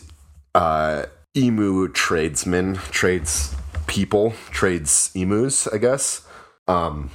uh, 0.55 1.05
emu 1.35 1.89
tradesmen, 1.89 2.75
trades 2.91 3.53
people, 3.85 4.33
trades 4.51 5.11
emus, 5.13 5.67
I 5.67 5.77
guess. 5.77 6.25
Um, 6.67 7.11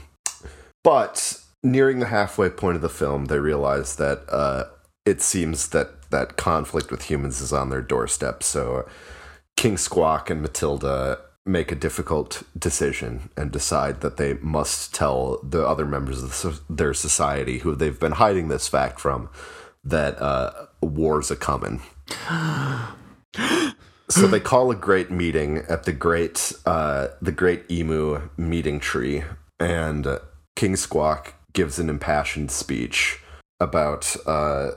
but 0.84 1.40
nearing 1.62 2.00
the 2.00 2.06
halfway 2.06 2.50
point 2.50 2.76
of 2.76 2.82
the 2.82 2.90
film, 2.90 3.26
they 3.26 3.38
realize 3.38 3.96
that 3.96 4.22
uh, 4.28 4.64
it 5.06 5.22
seems 5.22 5.68
that 5.70 6.11
that 6.11 6.36
conflict 6.36 6.90
with 6.90 7.04
humans 7.04 7.40
is 7.40 7.54
on 7.54 7.70
their 7.70 7.82
doorstep. 7.82 8.42
So 8.42 8.86
King 9.56 9.78
Squawk 9.78 10.28
and 10.28 10.42
Matilda 10.42 11.18
make 11.47 11.72
a 11.72 11.76
difficult 11.76 12.43
decision 12.59 13.30
and 13.36 13.51
decide 13.51 14.01
that 14.03 14.16
they 14.16 14.34
must 14.34 14.95
tell 14.95 15.41
the 15.43 15.66
other 15.66 15.86
members 15.86 16.22
of 16.22 16.30
the, 16.43 16.61
their 16.74 16.95
society 16.95 17.59
who 17.59 17.74
they've 17.74 18.01
been 18.01 18.12
hiding 18.12 18.49
this 18.49 18.68
fact 18.68 19.01
from 19.01 19.28
that 19.82 20.20
uh, 20.20 20.66
war's 20.82 21.30
a 21.30 21.36
coming. 21.36 21.80
so 24.09 24.26
they 24.26 24.41
call 24.41 24.70
a 24.70 24.76
great 24.76 25.11
meeting 25.11 25.59
at 25.68 25.84
the 25.84 25.93
great 25.93 26.53
uh, 26.66 27.09
the 27.22 27.32
great 27.32 27.70
emu 27.70 28.28
meeting 28.36 28.80
tree, 28.80 29.24
and 29.59 30.07
uh, 30.07 30.18
King 30.57 30.76
Squawk 30.76 31.34
gives 31.53 31.78
an 31.78 31.88
impassioned 31.88 32.51
speech 32.51 33.20
about 33.59 34.14
uh, 34.26 34.70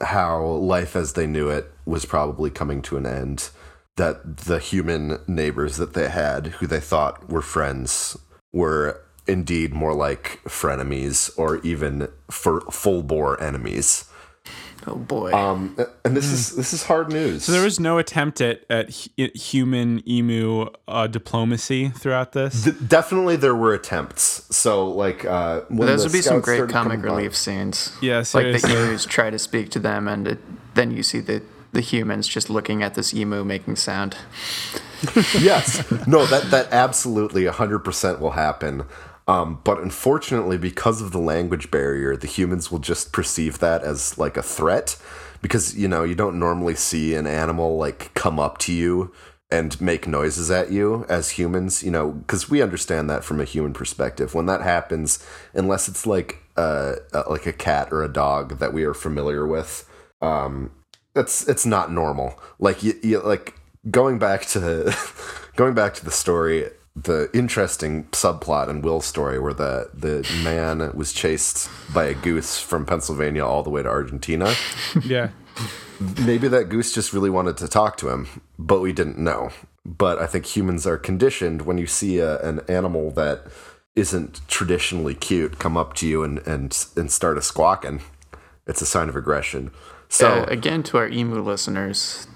how 0.00 0.44
life 0.44 0.96
as 0.96 1.12
they 1.12 1.26
knew 1.26 1.48
it 1.48 1.70
was 1.84 2.04
probably 2.04 2.50
coming 2.50 2.80
to 2.82 2.96
an 2.96 3.06
end. 3.06 3.50
That 3.96 4.38
the 4.38 4.58
human 4.58 5.20
neighbors 5.28 5.76
that 5.76 5.94
they 5.94 6.08
had, 6.08 6.48
who 6.58 6.66
they 6.66 6.80
thought 6.80 7.28
were 7.28 7.42
friends, 7.42 8.18
were 8.52 9.00
indeed 9.26 9.72
more 9.72 9.94
like 9.94 10.40
frenemies 10.44 11.30
or 11.38 11.58
even 11.58 12.08
for 12.30 12.60
full 12.62 13.02
bore 13.02 13.40
enemies. 13.40 14.10
Oh 14.86 14.96
boy. 14.96 15.32
Um, 15.32 15.76
and 16.04 16.14
this 16.16 16.26
is 16.26 16.56
this 16.56 16.74
is 16.74 16.82
hard 16.82 17.10
news. 17.10 17.44
So 17.44 17.52
there 17.52 17.62
was 17.62 17.80
no 17.80 17.96
attempt 17.98 18.40
at, 18.40 18.64
at 18.68 18.90
human 18.90 20.06
emu 20.08 20.66
uh, 20.86 21.06
diplomacy 21.06 21.88
throughout 21.90 22.32
this. 22.32 22.64
D- 22.64 22.72
definitely 22.86 23.36
there 23.36 23.54
were 23.54 23.72
attempts. 23.72 24.44
So 24.54 24.88
like 24.88 25.24
uh, 25.24 25.60
when 25.68 25.86
Those 25.86 26.02
the 26.02 26.08
would 26.08 26.12
be 26.12 26.20
some 26.20 26.40
great 26.40 26.58
comic 26.68 26.72
coming 26.72 27.00
by- 27.00 27.06
relief 27.06 27.34
scenes. 27.34 27.96
Yes, 28.02 28.34
yeah, 28.34 28.40
like 28.40 28.52
the 28.52 28.58
seriously. 28.58 28.88
emus 28.88 29.06
try 29.06 29.30
to 29.30 29.38
speak 29.38 29.70
to 29.70 29.78
them, 29.78 30.06
and 30.08 30.26
it, 30.28 30.38
then 30.74 30.90
you 30.90 31.02
see 31.02 31.20
the 31.20 31.40
the 31.74 31.80
humans 31.80 32.26
just 32.26 32.48
looking 32.48 32.82
at 32.82 32.94
this 32.94 33.12
emu 33.12 33.44
making 33.44 33.76
sound. 33.76 34.16
yes. 35.38 35.84
No, 36.06 36.24
that 36.26 36.50
that 36.50 36.72
absolutely 36.72 37.44
100% 37.44 38.20
will 38.20 38.32
happen. 38.32 38.84
Um, 39.26 39.60
but 39.64 39.80
unfortunately, 39.80 40.58
because 40.58 41.00
of 41.00 41.12
the 41.12 41.18
language 41.18 41.70
barrier, 41.70 42.16
the 42.16 42.26
humans 42.26 42.70
will 42.70 42.78
just 42.78 43.12
perceive 43.12 43.58
that 43.58 43.82
as 43.82 44.18
like 44.18 44.36
a 44.36 44.42
threat. 44.42 44.96
Because 45.42 45.76
you 45.76 45.88
know 45.88 46.04
you 46.04 46.14
don't 46.14 46.38
normally 46.38 46.74
see 46.74 47.14
an 47.14 47.26
animal 47.26 47.76
like 47.76 48.14
come 48.14 48.40
up 48.40 48.56
to 48.58 48.72
you 48.72 49.12
and 49.50 49.78
make 49.78 50.06
noises 50.06 50.50
at 50.50 50.72
you 50.72 51.04
as 51.08 51.32
humans. 51.32 51.82
You 51.82 51.90
know, 51.90 52.12
because 52.12 52.48
we 52.48 52.62
understand 52.62 53.10
that 53.10 53.24
from 53.24 53.40
a 53.40 53.44
human 53.44 53.74
perspective. 53.74 54.34
When 54.34 54.46
that 54.46 54.62
happens, 54.62 55.24
unless 55.52 55.86
it's 55.86 56.06
like 56.06 56.38
uh, 56.56 56.94
uh 57.12 57.24
like 57.28 57.46
a 57.46 57.52
cat 57.52 57.88
or 57.92 58.02
a 58.02 58.12
dog 58.12 58.58
that 58.58 58.72
we 58.72 58.84
are 58.84 58.94
familiar 58.94 59.46
with, 59.46 59.88
um, 60.22 60.70
it's 61.14 61.46
it's 61.48 61.66
not 61.66 61.92
normal. 61.92 62.38
Like 62.58 62.82
you, 62.82 62.98
you 63.02 63.20
like 63.20 63.54
going 63.90 64.18
back 64.18 64.46
to 64.46 64.94
going 65.56 65.74
back 65.74 65.94
to 65.94 66.04
the 66.04 66.10
story, 66.10 66.68
the 66.96 67.30
interesting 67.32 68.04
subplot 68.06 68.68
in 68.68 68.82
Will's 68.82 69.06
story 69.06 69.38
where 69.38 69.54
the 69.54 69.90
the 69.94 70.28
man 70.42 70.92
was 70.94 71.12
chased 71.12 71.68
by 71.92 72.04
a 72.04 72.14
goose 72.14 72.58
from 72.58 72.86
Pennsylvania 72.86 73.44
all 73.44 73.62
the 73.62 73.70
way 73.70 73.82
to 73.82 73.88
Argentina. 73.88 74.54
yeah. 75.04 75.30
Maybe 76.26 76.48
that 76.48 76.68
goose 76.68 76.92
just 76.92 77.12
really 77.12 77.30
wanted 77.30 77.56
to 77.58 77.68
talk 77.68 77.96
to 77.98 78.08
him, 78.08 78.26
but 78.58 78.80
we 78.80 78.92
didn't 78.92 79.18
know. 79.18 79.50
But 79.86 80.18
I 80.18 80.26
think 80.26 80.44
humans 80.44 80.86
are 80.86 80.96
conditioned 80.96 81.62
when 81.62 81.78
you 81.78 81.86
see 81.86 82.18
a, 82.18 82.40
an 82.40 82.60
animal 82.68 83.12
that 83.12 83.46
isn't 83.94 84.40
traditionally 84.48 85.14
cute 85.14 85.60
come 85.60 85.76
up 85.76 85.94
to 85.94 86.08
you 86.08 86.24
and 86.24 86.38
and 86.46 86.86
and 86.96 87.12
start 87.12 87.38
a 87.38 87.42
squawking. 87.42 88.00
It's 88.66 88.82
a 88.82 88.86
sign 88.86 89.08
of 89.08 89.14
aggression. 89.14 89.70
So 90.14 90.28
Uh, 90.28 90.44
again, 90.48 90.82
to 90.84 90.98
our 90.98 91.08
emu 91.08 91.42
listeners, 91.42 92.28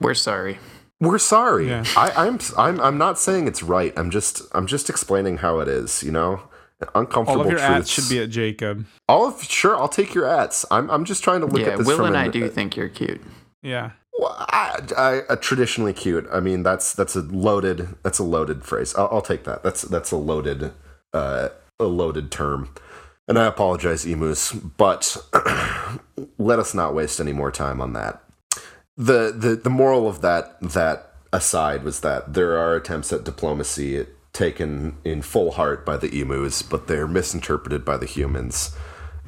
we're 0.00 0.14
sorry. 0.14 0.58
We're 1.00 1.18
sorry. 1.18 1.68
Yeah. 1.68 1.84
I, 1.96 2.26
I'm 2.26 2.38
I'm 2.58 2.80
I'm 2.80 2.98
not 2.98 3.16
saying 3.18 3.46
it's 3.46 3.62
right. 3.62 3.92
I'm 3.96 4.10
just 4.10 4.42
I'm 4.52 4.66
just 4.66 4.90
explaining 4.90 5.38
how 5.38 5.60
it 5.60 5.68
is. 5.68 6.02
You 6.02 6.10
know, 6.10 6.42
uncomfortable 6.96 7.40
All 7.42 7.46
of 7.46 7.50
your 7.50 7.60
truths. 7.60 7.78
ads 7.78 7.90
should 7.90 8.08
be 8.08 8.18
at 8.20 8.30
Jacob. 8.30 8.86
all 9.08 9.26
of 9.28 9.40
sure. 9.42 9.76
I'll 9.76 9.88
take 9.88 10.14
your 10.14 10.26
ads. 10.26 10.66
I'm 10.70 10.90
I'm 10.90 11.04
just 11.04 11.22
trying 11.22 11.40
to 11.40 11.46
look 11.46 11.60
yeah, 11.60 11.72
at 11.74 11.78
this 11.78 11.86
Will 11.86 11.98
from 11.98 12.06
and 12.06 12.16
an, 12.16 12.22
I 12.22 12.28
do 12.28 12.48
think 12.48 12.76
you're 12.76 12.88
cute. 12.88 13.20
Yeah. 13.62 13.92
Well, 14.18 14.34
I, 14.38 14.80
I, 14.96 15.22
a 15.32 15.36
traditionally 15.36 15.92
cute. 15.92 16.26
I 16.32 16.40
mean, 16.40 16.62
that's 16.64 16.92
that's 16.92 17.14
a 17.16 17.22
loaded 17.22 17.96
that's 18.02 18.18
a 18.18 18.24
loaded 18.24 18.64
phrase. 18.64 18.94
I'll, 18.96 19.08
I'll 19.12 19.22
take 19.22 19.44
that. 19.44 19.62
That's 19.62 19.82
that's 19.82 20.10
a 20.10 20.16
loaded 20.16 20.72
uh, 21.12 21.48
a 21.78 21.84
loaded 21.84 22.30
term. 22.30 22.68
And 23.32 23.38
I 23.38 23.46
apologize, 23.46 24.04
emus, 24.04 24.52
but 24.52 25.16
let 26.36 26.58
us 26.58 26.74
not 26.74 26.94
waste 26.94 27.18
any 27.18 27.32
more 27.32 27.50
time 27.50 27.80
on 27.80 27.94
that. 27.94 28.22
the 28.94 29.32
the 29.34 29.56
The 29.56 29.70
moral 29.70 30.06
of 30.06 30.20
that 30.20 30.60
that 30.60 31.14
aside 31.32 31.82
was 31.82 32.00
that 32.00 32.34
there 32.34 32.58
are 32.58 32.76
attempts 32.76 33.10
at 33.10 33.24
diplomacy 33.24 34.04
taken 34.34 34.98
in 35.02 35.22
full 35.22 35.52
heart 35.52 35.86
by 35.86 35.96
the 35.96 36.20
emus, 36.20 36.60
but 36.60 36.88
they're 36.88 37.08
misinterpreted 37.08 37.86
by 37.86 37.96
the 37.96 38.04
humans, 38.04 38.76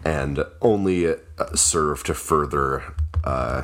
and 0.05 0.45
only 0.61 1.09
uh, 1.09 1.17
serve 1.55 2.05
to 2.05 2.13
further 2.13 2.83
uh, 3.25 3.63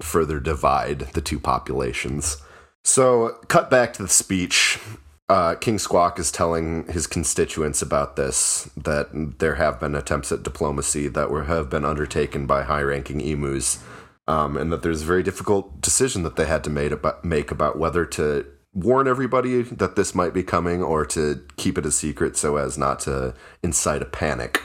further 0.00 0.40
divide 0.40 1.12
the 1.12 1.20
two 1.20 1.38
populations. 1.38 2.38
So, 2.82 3.38
cut 3.46 3.70
back 3.70 3.92
to 3.92 4.02
the 4.02 4.08
speech. 4.08 4.80
Uh, 5.28 5.56
King 5.56 5.78
Squawk 5.78 6.20
is 6.20 6.30
telling 6.30 6.86
his 6.86 7.08
constituents 7.08 7.82
about 7.82 8.14
this 8.14 8.70
that 8.76 9.08
there 9.38 9.56
have 9.56 9.80
been 9.80 9.96
attempts 9.96 10.30
at 10.30 10.44
diplomacy 10.44 11.08
that 11.08 11.30
were 11.30 11.44
have 11.44 11.68
been 11.68 11.84
undertaken 11.84 12.46
by 12.46 12.62
high-ranking 12.62 13.20
emus, 13.20 13.82
um, 14.28 14.56
and 14.56 14.72
that 14.72 14.82
there's 14.82 15.02
a 15.02 15.06
very 15.06 15.24
difficult 15.24 15.80
decision 15.80 16.22
that 16.22 16.36
they 16.36 16.46
had 16.46 16.62
to 16.62 16.70
made 16.70 16.92
about, 16.92 17.24
make 17.24 17.50
about 17.50 17.76
whether 17.76 18.06
to 18.06 18.46
warn 18.72 19.08
everybody 19.08 19.62
that 19.62 19.96
this 19.96 20.14
might 20.14 20.34
be 20.34 20.44
coming 20.44 20.82
or 20.82 21.04
to 21.04 21.44
keep 21.56 21.76
it 21.76 21.86
a 21.86 21.90
secret 21.90 22.36
so 22.36 22.56
as 22.56 22.78
not 22.78 23.00
to 23.00 23.34
incite 23.62 24.02
a 24.02 24.06
panic. 24.06 24.62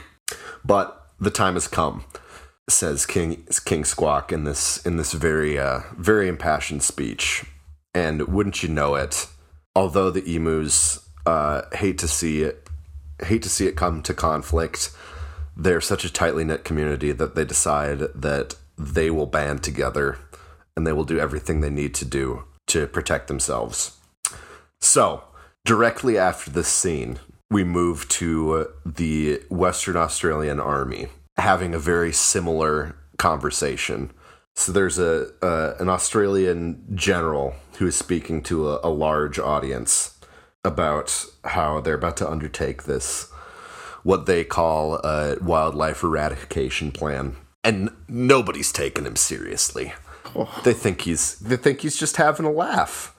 But 0.64 1.10
the 1.18 1.30
time 1.30 1.54
has 1.54 1.66
come 1.66 2.04
says 2.68 3.04
King 3.06 3.44
King 3.64 3.84
Squawk 3.84 4.30
in 4.32 4.44
this 4.44 4.84
in 4.86 4.96
this 4.96 5.12
very 5.12 5.58
uh, 5.58 5.80
very 5.96 6.28
impassioned 6.28 6.82
speech. 6.82 7.44
And 7.94 8.28
wouldn't 8.28 8.62
you 8.62 8.68
know 8.68 8.94
it, 8.94 9.26
although 9.74 10.10
the 10.10 10.34
emus 10.34 11.08
uh, 11.26 11.62
hate 11.72 11.98
to 11.98 12.08
see 12.08 12.42
it 12.42 12.68
hate 13.22 13.42
to 13.42 13.48
see 13.48 13.66
it 13.66 13.76
come 13.76 14.02
to 14.02 14.14
conflict, 14.14 14.90
they're 15.56 15.80
such 15.80 16.04
a 16.04 16.12
tightly 16.12 16.44
knit 16.44 16.64
community 16.64 17.12
that 17.12 17.34
they 17.34 17.44
decide 17.44 18.00
that 18.14 18.56
they 18.76 19.10
will 19.10 19.26
band 19.26 19.62
together 19.62 20.18
and 20.76 20.86
they 20.86 20.92
will 20.92 21.04
do 21.04 21.20
everything 21.20 21.60
they 21.60 21.70
need 21.70 21.94
to 21.94 22.04
do 22.04 22.44
to 22.66 22.86
protect 22.86 23.28
themselves. 23.28 23.98
So, 24.80 25.24
directly 25.64 26.18
after 26.18 26.50
this 26.50 26.68
scene, 26.68 27.20
we 27.50 27.64
move 27.64 28.08
to 28.08 28.72
the 28.84 29.42
Western 29.50 29.96
Australian 29.96 30.58
Army 30.58 31.08
having 31.36 31.74
a 31.74 31.78
very 31.78 32.12
similar 32.12 32.96
conversation. 33.18 34.10
So 34.54 34.72
there's 34.72 34.98
a 34.98 35.28
uh, 35.42 35.74
an 35.80 35.88
Australian 35.88 36.84
general 36.94 37.54
who 37.78 37.86
is 37.86 37.96
speaking 37.96 38.42
to 38.44 38.68
a, 38.68 38.80
a 38.84 38.90
large 38.90 39.38
audience 39.38 40.18
about 40.64 41.24
how 41.44 41.80
they're 41.80 41.94
about 41.94 42.16
to 42.18 42.30
undertake 42.30 42.84
this 42.84 43.30
what 44.02 44.26
they 44.26 44.44
call 44.44 44.96
a 44.96 45.36
wildlife 45.40 46.02
eradication 46.02 46.90
plan, 46.92 47.36
and 47.64 47.90
nobody's 48.08 48.72
taking 48.72 49.04
him 49.04 49.16
seriously. 49.16 49.94
They 50.64 50.72
think 50.72 51.02
he's 51.02 51.38
they 51.38 51.56
think 51.56 51.80
he's 51.80 51.96
just 51.96 52.16
having 52.16 52.46
a 52.46 52.52
laugh. 52.52 53.14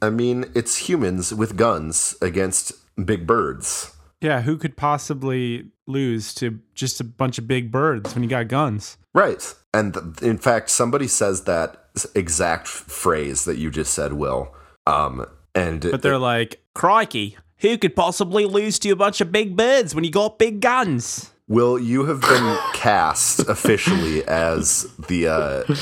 I 0.00 0.10
mean, 0.10 0.46
it's 0.54 0.88
humans 0.88 1.34
with 1.34 1.56
guns 1.56 2.16
against 2.22 2.72
big 3.04 3.26
birds. 3.26 3.94
Yeah, 4.20 4.40
who 4.42 4.56
could 4.56 4.76
possibly 4.76 5.66
lose 5.86 6.32
to 6.34 6.60
just 6.74 7.00
a 7.00 7.04
bunch 7.04 7.38
of 7.38 7.46
big 7.46 7.70
birds 7.70 8.14
when 8.14 8.22
you 8.22 8.30
got 8.30 8.48
guns? 8.48 8.96
Right. 9.14 9.54
And 9.72 9.94
th- 9.94 10.22
in 10.22 10.38
fact, 10.38 10.70
somebody 10.70 11.08
says 11.08 11.44
that 11.44 11.84
exact 12.14 12.66
phrase 12.66 13.44
that 13.44 13.56
you 13.56 13.70
just 13.70 13.94
said, 13.94 14.12
Will. 14.14 14.54
Um, 14.86 15.26
and 15.54 15.80
But 15.80 16.02
they're 16.02 16.18
like, 16.18 16.60
crikey, 16.74 17.36
who 17.58 17.78
could 17.78 17.96
possibly 17.96 18.44
lose 18.44 18.78
to 18.80 18.90
a 18.90 18.96
bunch 18.96 19.20
of 19.20 19.32
big 19.32 19.56
birds 19.56 19.94
when 19.94 20.04
you 20.04 20.10
got 20.10 20.38
big 20.38 20.60
guns? 20.60 21.30
Will, 21.48 21.78
you 21.78 22.06
have 22.06 22.20
been 22.20 22.58
cast 22.74 23.40
officially 23.48 24.24
as 24.24 24.86
the 25.08 25.28
uh, 25.28 25.74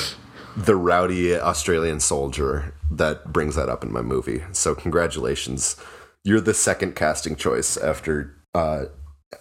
the 0.57 0.77
rowdy 0.77 1.37
Australian 1.37 2.01
soldier 2.01 2.75
that 2.91 3.33
brings 3.33 3.55
that 3.55 3.69
up 3.69 3.83
in 3.83 3.93
my 3.93 4.03
movie. 4.03 4.43
So 4.53 4.75
congratulations. 4.75 5.77
You're 6.25 6.41
the 6.41 6.55
second 6.55 6.95
casting 6.95 7.37
choice 7.37 7.77
after 7.77 8.37
uh, 8.55 8.85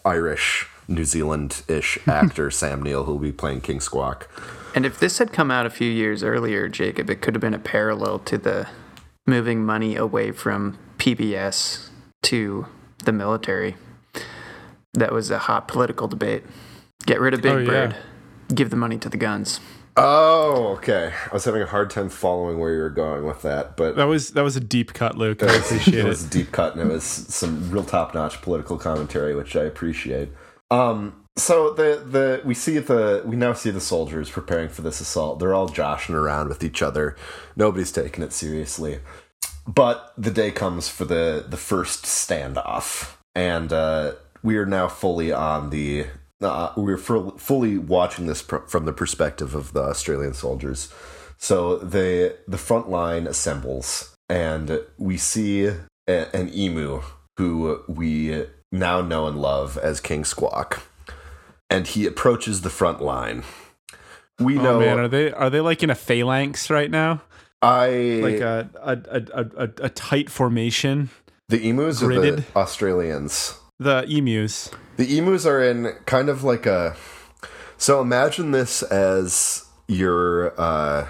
Irish, 0.05 0.67
New 0.87 1.05
Zealand 1.05 1.63
ish 1.67 1.97
actor 2.07 2.51
Sam 2.51 2.81
Neill, 2.81 3.03
who'll 3.05 3.19
be 3.19 3.31
playing 3.31 3.61
King 3.61 3.79
Squawk. 3.79 4.29
And 4.73 4.85
if 4.85 4.99
this 4.99 5.17
had 5.17 5.33
come 5.33 5.51
out 5.51 5.65
a 5.65 5.69
few 5.69 5.89
years 5.89 6.23
earlier, 6.23 6.67
Jacob, 6.69 7.09
it 7.09 7.21
could 7.21 7.35
have 7.35 7.41
been 7.41 7.53
a 7.53 7.59
parallel 7.59 8.19
to 8.19 8.37
the 8.37 8.67
moving 9.27 9.65
money 9.65 9.95
away 9.95 10.31
from 10.31 10.77
PBS 10.97 11.89
to 12.23 12.67
the 13.03 13.11
military. 13.11 13.75
that 14.93 15.11
was 15.11 15.29
a 15.31 15.39
hot 15.39 15.67
political 15.67 16.07
debate. 16.07 16.43
Get 17.05 17.19
rid 17.19 17.33
of 17.33 17.41
Big 17.41 17.51
Oh, 17.51 17.57
yeah. 17.59 17.93
Give 18.53 18.69
the 18.69 18.75
money 18.75 18.97
to 18.99 19.09
the 19.09 19.17
guns. 19.17 19.59
Oh, 19.97 20.67
okay. 20.77 21.13
I 21.29 21.33
was 21.33 21.43
having 21.45 21.61
a 21.61 21.65
hard 21.65 21.89
time 21.89 22.09
following 22.09 22.59
where 22.59 22.73
you 22.73 22.79
were 22.81 22.89
going 22.89 23.25
with 23.25 23.41
that, 23.41 23.75
but 23.75 23.95
That 23.97 24.05
was 24.05 24.31
that 24.31 24.43
was 24.43 24.55
a 24.55 24.59
deep 24.61 24.93
cut, 24.93 25.17
Luke. 25.17 25.43
I 25.43 25.53
appreciate 25.55 25.95
it 25.99 26.05
it. 26.05 26.07
was 26.07 26.25
a 26.25 26.29
deep 26.29 26.51
cut 26.51 26.75
and 26.75 26.89
it 26.89 26.93
was 26.93 27.03
some 27.03 27.69
real 27.71 27.83
top 27.83 28.13
notch 28.13 28.41
political 28.41 28.77
commentary, 28.77 29.35
which 29.35 29.55
I 29.55 29.63
appreciate. 29.63 30.29
Um, 30.71 31.25
so 31.37 31.73
the 31.73 32.03
the 32.05 32.41
we 32.43 32.53
see 32.53 32.79
the 32.79 33.21
we 33.25 33.35
now 33.35 33.53
see 33.53 33.69
the 33.69 33.81
soldiers 33.81 34.29
preparing 34.29 34.69
for 34.69 34.81
this 34.81 34.99
assault. 34.99 35.39
They're 35.39 35.53
all 35.53 35.67
joshing 35.67 36.15
around 36.15 36.49
with 36.49 36.63
each 36.63 36.81
other. 36.81 37.15
Nobody's 37.55 37.91
taking 37.91 38.23
it 38.23 38.33
seriously. 38.33 38.99
But 39.67 40.13
the 40.17 40.31
day 40.31 40.51
comes 40.51 40.89
for 40.89 41.05
the 41.05 41.45
the 41.47 41.57
first 41.57 42.05
standoff, 42.05 43.15
and 43.35 43.71
uh, 43.71 44.13
we 44.41 44.57
are 44.57 44.65
now 44.65 44.87
fully 44.87 45.31
on 45.31 45.69
the. 45.69 46.07
Uh, 46.41 46.73
we're 46.75 46.97
fu- 46.97 47.37
fully 47.37 47.77
watching 47.77 48.25
this 48.25 48.41
pr- 48.41 48.65
from 48.67 48.85
the 48.85 48.93
perspective 48.93 49.53
of 49.53 49.73
the 49.73 49.81
Australian 49.81 50.33
soldiers. 50.33 50.91
So 51.37 51.77
the 51.77 52.37
the 52.47 52.57
front 52.57 52.89
line 52.89 53.27
assembles, 53.27 54.15
and 54.27 54.81
we 54.97 55.17
see 55.17 55.67
a, 55.67 56.35
an 56.35 56.51
emu 56.53 57.01
who 57.37 57.83
we 57.87 58.45
now 58.71 59.01
know 59.01 59.27
and 59.27 59.41
love 59.41 59.77
as 59.77 59.99
King 59.99 60.23
Squawk, 60.25 60.83
and 61.69 61.87
he 61.87 62.05
approaches 62.05 62.61
the 62.61 62.69
front 62.69 63.01
line. 63.01 63.43
We 64.39 64.57
Oh 64.57 64.63
know 64.63 64.79
man, 64.79 64.99
are 64.99 65.07
they 65.07 65.31
are 65.31 65.49
they 65.49 65.61
like 65.61 65.83
in 65.83 65.89
a 65.89 65.95
phalanx 65.95 66.69
right 66.69 66.89
now? 66.89 67.21
I 67.61 68.19
Like 68.23 68.39
a 68.39 68.69
a, 68.81 68.97
a, 69.11 69.45
a, 69.55 69.69
a, 69.83 69.89
tight 69.89 70.31
formation? 70.31 71.11
the 71.49 71.69
emus 71.69 72.01
or 72.01 72.13
the? 72.13 72.43
Australians. 72.55 73.59
The 73.77 74.05
emus. 74.09 74.71
The 74.97 75.17
emus 75.17 75.45
are 75.45 75.61
in 75.61 75.93
kind 76.05 76.29
of 76.29 76.43
like 76.43 76.65
a. 76.65 76.95
So 77.77 78.01
imagine 78.01 78.51
this 78.51 78.83
as 78.83 79.65
your 79.87 80.59
uh, 80.59 81.07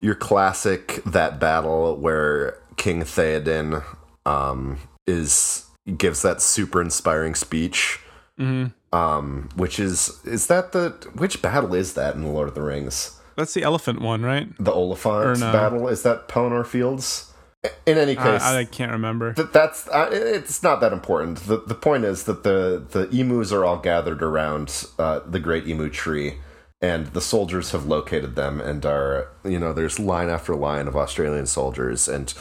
your 0.00 0.14
classic 0.14 1.02
that 1.04 1.38
battle 1.38 1.96
where 1.96 2.58
King 2.76 3.02
Theoden 3.02 3.84
um, 4.24 4.78
is 5.06 5.65
gives 5.96 6.22
that 6.22 6.42
super 6.42 6.80
inspiring 6.80 7.34
speech. 7.34 8.00
hmm 8.38 8.66
Um, 8.92 9.48
which 9.56 9.78
is 9.78 10.20
is 10.24 10.46
that 10.46 10.72
the 10.72 10.90
which 11.14 11.42
battle 11.42 11.74
is 11.74 11.94
that 11.94 12.14
in 12.14 12.22
the 12.22 12.30
Lord 12.30 12.48
of 12.48 12.54
the 12.54 12.62
Rings? 12.62 13.20
That's 13.36 13.52
the 13.52 13.62
elephant 13.62 14.00
one, 14.00 14.22
right? 14.22 14.48
The 14.58 14.72
Oliphant 14.72 15.40
no. 15.40 15.52
battle 15.52 15.88
is 15.88 16.02
that 16.02 16.28
Pelennor 16.28 16.64
Fields? 16.66 17.32
In 17.84 17.98
any 17.98 18.14
case, 18.14 18.42
I, 18.42 18.60
I 18.60 18.64
can't 18.64 18.92
remember. 18.92 19.32
Th- 19.32 19.48
that's 19.52 19.88
uh, 19.88 20.08
it's 20.12 20.62
not 20.62 20.80
that 20.80 20.92
important. 20.92 21.38
The 21.38 21.58
the 21.66 21.74
point 21.74 22.04
is 22.04 22.24
that 22.24 22.44
the 22.44 22.84
the 22.88 23.08
emus 23.10 23.52
are 23.52 23.64
all 23.64 23.78
gathered 23.78 24.22
around 24.22 24.86
uh, 24.98 25.20
the 25.26 25.40
great 25.40 25.66
emu 25.66 25.90
tree, 25.90 26.36
and 26.80 27.08
the 27.08 27.20
soldiers 27.20 27.72
have 27.72 27.84
located 27.86 28.36
them 28.36 28.60
and 28.60 28.86
are 28.86 29.28
you 29.44 29.58
know 29.58 29.72
there's 29.72 29.98
line 29.98 30.28
after 30.28 30.54
line 30.54 30.86
of 30.86 30.96
Australian 30.96 31.46
soldiers 31.46 32.08
and 32.08 32.32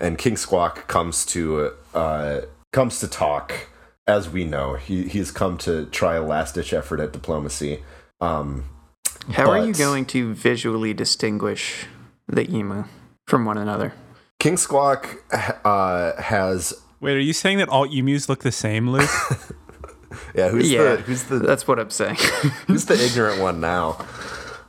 and 0.00 0.16
King 0.16 0.36
Squawk 0.36 0.88
comes 0.88 1.26
to 1.26 1.72
uh, 1.94 2.40
comes 2.72 3.00
to 3.00 3.08
talk 3.08 3.68
as 4.06 4.28
we 4.28 4.44
know 4.44 4.74
he 4.74 5.08
he's 5.08 5.30
come 5.30 5.56
to 5.58 5.86
try 5.86 6.16
a 6.16 6.22
last 6.22 6.54
ditch 6.54 6.72
effort 6.72 7.00
at 7.00 7.12
diplomacy. 7.12 7.82
Um, 8.20 8.64
How 9.32 9.50
are 9.50 9.64
you 9.64 9.72
going 9.72 10.04
to 10.06 10.34
visually 10.34 10.94
distinguish 10.94 11.86
the 12.26 12.50
emu 12.50 12.84
from 13.26 13.44
one 13.44 13.58
another? 13.58 13.94
King 14.38 14.56
Squawk 14.56 15.22
uh, 15.64 16.20
has 16.20 16.74
Wait, 17.00 17.14
are 17.14 17.20
you 17.20 17.32
saying 17.32 17.58
that 17.58 17.68
all 17.68 17.84
emus 17.84 18.28
look 18.28 18.42
the 18.42 18.52
same, 18.52 18.90
Luke? 18.90 19.08
yeah 20.34 20.48
who's 20.48 20.70
yeah, 20.70 20.96
the 20.96 21.02
who's 21.02 21.24
the 21.24 21.38
that's 21.38 21.68
what 21.68 21.78
I'm 21.78 21.90
saying. 21.90 22.16
Who's 22.66 22.86
the 22.86 23.02
ignorant 23.02 23.40
one 23.40 23.60
now? 23.60 24.04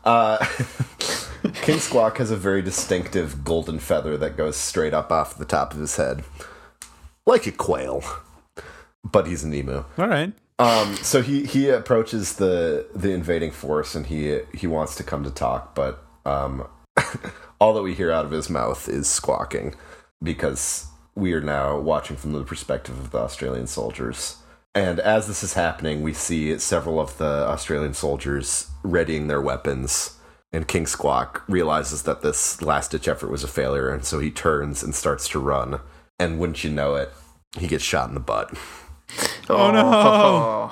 Uh, 0.04 0.38
King 1.62 1.80
Squawk 1.80 2.18
has 2.18 2.32
a 2.32 2.38
very 2.38 2.62
distinctive 2.62 3.43
golden 3.43 3.80
feather 3.80 4.18
that 4.18 4.38
goes 4.38 4.56
straight 4.56 4.93
up 4.93 5.12
off 5.12 5.38
the 5.38 5.45
top 5.45 5.74
of 5.74 5.80
his 5.80 5.95
head, 5.95 6.24
like 7.32 7.48
a 7.48 7.52
quail. 7.52 8.04
But 9.04 9.26
he's 9.26 9.44
an 9.44 9.54
emu. 9.54 9.84
all 9.98 10.08
right. 10.08 10.34
Um, 10.60 10.96
so 10.98 11.24
he 11.24 11.46
he 11.46 11.70
approaches 11.70 12.36
the 12.36 12.86
the 12.94 13.12
invading 13.12 13.50
force 13.50 13.96
and 13.96 14.06
he 14.06 14.42
he 14.54 14.68
wants 14.68 14.94
to 14.96 15.04
come 15.04 15.24
to 15.24 15.32
talk, 15.32 15.74
but 15.74 16.04
um, 16.24 16.68
all 17.60 17.74
that 17.74 17.82
we 17.82 17.96
hear 17.96 18.12
out 18.12 18.26
of 18.26 18.32
his 18.32 18.48
mouth 18.48 18.88
is 18.88 19.08
squawking 19.08 19.74
because 20.22 20.86
we 21.16 21.34
are 21.34 21.42
now 21.42 21.80
watching 21.80 22.16
from 22.16 22.34
the 22.34 22.44
perspective 22.44 23.00
of 23.00 23.12
the 23.12 23.18
Australian 23.18 23.66
soldiers. 23.66 24.38
And 24.74 25.00
as 25.00 25.28
this 25.28 25.44
is 25.44 25.54
happening, 25.54 26.02
we 26.02 26.14
see 26.14 26.58
several 26.60 27.00
of 27.00 27.18
the 27.18 27.48
Australian 27.48 27.94
soldiers 27.94 28.70
readying 28.84 29.28
their 29.28 29.42
weapons. 29.42 30.18
And 30.54 30.68
King 30.68 30.86
Squawk 30.86 31.44
realizes 31.48 32.04
that 32.04 32.22
this 32.22 32.62
last 32.62 32.92
ditch 32.92 33.08
effort 33.08 33.32
was 33.32 33.44
a 33.44 33.48
failure, 33.48 33.90
and 33.90 34.04
so 34.06 34.20
he 34.20 34.32
turns 34.32 34.84
and 34.84 34.94
starts 34.94 35.28
to 35.30 35.40
run. 35.40 35.80
And 36.20 36.40
wouldn't 36.40 36.64
you 36.64 36.70
know 36.70 36.96
it, 36.96 37.12
he 37.60 37.68
gets 37.68 37.84
shot 37.84 38.08
in 38.10 38.14
the 38.16 38.20
butt 38.22 38.54
Oh, 39.49 39.72
no. 39.72 40.72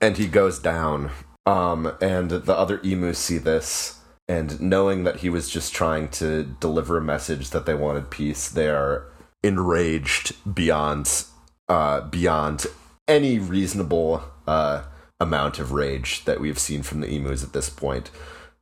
and 0.00 0.16
he 0.16 0.26
goes 0.26 0.58
down. 0.58 1.10
Um, 1.44 1.92
and 2.00 2.30
the 2.30 2.56
other 2.56 2.80
emus 2.82 3.18
see 3.18 3.38
this, 3.38 4.00
and 4.26 4.60
knowing 4.60 5.04
that 5.04 5.16
he 5.16 5.28
was 5.30 5.48
just 5.48 5.72
trying 5.74 6.08
to 6.10 6.42
deliver 6.58 6.96
a 6.98 7.02
message 7.02 7.50
that 7.50 7.66
they 7.66 7.74
wanted 7.74 8.10
peace, 8.10 8.48
they 8.48 8.68
are 8.68 9.06
enraged 9.44 10.34
beyond 10.54 11.24
uh, 11.68 12.00
beyond 12.00 12.66
any 13.06 13.38
reasonable 13.38 14.22
uh, 14.46 14.84
amount 15.20 15.58
of 15.58 15.70
rage 15.72 16.24
that 16.24 16.40
we've 16.40 16.58
seen 16.58 16.82
from 16.82 17.00
the 17.00 17.08
emus 17.14 17.44
at 17.44 17.52
this 17.52 17.68
point. 17.68 18.10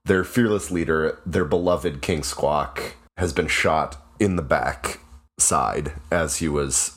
Their 0.05 0.24
fearless 0.24 0.70
leader, 0.70 1.18
their 1.24 1.44
beloved 1.46 2.02
King 2.02 2.22
Squawk, 2.22 2.96
has 3.16 3.32
been 3.32 3.48
shot 3.48 3.96
in 4.18 4.36
the 4.36 4.42
back 4.42 5.00
side 5.38 5.92
as 6.11 6.38
he 6.38 6.48
was 6.48 6.96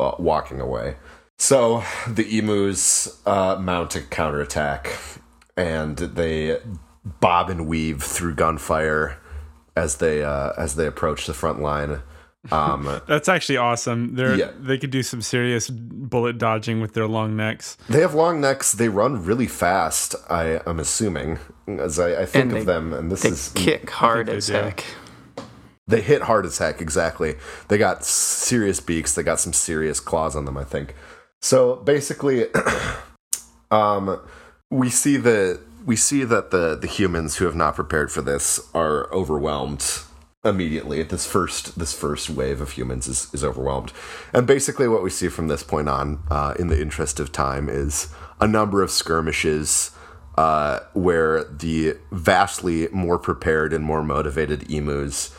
uh, 0.00 0.12
walking 0.18 0.60
away. 0.60 0.96
So 1.38 1.82
the 2.08 2.38
emus 2.38 3.20
uh, 3.26 3.56
mount 3.60 3.96
a 3.96 4.00
counterattack, 4.02 4.98
and 5.56 5.96
they 5.96 6.58
bob 7.20 7.50
and 7.50 7.66
weave 7.66 8.02
through 8.02 8.34
gunfire 8.34 9.18
as 9.76 9.96
they 9.96 10.22
uh, 10.22 10.52
as 10.56 10.76
they 10.76 10.86
approach 10.86 11.26
the 11.26 11.34
front 11.34 11.60
line. 11.60 12.00
Um, 12.52 13.00
That's 13.08 13.28
actually 13.28 13.56
awesome. 13.56 14.14
They're 14.14 14.36
Yeah. 14.36 14.50
they 14.60 14.78
could 14.78 14.90
do 14.90 15.02
some 15.02 15.22
serious 15.22 15.68
bullet 15.70 16.38
dodging 16.38 16.80
with 16.80 16.92
their 16.92 17.08
long 17.08 17.36
necks. 17.36 17.76
they 17.88 18.00
have 18.00 18.14
long 18.14 18.40
necks. 18.40 18.72
They 18.72 18.88
run 18.88 19.24
really 19.24 19.46
fast. 19.48 20.14
I 20.30 20.60
am 20.66 20.78
assuming, 20.78 21.38
as 21.66 21.98
I, 21.98 22.22
I 22.22 22.26
think 22.26 22.42
And 22.44 22.52
of 22.52 22.58
they- 22.58 22.64
them, 22.72 22.92
and 22.92 23.10
this 23.10 23.22
They 23.22 23.30
is 23.30 23.50
kick 23.54 23.90
hard 23.90 24.26
they 24.26 24.36
as 24.36 24.46
do. 24.48 24.52
heck. 24.52 24.84
They 25.86 26.00
hit 26.00 26.22
hard 26.22 26.46
as 26.46 26.58
heck. 26.58 26.80
Exactly. 26.80 27.36
They 27.68 27.78
got 27.78 28.04
serious 28.04 28.80
beaks. 28.80 29.14
They 29.14 29.22
got 29.22 29.40
some 29.40 29.52
serious 29.52 30.00
claws 30.00 30.34
on 30.36 30.44
them. 30.44 30.56
I 30.56 30.64
think. 30.64 30.94
So 31.40 31.76
basically, 31.76 32.46
um, 33.70 34.20
we 34.70 34.90
see 34.90 35.16
the 35.16 35.60
we 35.84 35.96
see 35.96 36.24
that 36.24 36.50
the 36.50 36.76
the 36.76 36.86
humans 36.86 37.36
who 37.36 37.44
have 37.44 37.54
not 37.54 37.74
prepared 37.74 38.10
for 38.10 38.22
this 38.22 38.60
are 38.74 39.12
overwhelmed 39.12 39.84
immediately. 40.44 41.02
This 41.02 41.26
first 41.26 41.78
this 41.78 41.92
first 41.92 42.30
wave 42.30 42.60
of 42.60 42.72
humans 42.72 43.06
is 43.08 43.32
is 43.34 43.44
overwhelmed, 43.44 43.92
and 44.32 44.46
basically 44.46 44.88
what 44.88 45.02
we 45.02 45.10
see 45.10 45.28
from 45.28 45.48
this 45.48 45.62
point 45.62 45.88
on, 45.88 46.22
uh, 46.30 46.54
in 46.58 46.68
the 46.68 46.80
interest 46.80 47.20
of 47.20 47.32
time, 47.32 47.68
is 47.68 48.08
a 48.40 48.46
number 48.46 48.82
of 48.82 48.90
skirmishes. 48.90 49.90
Uh, 50.36 50.80
where 50.94 51.44
the 51.44 51.96
vastly 52.10 52.88
more 52.90 53.20
prepared 53.20 53.72
and 53.72 53.84
more 53.84 54.02
motivated 54.02 54.68
emus 54.68 55.32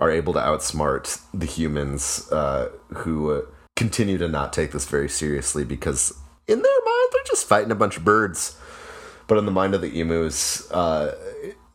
are 0.00 0.10
able 0.10 0.32
to 0.32 0.40
outsmart 0.40 1.20
the 1.32 1.46
humans 1.46 2.30
uh, 2.32 2.70
who 2.88 3.30
uh, 3.30 3.42
continue 3.76 4.18
to 4.18 4.28
not 4.28 4.52
take 4.52 4.72
this 4.72 4.86
very 4.86 5.08
seriously 5.08 5.62
because 5.62 6.12
in 6.48 6.60
their 6.60 6.84
mind 6.84 7.08
they're 7.12 7.22
just 7.26 7.46
fighting 7.46 7.70
a 7.70 7.76
bunch 7.76 7.96
of 7.98 8.04
birds. 8.04 8.58
But 9.28 9.38
in 9.38 9.44
the 9.44 9.52
mind 9.52 9.74
of 9.74 9.82
the 9.82 10.00
emus 10.00 10.68
uh, 10.72 11.14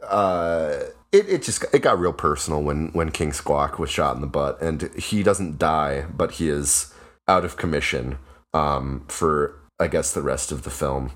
uh, 0.04 0.80
it, 1.12 1.30
it 1.30 1.44
just 1.44 1.64
it 1.72 1.82
got 1.82 2.00
real 2.00 2.14
personal 2.14 2.62
when 2.62 2.90
when 2.90 3.12
king 3.12 3.32
squawk 3.32 3.80
was 3.80 3.90
shot 3.90 4.16
in 4.16 4.22
the 4.22 4.28
butt. 4.28 4.62
And 4.62 4.94
he 4.96 5.24
doesn't 5.24 5.60
die 5.60 6.06
but 6.14 6.32
he 6.32 6.50
is 6.50 6.94
out 7.28 7.46
of 7.46 7.58
commission 7.58 8.18
um, 8.54 9.06
for 9.08 9.60
i 9.80 9.88
guess 9.88 10.12
the 10.12 10.22
rest 10.22 10.52
of 10.52 10.64
the 10.64 10.70
film 10.70 11.12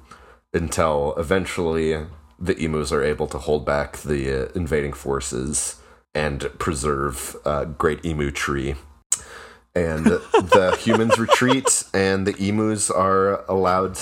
until 0.54 1.14
eventually 1.18 2.06
the 2.40 2.58
emus 2.64 2.92
are 2.92 3.04
able 3.04 3.28
to 3.28 3.38
hold 3.38 3.66
back 3.66 3.98
the 3.98 4.46
uh, 4.46 4.52
invading 4.56 4.94
forces 4.94 5.76
and 6.14 6.42
preserve 6.58 7.36
uh, 7.46 7.66
Great 7.66 8.04
Emu 8.06 8.32
Tree. 8.32 8.76
And 9.76 10.06
the 10.06 10.78
humans 10.82 11.18
retreat, 11.18 11.84
and 11.94 12.26
the 12.26 12.36
emus 12.38 12.90
are 12.90 13.46
allowed 13.46 14.00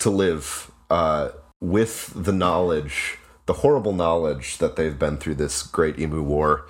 to 0.00 0.10
live 0.10 0.70
uh, 0.90 1.30
with 1.60 2.12
the 2.14 2.32
knowledge, 2.32 3.18
the 3.46 3.54
horrible 3.54 3.92
knowledge 3.92 4.58
that 4.58 4.76
they've 4.76 4.98
been 4.98 5.16
through 5.16 5.36
this 5.36 5.62
Great 5.62 5.98
Emu 5.98 6.22
War, 6.22 6.66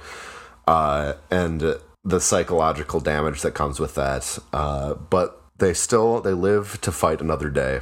uh, 0.67 1.15
and 1.31 1.77
the 2.05 2.21
psychological 2.21 3.01
damage 3.01 3.43
that 3.43 3.53
comes 3.53 3.81
with 3.81 3.97
that. 3.97 4.39
Uh, 4.53 4.95
but 4.95 5.43
they 5.59 5.75
still 5.75 6.21
they 6.21 6.33
live 6.33 6.81
to 6.83 6.93
fight 6.93 7.21
another 7.21 7.51
day, 7.51 7.81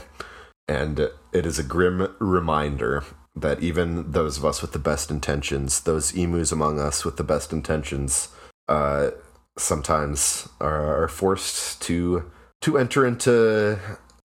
and 0.67 0.99
it 1.33 1.45
is 1.45 1.59
a 1.59 1.63
grim 1.63 2.15
reminder 2.19 3.05
that 3.37 3.61
even 3.63 4.13
those 4.13 4.39
of 4.39 4.45
us 4.45 4.63
with 4.63 4.73
the 4.73 4.79
best 4.79 5.11
intentions, 5.11 5.81
those 5.83 6.13
emus 6.15 6.53
among 6.53 6.79
us 6.79 7.05
with 7.05 7.17
the 7.17 7.25
best 7.25 7.53
intentions, 7.53 8.29
uh, 8.69 9.11
sometimes 9.59 10.49
are, 10.61 11.03
are 11.05 11.09
forced 11.09 11.81
to 11.83 12.31
to 12.63 12.79
enter 12.79 13.05
into 13.07 13.79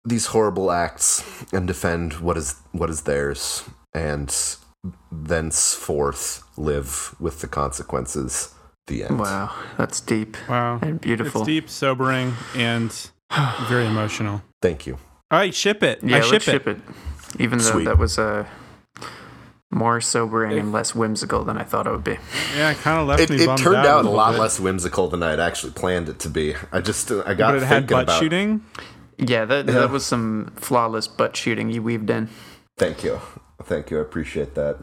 these 0.04 0.26
horrible 0.26 0.70
acts 0.70 1.24
and 1.52 1.66
defend 1.66 2.14
what 2.20 2.36
is 2.36 2.54
what 2.72 2.88
is 2.90 3.02
theirs, 3.02 3.64
and 3.94 4.34
thenceforth 5.10 6.42
live 6.56 7.14
with 7.20 7.40
the 7.40 7.48
consequences. 7.48 8.54
The 8.86 9.04
end. 9.04 9.18
Wow, 9.18 9.50
that's 9.76 10.00
deep 10.00 10.36
Wow. 10.48 10.78
and 10.80 10.98
beautiful. 10.98 11.42
It's 11.42 11.46
deep, 11.46 11.68
sobering, 11.68 12.32
and 12.56 12.90
very 13.68 13.84
emotional. 13.86 14.40
Thank 14.62 14.86
you. 14.86 14.94
All 15.30 15.38
right, 15.38 15.54
ship 15.54 15.82
it. 15.82 16.02
Yeah, 16.02 16.16
I 16.16 16.20
ship 16.20 16.32
let's 16.32 16.48
it. 16.48 16.52
ship 16.52 16.68
it. 16.68 16.78
Even 17.38 17.58
though 17.58 17.72
Sweet. 17.72 17.84
that 17.84 17.98
was 17.98 18.18
uh, 18.18 18.46
more 19.70 20.00
sobering 20.00 20.58
and 20.58 20.72
less 20.72 20.94
whimsical 20.94 21.44
than 21.44 21.58
I 21.58 21.62
thought 21.62 21.86
it 21.86 21.90
would 21.90 22.04
be. 22.04 22.18
Yeah, 22.56 22.70
it 22.70 22.78
kind 22.78 23.00
of 23.00 23.06
left 23.06 23.20
It, 23.22 23.30
me 23.30 23.42
it 23.42 23.46
bummed 23.46 23.58
turned 23.60 23.76
out, 23.76 23.86
out 23.86 24.04
a 24.06 24.10
lot 24.10 24.32
bit. 24.32 24.40
less 24.40 24.58
whimsical 24.58 25.08
than 25.08 25.22
I 25.22 25.30
had 25.30 25.40
actually 25.40 25.72
planned 25.72 26.08
it 26.08 26.18
to 26.20 26.28
be. 26.30 26.54
I 26.72 26.80
just 26.80 27.10
uh, 27.10 27.22
I 27.26 27.34
got 27.34 27.52
But 27.52 27.62
it 27.62 27.66
had 27.66 27.86
butt 27.86 28.04
about. 28.04 28.18
shooting. 28.20 28.64
Yeah, 29.18 29.44
that 29.44 29.66
Yeah. 29.66 29.72
that 29.72 29.90
was 29.90 30.06
some 30.06 30.52
flawless 30.56 31.06
butt 31.08 31.36
shooting 31.36 31.70
you 31.70 31.82
weaved 31.82 32.08
in. 32.08 32.28
Thank 32.78 33.02
you, 33.04 33.20
thank 33.64 33.90
you. 33.90 33.98
I 33.98 34.02
appreciate 34.02 34.54
that. 34.54 34.78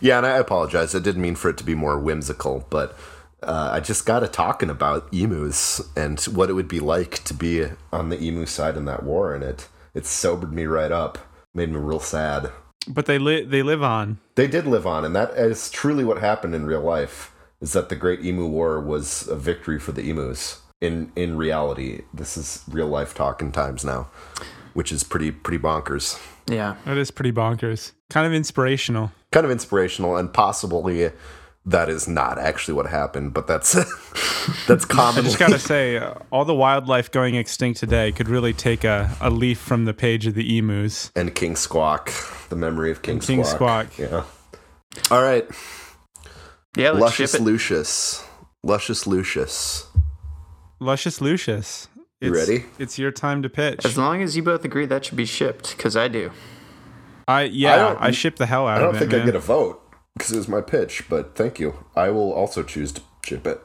Yeah, 0.00 0.16
and 0.18 0.26
I 0.26 0.38
apologize. 0.38 0.94
I 0.94 0.98
didn't 0.98 1.22
mean 1.22 1.36
for 1.36 1.48
it 1.50 1.56
to 1.58 1.64
be 1.64 1.74
more 1.76 1.98
whimsical, 1.98 2.66
but 2.70 2.98
uh, 3.42 3.70
I 3.72 3.78
just 3.80 4.04
got 4.06 4.20
to 4.20 4.28
talking 4.28 4.68
about 4.70 5.08
emus 5.12 5.80
and 5.96 6.18
what 6.22 6.50
it 6.50 6.54
would 6.54 6.66
be 6.68 6.80
like 6.80 7.22
to 7.24 7.34
be 7.34 7.66
on 7.92 8.08
the 8.08 8.20
emu 8.20 8.46
side 8.46 8.76
in 8.76 8.86
that 8.86 9.04
war, 9.04 9.32
and 9.34 9.44
it 9.44 9.68
it 9.94 10.06
sobered 10.06 10.52
me 10.52 10.64
right 10.66 10.90
up, 10.90 11.18
made 11.54 11.70
me 11.70 11.76
real 11.78 12.00
sad. 12.00 12.50
But 12.88 13.06
they 13.06 13.18
li- 13.18 13.44
they 13.44 13.62
live 13.62 13.82
on. 13.82 14.18
They 14.34 14.46
did 14.46 14.66
live 14.66 14.86
on, 14.86 15.04
and 15.04 15.14
that 15.14 15.30
is 15.32 15.70
truly 15.70 16.04
what 16.04 16.18
happened 16.18 16.54
in 16.54 16.66
real 16.66 16.80
life. 16.80 17.32
Is 17.60 17.72
that 17.74 17.90
the 17.90 17.96
Great 17.96 18.24
Emu 18.24 18.46
War 18.46 18.80
was 18.80 19.28
a 19.28 19.36
victory 19.36 19.78
for 19.78 19.92
the 19.92 20.08
emus? 20.08 20.62
In 20.80 21.12
in 21.14 21.36
reality, 21.36 22.02
this 22.14 22.36
is 22.36 22.64
real 22.68 22.88
life 22.88 23.14
talking 23.14 23.52
times 23.52 23.84
now, 23.84 24.08
which 24.72 24.90
is 24.92 25.04
pretty 25.04 25.30
pretty 25.30 25.62
bonkers. 25.62 26.18
Yeah. 26.46 26.76
That 26.86 26.96
is 26.96 27.10
pretty 27.10 27.32
bonkers. 27.32 27.92
Kind 28.08 28.26
of 28.26 28.32
inspirational. 28.32 29.12
Kind 29.30 29.44
of 29.44 29.52
inspirational, 29.52 30.16
and 30.16 30.32
possibly 30.32 31.10
that 31.66 31.88
is 31.88 32.08
not 32.08 32.38
actually 32.38 32.74
what 32.74 32.86
happened, 32.86 33.34
but 33.34 33.46
that's 33.46 33.72
that's 34.66 34.84
common. 34.84 35.20
I 35.24 35.28
just 35.28 35.38
gotta 35.38 35.58
say, 35.72 35.98
uh, 35.98 36.14
all 36.30 36.44
the 36.44 36.54
wildlife 36.54 37.10
going 37.10 37.34
extinct 37.34 37.78
today 37.80 38.12
could 38.12 38.28
really 38.28 38.52
take 38.52 38.84
a, 38.84 39.14
a 39.20 39.30
leaf 39.30 39.58
from 39.58 39.84
the 39.84 39.94
page 39.94 40.26
of 40.26 40.34
the 40.34 40.56
emus. 40.58 41.12
and 41.14 41.34
King 41.34 41.56
Squawk, 41.56 42.12
the 42.48 42.56
memory 42.56 42.90
of 42.90 43.02
King, 43.02 43.20
King 43.20 43.44
Squawk. 43.44 43.92
Squawk. 43.92 43.98
Yeah. 43.98 44.24
All 45.10 45.22
right, 45.22 45.48
Yeah, 46.76 46.90
let's 46.90 47.00
Luscious 47.02 47.32
ship 47.32 47.40
it. 47.40 47.44
Lucius, 47.44 48.24
Luscious 48.64 49.06
Lucius. 49.06 49.86
Luscious 50.80 51.20
Lucius. 51.20 51.88
You 52.20 52.34
ready? 52.34 52.64
It's 52.78 52.98
your 52.98 53.10
time 53.12 53.42
to 53.42 53.48
pitch. 53.48 53.84
As 53.84 53.96
long 53.96 54.20
as 54.22 54.36
you 54.36 54.42
both 54.42 54.64
agree 54.64 54.86
that 54.86 55.04
should 55.04 55.16
be 55.16 55.24
shipped, 55.26 55.76
because 55.76 55.96
I 55.96 56.08
do. 56.08 56.30
I 57.28 57.42
yeah, 57.44 57.76
don't- 57.76 57.98
I, 58.00 58.10
ship 58.10 58.36
the 58.36 58.46
hell 58.46 58.66
out 58.66 58.78
I 58.78 58.80
don't 58.80 58.94
of 58.94 58.98
think 58.98 59.12
it. 59.12 59.16
I 59.16 59.18
man. 59.18 59.26
get 59.26 59.36
a 59.36 59.40
vote 59.40 59.79
because 60.16 60.32
it 60.32 60.36
was 60.36 60.48
my 60.48 60.60
pitch, 60.60 61.04
but 61.08 61.34
thank 61.34 61.58
you. 61.58 61.84
I 61.96 62.10
will 62.10 62.32
also 62.32 62.62
choose 62.62 62.92
to 62.92 63.02
chip 63.22 63.46
it. 63.46 63.60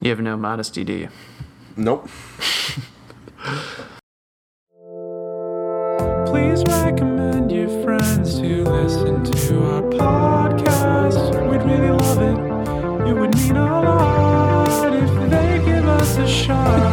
You 0.00 0.10
have 0.10 0.20
no 0.20 0.36
modesty, 0.36 0.82
do 0.84 0.92
you? 0.92 1.08
Nope. 1.76 2.08
Please 6.26 6.64
recommend 6.64 7.52
your 7.52 7.68
friends 7.84 8.40
to 8.40 8.64
listen 8.64 9.22
to 9.24 9.64
our 9.64 9.82
podcast. 9.82 11.50
We'd 11.50 11.62
really 11.62 11.90
love 11.90 12.20
it. 12.20 13.08
It 13.08 13.12
would 13.12 13.34
mean 13.36 13.56
a 13.56 13.82
lot 13.82 14.92
if 14.94 15.30
they 15.30 15.62
give 15.64 15.86
us 15.86 16.16
a 16.16 16.26
shot. 16.26 16.91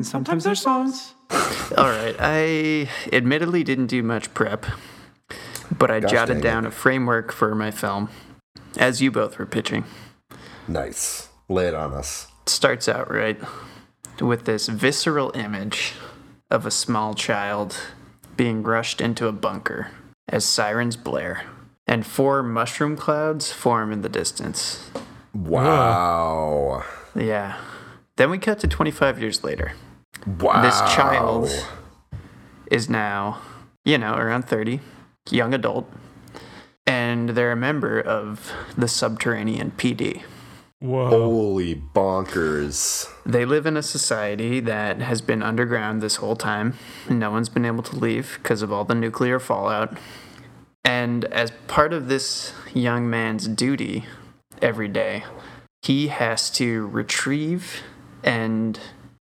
And 0.00 0.06
sometimes 0.06 0.44
there's 0.44 0.62
songs. 0.62 1.12
All 1.76 1.90
right. 1.90 2.16
I 2.18 2.88
admittedly 3.12 3.62
didn't 3.62 3.88
do 3.88 4.02
much 4.02 4.32
prep, 4.32 4.64
but 5.76 5.90
I 5.90 6.00
Gosh 6.00 6.10
jotted 6.10 6.36
dang 6.36 6.42
down 6.42 6.64
a 6.64 6.70
framework 6.70 7.32
for 7.32 7.54
my 7.54 7.70
film, 7.70 8.08
as 8.78 9.02
you 9.02 9.10
both 9.10 9.38
were 9.38 9.44
pitching. 9.44 9.84
Nice. 10.66 11.28
Lay 11.50 11.66
it 11.66 11.74
on 11.74 11.92
us. 11.92 12.28
starts 12.46 12.88
out 12.88 13.12
right 13.12 13.38
with 14.22 14.46
this 14.46 14.68
visceral 14.68 15.32
image 15.34 15.92
of 16.50 16.64
a 16.64 16.70
small 16.70 17.12
child 17.12 17.76
being 18.36 18.62
rushed 18.62 19.02
into 19.02 19.26
a 19.26 19.32
bunker 19.32 19.90
as 20.30 20.46
sirens 20.46 20.96
blare 20.96 21.42
and 21.86 22.06
four 22.06 22.42
mushroom 22.42 22.96
clouds 22.96 23.52
form 23.52 23.92
in 23.92 24.00
the 24.00 24.08
distance. 24.08 24.90
Wow. 25.34 26.84
Yeah. 27.14 27.58
Then 28.16 28.30
we 28.30 28.38
cut 28.38 28.60
to 28.60 28.66
25 28.68 29.20
years 29.20 29.44
later. 29.44 29.72
Wow. 30.26 30.62
This 30.62 30.78
child 30.94 31.50
is 32.70 32.88
now, 32.88 33.40
you 33.84 33.98
know, 33.98 34.14
around 34.14 34.42
30, 34.42 34.80
young 35.30 35.54
adult, 35.54 35.90
and 36.86 37.30
they're 37.30 37.52
a 37.52 37.56
member 37.56 38.00
of 38.00 38.52
the 38.76 38.88
Subterranean 38.88 39.72
PD. 39.72 40.22
Whoa. 40.80 41.08
Holy 41.10 41.74
bonkers. 41.74 43.06
They 43.26 43.44
live 43.44 43.66
in 43.66 43.76
a 43.76 43.82
society 43.82 44.60
that 44.60 45.00
has 45.02 45.20
been 45.20 45.42
underground 45.42 46.00
this 46.00 46.16
whole 46.16 46.36
time, 46.36 46.74
and 47.06 47.18
no 47.18 47.30
one's 47.30 47.50
been 47.50 47.66
able 47.66 47.82
to 47.82 47.96
leave 47.96 48.38
because 48.42 48.62
of 48.62 48.72
all 48.72 48.84
the 48.84 48.94
nuclear 48.94 49.38
fallout. 49.38 49.98
And 50.84 51.26
as 51.26 51.52
part 51.66 51.92
of 51.92 52.08
this 52.08 52.54
young 52.72 53.10
man's 53.10 53.46
duty 53.46 54.06
every 54.62 54.88
day, 54.88 55.24
he 55.82 56.08
has 56.08 56.50
to 56.52 56.86
retrieve 56.88 57.82
and 58.22 58.80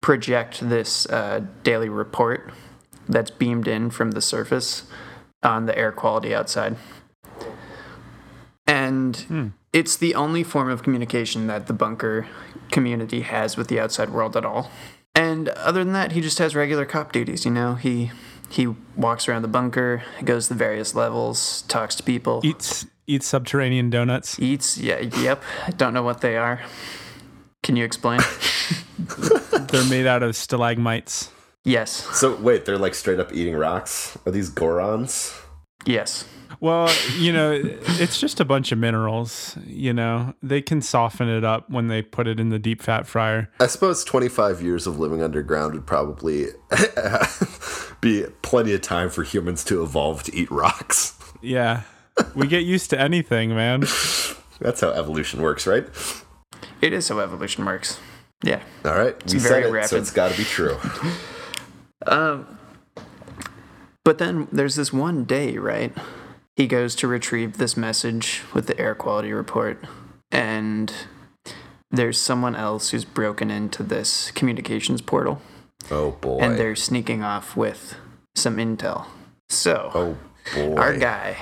project 0.06 0.60
this 0.70 1.08
uh, 1.08 1.44
daily 1.64 1.90
report 1.90 2.54
that's 3.10 3.32
beamed 3.32 3.68
in 3.68 3.90
from 3.90 4.12
the 4.12 4.22
surface 4.22 4.84
on 5.42 5.66
the 5.66 5.76
air 5.76 5.92
quality 5.92 6.32
outside. 6.32 6.76
And 8.68 9.52
it's 9.74 9.98
the 9.98 10.14
only 10.14 10.44
form 10.44 10.70
of 10.70 10.84
communication 10.84 11.48
that 11.48 11.66
the 11.66 11.74
bunker 11.74 12.28
community 12.70 13.22
has 13.22 13.58
with 13.58 13.68
the 13.68 13.80
outside 13.80 14.12
world 14.12 14.38
at 14.38 14.46
all. 14.46 14.70
And 15.16 15.50
other 15.50 15.84
than 15.84 15.94
that, 15.94 16.12
he 16.12 16.22
just 16.22 16.38
has 16.38 16.54
regular 16.54 16.86
cop 16.86 17.12
duties, 17.12 17.44
you 17.44 17.50
know? 17.50 17.74
He 17.74 18.12
he 18.48 18.68
walks 18.96 19.28
around 19.28 19.42
the 19.42 19.48
bunker, 19.48 20.04
goes 20.24 20.50
to 20.50 20.54
the 20.54 20.60
various 20.60 20.94
levels, 20.94 21.64
talks 21.64 21.96
to 21.96 22.04
people, 22.04 22.42
Eats 22.44 22.86
eats 23.08 23.26
subterranean 23.26 23.90
donuts. 23.90 24.40
eats, 24.40 24.78
yeah, 24.78 25.00
yep. 25.00 25.42
I 25.66 25.72
don't 25.72 25.96
know 25.96 26.04
what 26.04 26.22
they 26.22 26.38
are. 26.38 26.62
Can 27.64 27.76
you 27.76 27.84
explain? 27.84 28.20
They're 28.98 29.86
made 29.90 30.08
out 30.08 30.24
of 30.24 30.36
stalagmites. 30.36 31.30
yes. 31.64 31.92
So 32.18 32.36
wait, 32.36 32.66
they're 32.66 32.78
like 32.78 32.96
straight 32.96 33.20
up 33.20 33.34
eating 33.34 33.56
rocks? 33.56 34.18
Are 34.26 34.32
these 34.32 34.50
Gorons? 34.50 35.40
Yes. 35.86 36.26
Well, 36.62 36.90
you 37.18 37.34
know, 37.34 37.60
it's 37.62 38.20
just 38.20 38.40
a 38.40 38.46
bunch 38.46 38.72
of 38.72 38.78
minerals. 38.80 39.58
You 39.66 39.94
know, 39.94 40.34
they 40.42 40.62
can 40.62 40.82
soften 40.82 41.28
it 41.28 41.44
up 41.44 41.70
when 41.70 41.90
they 41.90 42.02
put 42.02 42.28
it 42.28 42.40
in 42.40 42.50
the 42.50 42.58
deep 42.58 42.82
fat 42.82 43.06
fryer. 43.06 43.50
I 43.60 43.68
suppose 43.68 44.04
25 44.06 44.62
years 44.62 44.88
of 44.88 44.98
living 44.98 45.22
underground 45.22 45.74
would 45.74 45.86
probably 45.86 46.48
be 48.02 48.24
plenty 48.42 48.74
of 48.74 48.82
time 48.82 49.10
for 49.10 49.24
humans 49.24 49.64
to 49.66 49.84
evolve 49.84 50.24
to 50.24 50.36
eat 50.36 50.50
rocks. 50.50 51.14
Yeah, 51.42 51.82
we 52.34 52.48
get 52.48 52.64
used 52.64 52.90
to 52.92 53.00
anything, 53.00 53.50
man. 53.54 53.82
That's 54.60 54.80
how 54.82 54.90
evolution 54.92 55.42
works, 55.42 55.68
right? 55.68 55.86
It 56.82 56.94
is 56.94 57.10
how 57.10 57.20
evolution 57.20 57.66
works. 57.66 58.00
Yeah. 58.46 58.62
All 58.86 58.92
right, 58.96 59.16
we 59.34 59.40
very 59.40 59.64
said 59.64 59.76
it, 59.84 59.88
so 59.88 59.98
it's 59.98 60.12
got 60.12 60.32
to 60.32 60.38
be 60.38 60.44
true. 60.44 60.78
Um, 62.08 62.60
but 64.04 64.20
then 64.20 64.48
there's 64.52 64.76
this 64.76 64.94
one 64.94 65.24
day, 65.24 65.58
right? 65.58 65.92
He 66.56 66.68
goes 66.68 66.94
to 66.98 67.08
retrieve 67.08 67.58
this 67.58 67.76
message 67.76 68.44
with 68.54 68.68
the 68.68 68.80
air 68.80 68.94
quality 68.94 69.34
report, 69.34 69.84
and 70.32 70.94
there's 71.90 72.22
someone 72.22 72.56
else 72.56 72.92
who's 72.92 73.06
broken 73.06 73.50
into 73.50 73.82
this 73.82 74.30
communications 74.32 75.02
portal, 75.02 75.42
Oh 75.90 76.12
boy. 76.12 76.38
and 76.42 76.60
they're 76.60 76.76
sneaking 76.76 77.24
off 77.24 77.58
with 77.58 77.96
some 78.36 78.58
intel. 78.58 79.08
So, 79.50 79.90
oh 79.96 80.18
boy. 80.54 80.76
our 80.76 80.96
guy, 80.96 81.38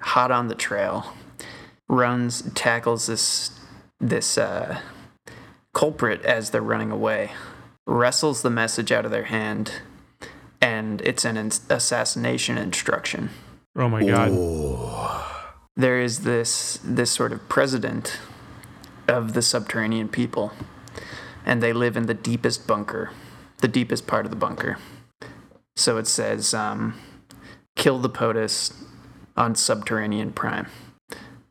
hot 0.00 0.30
on 0.30 0.46
the 0.46 0.54
trail, 0.54 1.12
runs, 1.88 2.42
tackles 2.54 3.06
this 3.06 3.50
this 4.00 4.38
uh, 4.38 4.80
culprit 5.74 6.22
as 6.24 6.50
they're 6.50 6.62
running 6.62 6.90
away, 6.90 7.32
wrestles 7.86 8.40
the 8.40 8.50
message 8.50 8.90
out 8.90 9.04
of 9.04 9.10
their 9.10 9.24
hand, 9.24 9.72
and 10.60 11.02
it's 11.02 11.24
an 11.24 11.36
ins- 11.36 11.60
assassination 11.68 12.56
instruction. 12.56 13.30
Oh 13.76 13.88
my 13.88 14.02
god. 14.04 15.24
there 15.76 16.00
is 16.00 16.20
this 16.20 16.78
this 16.82 17.10
sort 17.10 17.32
of 17.32 17.48
president 17.48 18.18
of 19.06 19.34
the 19.34 19.42
subterranean 19.42 20.08
people, 20.08 20.52
and 21.44 21.62
they 21.62 21.72
live 21.72 21.96
in 21.96 22.06
the 22.06 22.14
deepest 22.14 22.66
bunker, 22.66 23.10
the 23.58 23.68
deepest 23.68 24.06
part 24.06 24.24
of 24.24 24.30
the 24.30 24.36
bunker. 24.36 24.78
So 25.76 25.98
it 25.98 26.06
says, 26.06 26.54
um, 26.54 26.94
"Kill 27.76 27.98
the 27.98 28.08
POTUS 28.08 28.72
on 29.36 29.54
subterranean 29.56 30.32
prime." 30.32 30.68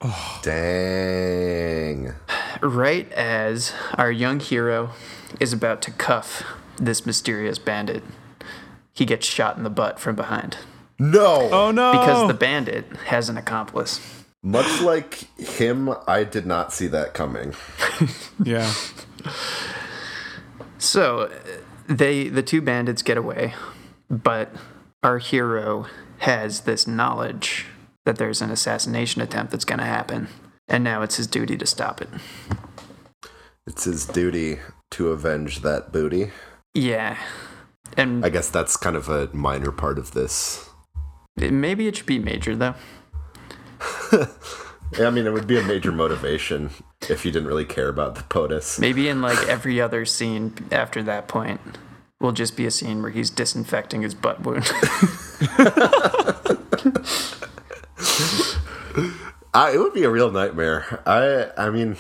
Oh. 0.01 0.39
Dang. 0.41 2.13
Right 2.62 3.12
as 3.12 3.74
our 3.95 4.12
young 4.12 4.39
hero 4.39 4.91
is 5.39 5.54
about 5.54 5.82
to 5.84 5.91
cuff 5.91 6.43
this 6.78 7.06
mysterious 7.06 7.60
bandit, 7.60 8.04
he 8.93 9.06
gets 9.06 9.26
shot 9.26 9.58
in 9.58 9.64
the 9.64 9.70
butt 9.70 9.99
from 9.99 10.16
behind 10.16 10.58
No. 10.99 11.49
Oh 11.51 11.72
no! 11.72 11.91
because 11.91 12.28
the 12.28 12.34
bandit 12.34 12.86
has 13.08 13.30
an 13.30 13.38
accomplice. 13.38 13.99
Much 14.45 14.82
like 14.82 15.16
him, 15.39 15.93
I 16.06 16.26
did 16.26 16.45
not 16.45 16.74
see 16.74 16.88
that 16.88 17.14
coming. 17.14 17.54
yeah. 18.43 18.74
So 20.78 21.32
they 21.88 22.28
the 22.28 22.43
two 22.43 22.62
bandits 22.62 23.01
get 23.01 23.18
away, 23.18 23.54
but 24.10 24.54
our 25.01 25.18
hero 25.18 25.88
has 26.20 26.62
this 26.62 26.88
knowledge 26.88 27.66
that 28.06 28.18
there's 28.18 28.41
an 28.41 28.51
assassination 28.51 29.22
attempt 29.22 29.51
that's 29.51 29.66
going 29.66 29.80
to 29.80 29.86
happen, 29.86 30.28
and 30.74 30.84
now 30.84 31.03
it's 31.03 31.17
his 31.17 31.28
duty 31.28 31.55
to 31.55 31.67
stop 31.67 32.01
it. 32.01 32.09
It's 33.67 33.86
his 33.86 34.07
duty 34.07 34.57
to 34.91 35.09
avenge 35.09 35.61
that 35.61 35.93
booty. 35.93 36.32
Yeah. 36.74 37.17
And 37.95 38.26
I 38.26 38.30
guess 38.30 38.49
that's 38.49 38.76
kind 38.76 38.95
of 38.95 39.07
a 39.07 39.30
minor 39.34 39.71
part 39.71 39.99
of 39.99 40.11
this. 40.11 40.67
maybe 41.38 41.88
it 41.88 41.95
should 41.95 42.07
be 42.07 42.19
major 42.19 42.57
though. 42.57 42.76
Yeah, 44.99 45.07
I 45.07 45.09
mean, 45.09 45.26
it 45.26 45.34
would 45.34 45.47
be 45.47 45.57
a 45.57 45.63
major 45.63 45.91
motivation 45.91 46.69
if 47.09 47.26
you 47.26 47.32
didn't 47.32 47.47
really 47.47 47.65
care 47.65 47.89
about 47.89 48.13
the 48.13 48.21
POTUS. 48.21 48.80
Maybe 48.80 49.09
in 49.09 49.24
like 49.24 49.47
every 49.47 49.82
other 49.82 50.05
scene 50.05 50.53
after 50.71 51.01
that 51.01 51.28
point 51.28 51.59
will 52.19 52.32
just 52.32 52.55
be 52.55 52.67
a 52.67 52.71
scene 52.71 53.01
where 53.01 53.09
he's 53.09 53.32
disinfecting 53.32 54.03
his 54.03 54.13
butt 54.13 54.41
wound. 54.41 54.67
Uh, 59.54 59.70
it 59.74 59.78
would 59.78 59.93
be 59.93 60.04
a 60.04 60.10
real 60.10 60.32
nightmare. 60.32 61.01
I, 61.06 61.51
I 61.58 61.70
mean, 61.70 61.97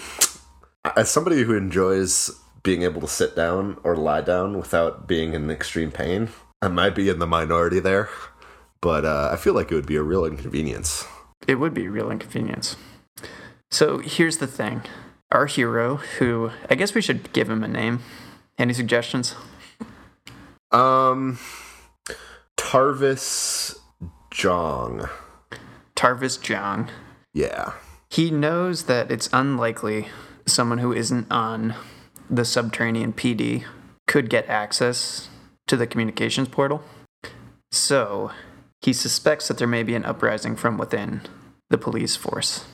as 0.95 1.09
somebody 1.11 1.43
who 1.43 1.55
enjoys 1.55 2.31
being 2.63 2.81
able 2.81 3.01
to 3.01 3.07
sit 3.07 3.35
down 3.35 3.77
or 3.83 3.95
lie 3.95 4.21
down 4.21 4.57
without 4.57 5.07
being 5.07 5.33
in 5.33 5.51
extreme 5.51 5.91
pain, 5.91 6.29
I 6.61 6.69
might 6.69 6.95
be 6.95 7.09
in 7.09 7.19
the 7.19 7.27
minority 7.27 7.79
there. 7.79 8.09
But 8.81 9.05
uh, 9.05 9.29
I 9.31 9.35
feel 9.37 9.53
like 9.53 9.71
it 9.71 9.75
would 9.75 9.85
be 9.85 9.95
a 9.97 10.03
real 10.03 10.25
inconvenience. 10.25 11.05
it 11.47 11.55
would 11.55 11.73
be 11.73 11.85
a 11.85 11.91
real 11.91 12.09
inconvenience. 12.09 12.75
So 13.69 13.99
here's 13.99 14.37
the 14.37 14.47
thing. 14.47 14.81
Our 15.31 15.45
hero, 15.45 15.97
who 16.19 16.51
I 16.69 16.75
guess 16.75 16.93
we 16.93 17.01
should 17.01 17.33
give 17.33 17.49
him 17.49 17.63
a 17.63 17.67
name. 17.67 17.99
Any 18.57 18.73
suggestions? 18.73 19.35
Um, 20.71 21.39
Tarvis 22.57 23.75
Jong. 24.31 25.07
Tarvis 25.95 26.41
Jong. 26.41 26.89
Yeah. 27.33 27.73
He 28.09 28.29
knows 28.29 28.83
that 28.83 29.11
it's 29.11 29.29
unlikely 29.33 30.07
someone 30.45 30.77
who 30.77 30.93
isn't 30.93 31.31
on 31.31 31.73
the 32.29 32.45
subterranean 32.45 33.13
PD 33.13 33.65
could 34.07 34.29
get 34.29 34.47
access 34.47 35.29
to 35.67 35.77
the 35.77 35.87
communications 35.87 36.47
portal. 36.47 36.83
So 37.71 38.31
he 38.81 38.93
suspects 38.93 39.47
that 39.47 39.57
there 39.57 39.67
may 39.67 39.83
be 39.83 39.95
an 39.95 40.05
uprising 40.05 40.55
from 40.55 40.77
within 40.77 41.21
the 41.69 41.77
police 41.77 42.15
force. 42.15 42.65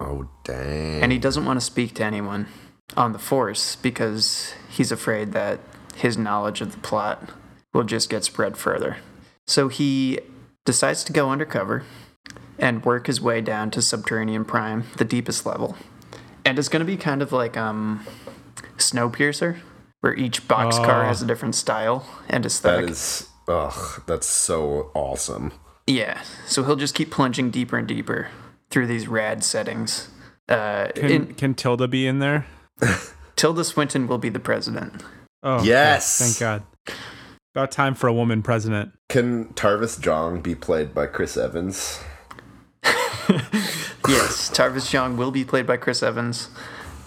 Oh, 0.00 0.28
dang. 0.42 1.02
And 1.02 1.12
he 1.12 1.18
doesn't 1.18 1.44
want 1.44 1.60
to 1.60 1.64
speak 1.64 1.94
to 1.94 2.04
anyone 2.04 2.48
on 2.96 3.12
the 3.12 3.18
force 3.18 3.76
because 3.76 4.54
he's 4.68 4.90
afraid 4.90 5.32
that 5.32 5.60
his 5.94 6.18
knowledge 6.18 6.60
of 6.60 6.72
the 6.72 6.78
plot 6.78 7.30
will 7.72 7.84
just 7.84 8.10
get 8.10 8.24
spread 8.24 8.56
further. 8.56 8.96
So 9.46 9.68
he 9.68 10.18
decides 10.64 11.04
to 11.04 11.12
go 11.12 11.30
undercover 11.30 11.84
and 12.58 12.84
work 12.84 13.06
his 13.06 13.20
way 13.20 13.40
down 13.40 13.70
to 13.72 13.82
Subterranean 13.82 14.44
Prime, 14.44 14.84
the 14.96 15.04
deepest 15.04 15.44
level. 15.46 15.76
And 16.44 16.58
it's 16.58 16.68
going 16.68 16.80
to 16.80 16.86
be 16.86 16.96
kind 16.96 17.22
of 17.22 17.32
like 17.32 17.56
um, 17.56 18.06
Snowpiercer, 18.78 19.58
where 20.00 20.14
each 20.14 20.46
boxcar 20.46 21.02
Oh. 21.02 21.06
has 21.06 21.22
a 21.22 21.26
different 21.26 21.54
style 21.54 22.06
and 22.28 22.44
that 22.44 22.48
aesthetic. 22.48 22.90
is, 22.90 23.28
ugh, 23.48 24.02
that's 24.06 24.26
so 24.26 24.90
awesome. 24.94 25.52
Yeah, 25.86 26.22
so 26.46 26.64
he'll 26.64 26.76
just 26.76 26.94
keep 26.94 27.10
plunging 27.10 27.50
deeper 27.50 27.76
and 27.76 27.86
deeper 27.88 28.28
through 28.70 28.86
these 28.86 29.06
rad 29.08 29.44
settings. 29.44 30.08
Uh, 30.48 30.88
Can, 30.94 31.10
in, 31.10 31.34
can 31.34 31.54
Tilda 31.54 31.88
be 31.88 32.06
in 32.06 32.18
there? 32.18 32.46
Tilda 33.36 33.64
Swinton 33.64 34.06
will 34.06 34.18
be 34.18 34.28
the 34.28 34.38
president. 34.38 35.02
Oh, 35.42 35.56
okay. 35.56 35.66
Yes! 35.66 36.18
Thank 36.18 36.38
God. 36.38 36.96
About 37.54 37.70
time 37.70 37.94
for 37.94 38.08
a 38.08 38.12
woman 38.12 38.42
president. 38.42 38.92
Can 39.08 39.46
Tarvis 39.54 40.00
Jong 40.00 40.40
be 40.40 40.54
played 40.54 40.92
by 40.94 41.06
Chris 41.06 41.36
Evans? 41.36 42.00
Yes, 44.06 44.50
Tarvis 44.50 44.92
Young 44.92 45.16
will 45.16 45.30
be 45.30 45.44
played 45.46 45.66
by 45.66 45.78
Chris 45.78 46.02
Evans. 46.02 46.50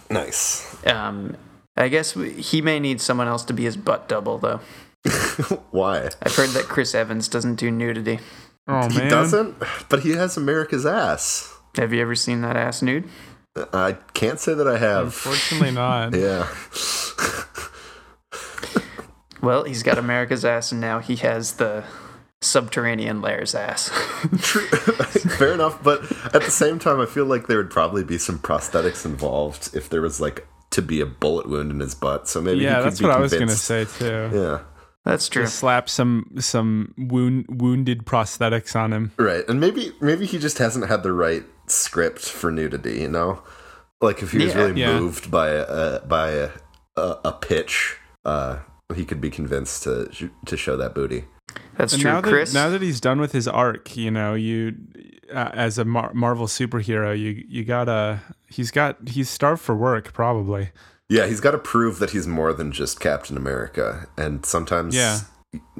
Nice. 0.10 0.76
Um, 0.88 1.38
I 1.76 1.90
guess 1.90 2.16
we, 2.16 2.32
he 2.32 2.60
may 2.64 2.80
need 2.80 3.00
someone 3.02 3.28
else 3.28 3.44
to 3.46 3.54
be 3.54 3.66
his 3.66 3.78
butt 3.78 4.08
double, 4.10 4.40
though. 4.40 4.62
Why? 5.72 6.10
I've 6.24 6.36
heard 6.36 6.50
that 6.50 6.64
Chris 6.64 6.96
Evans 6.96 7.28
doesn't 7.28 7.56
do 7.56 7.70
nudity. 7.70 8.20
Oh 8.68 8.90
He 8.90 8.98
man. 8.98 9.12
doesn't, 9.12 9.56
but 9.90 10.00
he 10.00 10.12
has 10.14 10.38
America's 10.38 10.88
ass. 10.88 11.54
Have 11.76 11.94
you 11.94 12.02
ever 12.02 12.16
seen 12.16 12.42
that 12.42 12.58
ass 12.58 12.82
nude? 12.82 13.08
I 13.72 13.98
can't 14.14 14.40
say 14.40 14.56
that 14.56 14.68
I 14.68 14.78
have. 14.80 15.06
Unfortunately 15.06 15.72
not. 15.72 16.14
Yeah. 16.16 16.48
Well, 19.42 19.66
he's 19.66 19.84
got 19.84 20.00
America's 20.00 20.44
ass, 20.44 20.72
and 20.72 20.82
now 20.82 20.98
he 21.00 21.16
has 21.18 21.54
the 21.54 21.84
subterranean 22.42 23.22
layer's 23.22 23.56
ass. 23.56 23.90
True. 24.42 24.62
Fair 25.38 25.54
enough, 25.54 25.82
but 25.84 26.02
at 26.36 26.42
the 26.44 26.52
same 26.52 26.80
time, 26.80 27.00
I 27.00 27.06
feel 27.06 27.26
like 27.26 27.48
there 27.48 27.58
would 27.58 27.72
probably 27.72 28.04
be 28.04 28.18
some 28.18 28.40
prosthetics 28.40 29.06
involved 29.06 29.72
if 29.76 29.90
there 29.90 30.02
was 30.02 30.20
like 30.22 30.48
to 30.72 30.82
be 30.82 31.00
a 31.02 31.06
bullet 31.06 31.48
wound 31.50 31.72
in 31.72 31.80
his 31.80 31.96
butt. 31.96 32.28
So 32.28 32.42
maybe 32.42 32.60
he 32.60 32.66
Yeah, 32.66 32.76
could 32.78 32.86
that's 32.86 33.00
be 33.00 33.06
what 33.06 33.16
I 33.16 33.20
was 33.20 33.32
gonna 33.34 33.46
convinced- 33.48 33.64
say 33.64 33.86
too. 33.86 34.30
Yeah, 34.34 34.60
That's 35.06 35.30
true. 35.30 35.44
Just 35.44 35.60
slap 35.60 35.90
some 35.90 36.32
some 36.40 36.94
wound, 36.98 37.46
wounded 37.50 38.06
prosthetics 38.06 38.76
on 38.76 38.92
him. 38.94 39.12
right. 39.18 39.48
And 39.48 39.60
maybe 39.60 39.94
maybe 40.02 40.26
he 40.26 40.38
just 40.38 40.58
hasn't 40.58 40.88
had 40.88 41.04
the 41.04 41.14
right 41.14 41.44
script 41.68 42.20
for 42.30 42.52
nudity. 42.52 43.00
You 43.02 43.08
know, 43.10 43.42
like 44.02 44.22
if 44.22 44.32
he 44.32 44.40
was 44.40 44.54
Yeah. 44.54 44.62
really 44.62 44.82
Yeah. 44.82 45.00
moved 45.00 45.32
by 45.32 45.50
a 45.50 46.02
by 46.02 46.32
a, 46.32 46.50
a, 46.98 47.16
a 47.26 47.32
pitch, 47.32 47.96
uh, 48.26 48.58
he 48.94 49.06
could 49.06 49.22
be 49.22 49.30
convinced 49.30 49.84
to 49.84 50.10
to 50.46 50.58
show 50.58 50.76
that 50.78 50.94
booty. 50.94 51.26
That's 51.78 51.94
And 51.94 52.02
true, 52.02 52.12
now 52.12 52.22
that 52.22 52.30
Chris. 52.30 52.54
now 52.54 52.70
that 52.70 52.82
he's 52.82 53.00
done 53.00 53.20
with 53.20 53.32
his 53.32 53.48
arc, 53.48 53.96
you 53.96 54.10
know, 54.12 54.34
you 54.34 54.76
uh, 55.34 55.52
as 55.54 55.78
a 55.78 55.86
Mar- 55.86 56.14
Marvel 56.14 56.48
superhero, 56.48 57.18
you 57.18 57.44
you 57.48 57.64
gotta 57.66 58.22
he's 58.50 58.72
got 58.72 58.98
he's 59.08 59.30
starved 59.30 59.62
for 59.62 59.76
work 59.76 60.14
probably. 60.14 60.70
Yeah, 61.10 61.26
he's 61.28 61.40
got 61.40 61.52
to 61.52 61.58
prove 61.58 62.00
that 62.00 62.10
he's 62.10 62.28
more 62.28 62.52
than 62.52 62.72
just 62.74 63.00
Captain 63.00 63.38
America, 63.38 64.08
and 64.18 64.46
sometimes 64.46 64.94
Yeah. 64.96 65.20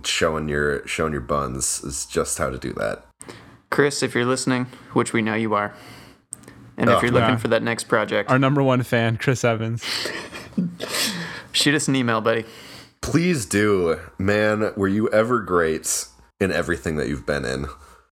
showing 0.04 0.48
your 0.48 0.88
showing 0.88 1.12
your 1.12 1.22
buns 1.22 1.84
is 1.84 2.06
just 2.06 2.38
how 2.38 2.50
to 2.50 2.58
do 2.58 2.72
that. 2.74 3.06
Chris, 3.70 4.02
if 4.02 4.16
you're 4.16 4.24
listening, 4.26 4.68
which 4.94 5.12
we 5.12 5.22
know 5.22 5.34
you 5.34 5.54
are, 5.54 5.74
and 6.78 6.90
Oh, 6.90 6.96
if 6.96 7.02
you're 7.02 7.12
looking 7.12 7.32
yeah. 7.32 7.36
for 7.38 7.50
that 7.50 7.62
next 7.64 7.86
project, 7.86 8.30
Our 8.32 8.40
number 8.40 8.64
one 8.64 8.84
fan, 8.84 9.18
Chris 9.18 9.44
Evans. 9.44 9.84
shoot 11.52 11.76
us 11.76 11.88
an 11.88 11.96
email, 11.96 12.22
buddy. 12.22 12.46
Please 13.08 13.46
do, 13.46 14.02
man. 14.18 14.74
Were 14.76 14.90
you 14.90 15.10
ever 15.12 15.40
great 15.40 16.08
in 16.42 16.52
everything 16.52 16.98
that 16.98 17.08
you've 17.08 17.26
been 17.26 17.46
in? 17.46 17.68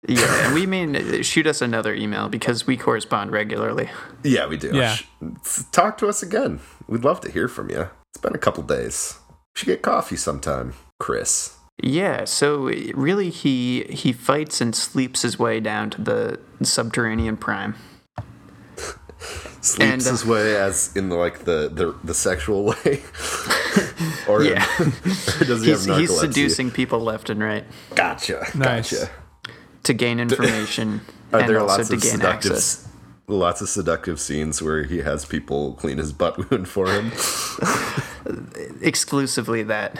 Yeah, 0.06 0.48
and 0.48 0.54
we 0.54 0.66
mean 0.66 0.98
uh, 0.98 1.24
shoot 1.24 1.48
us 1.48 1.62
another 1.62 1.94
email 1.94 2.28
because 2.28 2.68
we 2.68 2.76
correspond 2.76 3.32
regularly. 3.32 3.89
Yeah, 4.22 4.48
we 4.48 4.58
do. 4.58 4.72
Yeah. 4.74 4.98
Talk 5.72 5.98
to 6.00 6.10
us 6.10 6.22
again. 6.22 6.60
We'd 6.89 7.06
love 7.06 7.22
to 7.22 7.32
hear 7.32 7.48
from 7.48 7.70
you. 7.70 7.89
It's 8.10 8.22
been 8.22 8.36
a 8.36 8.39
couple 8.39 8.64
days. 8.64 9.18
We 9.30 9.60
should 9.60 9.68
get 9.68 9.82
coffee 9.82 10.18
sometime, 10.18 10.74
Chris. 11.00 11.56
Yeah, 11.82 12.26
so 12.26 12.66
really 12.94 13.30
he 13.30 13.84
he 13.84 14.12
fights 14.12 14.60
and 14.60 14.76
sleeps 14.76 15.22
his 15.22 15.39
way 15.39 15.62
down 15.62 15.89
to 15.92 16.02
the 16.02 16.39
subterranean 16.64 17.38
prime. 17.38 17.76
Sleeps 19.61 19.80
And, 19.80 20.01
uh, 20.07 20.11
his 20.11 20.26
way 20.26 20.55
as 20.55 20.95
in 20.95 21.09
the, 21.09 21.15
like 21.15 21.39
the 21.45 21.69
the, 21.72 21.95
the 22.03 22.13
sexual 22.13 22.65
way, 22.86 23.01
or, 24.28 24.43
Yeah. 24.43 24.65
or 24.80 24.86
does 25.45 25.61
he 25.63 25.69
He's, 25.72 25.86
have 25.86 25.97
he's 25.99 26.19
seducing 26.19 26.72
people 26.72 26.99
left 26.99 27.30
and 27.30 27.39
right 27.41 27.63
Gotcha. 27.95 28.45
Nice. 28.55 28.91
Gotcha. 28.91 29.11
to 29.84 29.93
gain 29.93 30.19
information 30.28 31.01
Are 31.32 31.41
and 31.41 31.49
there 31.49 31.59
also 31.59 31.78
lots 31.78 31.89
to 31.89 31.95
of 31.95 32.01
gain 32.01 32.11
seductive, 32.13 32.51
access. 32.53 32.88
lots 33.28 33.61
of 33.61 33.69
seductive 33.69 34.19
scenes 34.19 34.61
where 34.61 34.84
he 34.84 34.99
has 34.99 35.26
people 35.26 35.74
clean 35.74 35.99
his 35.99 36.11
butt 36.13 36.49
wound 36.49 36.67
for 36.67 36.88
him? 36.91 37.11
Exclusively 38.82 39.61
that. 39.63 39.99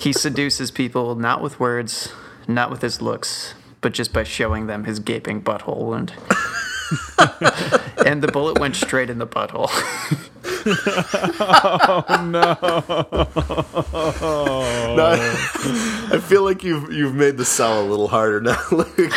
he 0.00 0.12
seduces 0.12 0.70
people 0.72 1.14
not 1.14 1.40
with 1.42 1.60
words, 1.60 2.12
not 2.48 2.70
with 2.70 2.82
his 2.82 3.00
looks, 3.00 3.54
but 3.80 3.92
just 3.92 4.12
by 4.12 4.24
showing 4.24 4.66
them 4.66 4.84
his 4.84 4.98
gaping 4.98 5.40
butthole 5.42 5.84
wound. 5.86 6.12
and 8.06 8.22
the 8.22 8.30
bullet 8.32 8.58
went 8.58 8.76
straight 8.76 9.10
in 9.10 9.18
the 9.18 9.26
butthole. 9.26 9.70
No, 12.30 12.56
I, 15.12 16.08
I 16.12 16.18
feel 16.20 16.44
like 16.44 16.62
you've 16.64 16.92
you've 16.92 17.14
made 17.14 17.36
the 17.36 17.44
sell 17.44 17.80
a 17.80 17.86
little 17.86 18.08
harder 18.08 18.40
now, 18.40 18.60
Luke. 18.70 19.12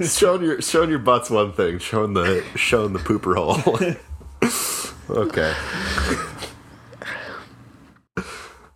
showing 0.00 0.42
your 0.42 0.60
showing 0.62 0.90
your 0.90 0.98
butt's 0.98 1.30
one 1.30 1.52
thing. 1.52 1.78
Showing 1.78 2.14
the 2.14 2.44
showing 2.54 2.92
the 2.92 2.98
pooper 2.98 3.36
hole. 3.36 3.78
okay. 5.10 5.54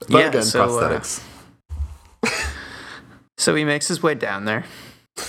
But 0.09 0.21
Yeah, 0.21 0.29
again, 0.29 0.43
so, 0.43 0.63
uh, 0.63 0.67
prosthetics. 0.69 1.23
So 3.37 3.55
he 3.55 3.65
makes 3.65 3.89
his 3.89 4.03
way 4.03 4.15
down 4.15 4.45
there, 4.45 4.65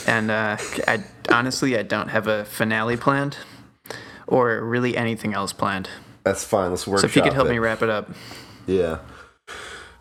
and 0.08 0.32
uh, 0.32 0.58
I 0.88 1.04
honestly 1.30 1.78
I 1.78 1.84
don't 1.84 2.10
have 2.10 2.28
a 2.28 2.46
finale 2.46 2.98
planned, 2.98 3.38
or 4.28 4.62
really 4.62 4.96
anything 4.98 5.34
else 5.34 5.54
planned. 5.54 5.90
That's 6.24 6.44
fine. 6.44 6.70
Let's 6.72 6.86
workshop 6.88 7.02
So 7.02 7.08
if 7.08 7.16
you 7.16 7.22
could 7.24 7.34
help 7.34 7.48
it. 7.48 7.52
me 7.52 7.60
wrap 7.60 7.82
it 7.82 7.90
up, 7.90 8.10
Yeah. 8.68 9.00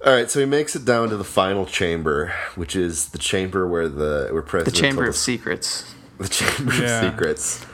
All 0.05 0.15
right, 0.15 0.31
so 0.31 0.41
he 0.41 0.47
makes 0.47 0.75
it 0.75 0.87
down 0.87 1.11
to 1.11 1.17
the 1.19 1.25
final 1.25 1.67
chamber, 1.67 2.33
which 2.55 2.75
is 2.75 3.11
the 3.11 3.19
chamber 3.19 3.67
where 3.67 3.87
the 3.89 4.29
where 4.33 4.63
the 4.65 4.71
Chamber 4.71 5.03
of 5.05 5.11
us- 5.11 5.19
Secrets. 5.21 5.95
the 6.19 6.29
Chamber 6.29 6.75
Yeah. 6.75 7.01
of 7.03 7.13
Secrets, 7.13 7.67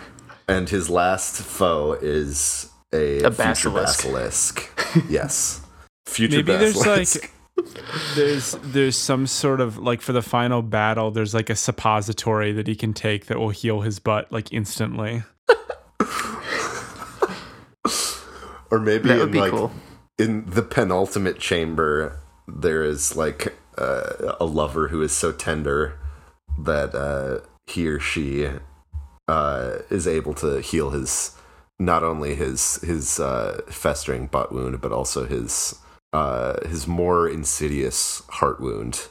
and 0.49 0.69
his 0.69 0.91
last 0.91 1.41
foe 1.41 1.93
is 2.01 2.69
a, 2.93 3.19
A 3.23 3.31
future 3.31 3.71
basilisk. 3.71 4.03
basilisk. 4.05 5.07
yes, 5.09 5.61
future 6.07 6.39
Maybe 6.39 6.57
there's 6.57 6.85
like 6.85 7.33
there's 8.15 8.53
there's 8.63 8.97
some 8.97 9.27
sort 9.27 9.61
of 9.61 9.79
like 9.79 10.01
for 10.01 10.13
the 10.13 10.23
final 10.23 10.63
battle 10.63 11.11
there's 11.11 11.35
like 11.35 11.51
a 11.51 11.57
suppository 11.57 12.53
that 12.53 12.67
he 12.67 12.75
can 12.77 12.93
take 12.93 13.27
that 13.27 13.39
will 13.39 13.51
heal 13.51 13.81
his 13.81 13.99
butt 13.99 14.31
like 14.31 14.53
instantly. 14.53 15.23
or 18.71 18.79
maybe 18.81 19.09
That 19.09 19.21
in 19.21 19.31
be 19.31 19.39
like 19.41 19.53
cool. 19.53 19.73
in 20.19 20.45
the 20.47 20.63
penultimate 20.63 21.39
chamber, 21.39 22.19
there 22.49 22.83
is 22.83 23.17
like 23.17 23.55
uh, 23.79 24.35
a 24.41 24.45
lover 24.45 24.89
who 24.89 25.03
is 25.03 25.13
so 25.13 25.33
tender 25.33 25.99
that 26.59 26.95
uh, 26.95 27.41
he 27.67 27.87
or 27.89 28.01
she 28.01 28.49
uh, 29.29 29.73
is 29.91 30.07
able 30.07 30.35
to 30.35 30.61
heal 30.61 30.91
his 30.91 31.33
not 31.79 32.03
only 32.03 32.35
his 32.35 32.77
his 32.77 33.21
uh, 33.21 33.61
festering 33.69 34.27
butt 34.27 34.53
wound, 34.53 34.81
but 34.81 34.93
also 34.93 35.27
his 35.27 35.79
uh, 36.13 36.67
his 36.69 36.87
more 36.87 37.29
insidious 37.29 38.23
heart 38.31 38.61
wound, 38.61 39.09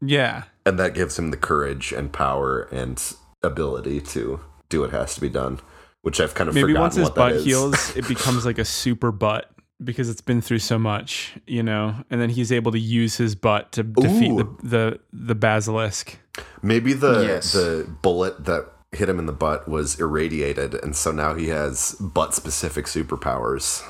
Yeah. 0.00 0.44
and 0.66 0.78
that 0.78 0.94
gives 0.94 1.18
him 1.18 1.30
the 1.30 1.36
courage 1.36 1.92
and 1.92 2.12
power 2.12 2.62
and 2.72 3.00
ability 3.42 4.00
to 4.00 4.40
do 4.68 4.80
what 4.80 4.90
has 4.90 5.14
to 5.14 5.20
be 5.20 5.28
done. 5.28 5.60
Which 6.02 6.20
I've 6.20 6.34
kind 6.34 6.48
of 6.48 6.54
Maybe 6.54 6.68
forgotten 6.74 6.82
once 6.82 6.94
his 6.96 7.04
what 7.04 7.14
that 7.14 7.32
butt 7.34 7.40
heals, 7.42 7.96
it 7.96 8.06
becomes 8.14 8.44
like 8.44 8.58
a 8.58 8.64
super 8.64 9.10
butt 9.10 9.50
because 9.82 10.10
it's 10.10 10.20
been 10.20 10.42
through 10.42 10.58
so 10.58 10.78
much, 10.78 11.32
you 11.46 11.62
know, 11.62 11.94
and 12.10 12.20
then 12.20 12.28
he's 12.28 12.52
able 12.52 12.72
to 12.72 12.78
use 12.78 13.16
his 13.16 13.34
butt 13.34 13.72
to 13.72 13.82
defeat 13.82 14.36
the, 14.36 14.44
the 14.62 15.00
the 15.14 15.34
basilisk. 15.34 16.18
Maybe 16.62 16.92
the 16.92 17.22
Yes. 17.26 17.52
the 17.52 17.88
bullet 18.02 18.44
that 18.44 18.66
hit 18.92 19.08
him 19.08 19.18
in 19.18 19.24
the 19.26 19.32
butt 19.32 19.66
was 19.66 19.98
irradiated, 19.98 20.74
and 20.74 20.94
so 20.94 21.10
now 21.10 21.34
he 21.34 21.48
has 21.48 21.92
butt 21.94 22.34
specific 22.34 22.84
superpowers. 22.84 23.82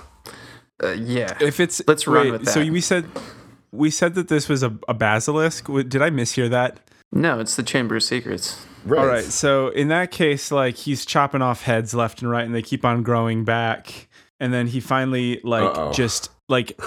Uh, 0.85 0.93
yeah. 0.93 1.37
If 1.41 1.61
it's 1.61 1.83
Let's 1.87 2.07
run 2.07 2.27
wait, 2.27 2.31
with 2.33 2.49
So 2.49 2.61
that. 2.61 2.71
we 2.73 2.81
said 2.81 3.07
we 3.73 3.91
said 3.91 4.15
that 4.15 4.29
this 4.29 4.49
was 4.49 4.63
a, 4.63 4.77
a 4.89 4.95
basilisk. 4.95 5.67
Did 5.67 6.03
I 6.03 6.11
mishear 6.11 6.49
that? 6.51 6.79
No, 7.13 7.41
it's 7.41 7.57
the 7.57 7.63
Chamber 7.63 7.97
of 7.97 8.03
Secrets. 8.03 8.65
Right. 8.85 9.01
All 9.01 9.07
right. 9.07 9.25
So 9.25 9.69
in 9.69 9.89
that 9.89 10.11
case, 10.11 10.51
like 10.53 10.77
he's 10.77 11.05
chopping 11.07 11.43
off 11.43 11.63
heads 11.63 11.95
left 11.95 12.23
and 12.23 12.31
right, 12.31 12.45
and 12.45 12.55
they 12.55 12.63
keep 12.63 12.85
on 12.85 13.03
growing 13.03 13.45
back. 13.45 14.09
And 14.41 14.53
then 14.53 14.67
he 14.67 14.81
finally 14.81 15.41
like 15.43 15.63
Uh-oh. 15.77 15.93
just 15.93 16.31
like 16.49 16.79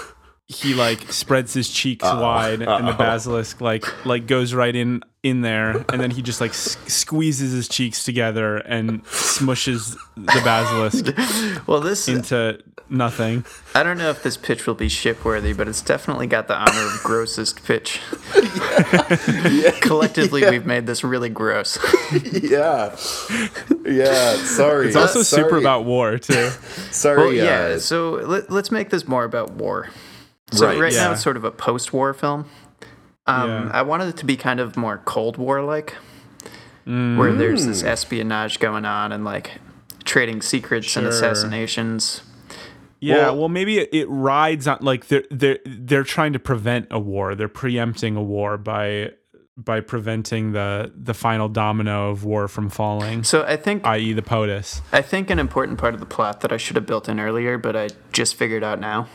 he 0.46 0.74
like 0.74 1.10
spreads 1.12 1.54
his 1.54 1.68
cheeks 1.68 2.04
Uh-oh. 2.04 2.22
wide, 2.22 2.62
and 2.62 2.86
the 2.86 2.92
basilisk 2.92 3.60
like 3.60 4.06
like 4.06 4.26
goes 4.26 4.54
right 4.54 4.74
in 4.74 5.02
in 5.22 5.40
there, 5.40 5.84
and 5.88 6.00
then 6.00 6.10
he 6.12 6.22
just 6.22 6.40
like 6.40 6.52
s- 6.52 6.76
squeezes 6.86 7.52
his 7.52 7.68
cheeks 7.68 8.04
together 8.04 8.58
and 8.58 9.04
smushes 9.06 9.96
the 10.16 10.40
basilisk 10.44 11.06
Well, 11.66 11.80
this 11.80 12.06
into 12.08 12.62
nothing. 12.88 13.44
I 13.74 13.82
don't 13.82 13.98
know 13.98 14.10
if 14.10 14.22
this 14.22 14.36
pitch 14.36 14.66
will 14.66 14.74
be 14.76 14.88
ship 14.88 15.24
worthy, 15.24 15.52
but 15.52 15.66
it's 15.68 15.82
definitely 15.82 16.26
got 16.28 16.46
the 16.48 16.54
honor 16.56 16.86
of 16.86 17.00
grossest 17.02 17.64
pitch. 17.64 18.00
Collectively, 19.80 20.48
we've 20.48 20.66
made 20.66 20.86
this 20.86 21.02
really 21.04 21.28
gross. 21.28 21.78
yeah. 22.32 22.96
Yeah. 23.84 24.36
Sorry. 24.44 24.86
It's 24.88 24.96
also 24.96 25.22
sorry, 25.22 25.42
super 25.44 25.56
about 25.58 25.84
war 25.84 26.18
too. 26.18 26.50
Sorry. 26.90 27.18
Well, 27.18 27.32
yeah. 27.32 27.44
uh, 27.74 27.78
So 27.78 28.12
let, 28.12 28.50
let's 28.50 28.70
make 28.70 28.90
this 28.90 29.06
more 29.06 29.24
about 29.24 29.52
war. 29.52 29.88
So 30.52 30.66
Right, 30.66 30.78
right, 30.78 30.92
now 30.94 31.12
it's 31.12 31.22
sort 31.22 31.36
of 31.36 31.44
a 31.44 31.50
post-war 31.50 32.14
film. 32.14 32.48
Um, 33.28 33.48
Yeah. 33.48 33.70
I 33.72 33.82
wanted 33.82 34.08
it 34.08 34.16
to 34.18 34.24
be 34.26 34.36
kind 34.36 34.58
of 34.58 34.76
more 34.76 34.98
Cold 35.04 35.36
War-like, 35.36 35.94
where 36.84 37.32
there's 37.34 37.66
this 37.66 37.82
espionage 37.84 38.58
going 38.58 38.84
on 38.86 39.12
and 39.12 39.24
like 39.24 39.58
trading 40.04 40.40
secrets 40.42 40.96
and 40.96 41.06
assassinations. 41.06 42.22
Yeah, 43.00 43.16
Well- 43.26 43.36
well, 43.38 43.48
maybe 43.48 43.78
it, 43.78 43.90
it 43.92 44.06
rides 44.08 44.66
on 44.66 44.78
like 44.80 45.06
they're 45.08 45.24
they're 45.30 45.58
they're 45.66 46.02
trying 46.04 46.32
to 46.32 46.38
prevent 46.40 46.86
a 46.90 46.98
war. 46.98 47.34
They're 47.34 47.48
preempting 47.48 48.16
a 48.16 48.22
war 48.22 48.56
by 48.56 49.10
by 49.56 49.80
preventing 49.80 50.52
the 50.52 50.90
the 50.96 51.12
final 51.14 51.48
domino 51.48 52.10
of 52.10 52.24
war 52.24 52.48
from 52.48 52.70
falling, 52.70 53.22
So 53.24 53.42
I 53.44 53.56
think 53.56 53.84
i.e., 53.86 54.12
the 54.14 54.22
POTUS. 54.22 54.80
I 54.92 55.02
think 55.02 55.30
an 55.30 55.38
important 55.38 55.78
part 55.78 55.94
of 55.94 56.00
the 56.00 56.06
plot 56.06 56.40
that 56.40 56.52
I 56.52 56.56
should 56.56 56.76
have 56.76 56.86
built 56.86 57.08
in 57.08 57.20
earlier, 57.20 57.58
but 57.58 57.76
I 57.76 57.88
just 58.12 58.34
figured 58.36 58.62
out 58.64 58.78
now, 58.80 59.08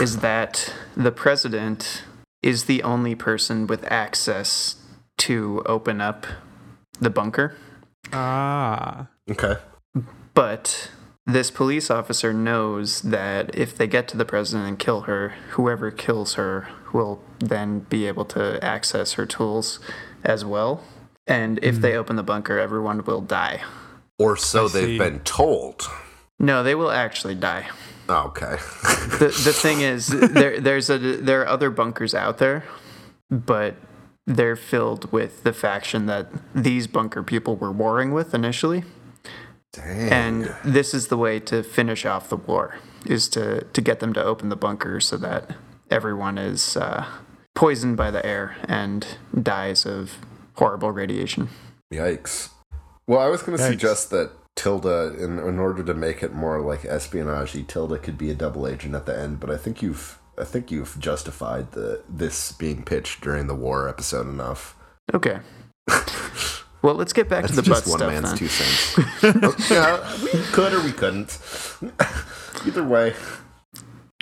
is 0.00 0.18
that 0.18 0.72
the 0.96 1.12
president 1.12 2.02
is 2.42 2.64
the 2.64 2.82
only 2.82 3.14
person 3.14 3.66
with 3.66 3.84
access 3.90 4.76
to 5.18 5.62
open 5.66 6.00
up 6.00 6.26
the 7.00 7.10
bunker. 7.10 7.56
Ah, 8.12 9.08
okay. 9.30 9.56
But 10.34 10.90
this 11.26 11.50
police 11.50 11.90
officer 11.90 12.32
knows 12.32 13.02
that 13.02 13.54
if 13.54 13.76
they 13.76 13.86
get 13.86 14.08
to 14.08 14.16
the 14.16 14.24
president 14.24 14.68
and 14.68 14.78
kill 14.78 15.02
her, 15.02 15.34
whoever 15.50 15.90
kills 15.90 16.34
her 16.34 16.68
will 16.92 17.20
then 17.40 17.80
be 17.80 18.06
able 18.06 18.24
to 18.24 18.62
access 18.64 19.12
her 19.14 19.26
tools 19.26 19.80
as 20.24 20.44
well. 20.44 20.82
And 21.26 21.58
if 21.62 21.76
they 21.76 21.94
open 21.94 22.16
the 22.16 22.22
bunker, 22.22 22.58
everyone 22.58 23.04
will 23.04 23.20
die. 23.20 23.62
Or 24.18 24.36
so 24.36 24.64
I 24.64 24.68
they've 24.68 24.84
see. 24.84 24.98
been 24.98 25.20
told. 25.20 25.82
No, 26.38 26.62
they 26.62 26.74
will 26.74 26.90
actually 26.90 27.34
die. 27.34 27.68
Oh, 28.08 28.26
okay. 28.28 28.56
the 29.18 29.26
the 29.44 29.52
thing 29.52 29.80
is 29.80 30.08
there 30.08 30.60
there's 30.60 30.88
a 30.88 30.98
there 30.98 31.42
are 31.42 31.48
other 31.48 31.70
bunkers 31.70 32.14
out 32.14 32.38
there, 32.38 32.64
but 33.30 33.76
they're 34.26 34.56
filled 34.56 35.10
with 35.12 35.42
the 35.42 35.52
faction 35.52 36.06
that 36.06 36.30
these 36.54 36.86
bunker 36.86 37.22
people 37.22 37.56
were 37.56 37.72
warring 37.72 38.12
with 38.12 38.34
initially, 38.34 38.84
Dang. 39.72 40.10
and 40.10 40.54
this 40.64 40.94
is 40.94 41.08
the 41.08 41.16
way 41.16 41.38
to 41.40 41.62
finish 41.62 42.06
off 42.06 42.28
the 42.28 42.36
war 42.36 42.76
is 43.06 43.28
to 43.30 43.62
to 43.64 43.80
get 43.80 44.00
them 44.00 44.12
to 44.14 44.22
open 44.22 44.48
the 44.48 44.56
bunker 44.56 45.00
so 45.00 45.16
that 45.18 45.54
everyone 45.90 46.38
is 46.38 46.76
uh, 46.76 47.06
poisoned 47.54 47.96
by 47.96 48.10
the 48.10 48.24
air 48.24 48.56
and 48.64 49.18
dies 49.40 49.84
of 49.84 50.18
horrible 50.54 50.92
radiation. 50.92 51.48
Yikes. 51.92 52.50
Well, 53.06 53.20
I 53.20 53.28
was 53.28 53.42
going 53.42 53.56
to 53.56 53.64
suggest 53.64 54.10
that 54.10 54.30
Tilda, 54.58 55.14
in, 55.16 55.38
in 55.38 55.60
order 55.60 55.84
to 55.84 55.94
make 55.94 56.20
it 56.20 56.34
more 56.34 56.60
like 56.60 56.84
espionage, 56.84 57.52
Tilda 57.68 57.96
could 57.96 58.18
be 58.18 58.28
a 58.28 58.34
double 58.34 58.66
agent 58.66 58.92
at 58.96 59.06
the 59.06 59.16
end. 59.16 59.38
But 59.38 59.50
I 59.50 59.56
think 59.56 59.82
you've, 59.82 60.18
I 60.36 60.42
think 60.42 60.72
you've 60.72 60.98
justified 60.98 61.70
the 61.72 62.02
this 62.08 62.50
being 62.50 62.82
pitched 62.82 63.20
during 63.20 63.46
the 63.46 63.54
war 63.54 63.88
episode 63.88 64.26
enough. 64.28 64.74
Okay. 65.14 65.38
Well, 66.80 66.94
let's 66.94 67.12
get 67.12 67.28
back 67.28 67.42
That's 67.42 67.56
to 67.56 67.60
the 67.62 67.68
butt 67.68 67.78
just 67.84 67.88
one 67.88 67.98
stuff 67.98 68.12
man's 68.12 68.28
then. 68.28 68.38
two 68.38 68.46
cents. 68.46 69.68
yeah, 69.70 70.22
we 70.22 70.30
could 70.52 70.72
or 70.72 70.80
we 70.80 70.92
couldn't. 70.92 71.36
Either 72.64 72.84
way. 72.84 73.14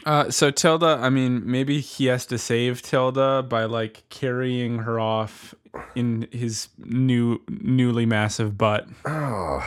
uh, 0.06 0.30
so 0.30 0.50
Tilda. 0.50 0.98
I 1.02 1.10
mean, 1.10 1.42
maybe 1.44 1.80
he 1.80 2.06
has 2.06 2.24
to 2.26 2.38
save 2.38 2.80
Tilda 2.80 3.42
by 3.42 3.64
like 3.66 4.04
carrying 4.08 4.78
her 4.78 4.98
off 4.98 5.54
in 5.94 6.28
his 6.32 6.68
new 6.78 7.42
newly 7.50 8.06
massive 8.06 8.56
butt. 8.56 8.88
Oh, 9.04 9.60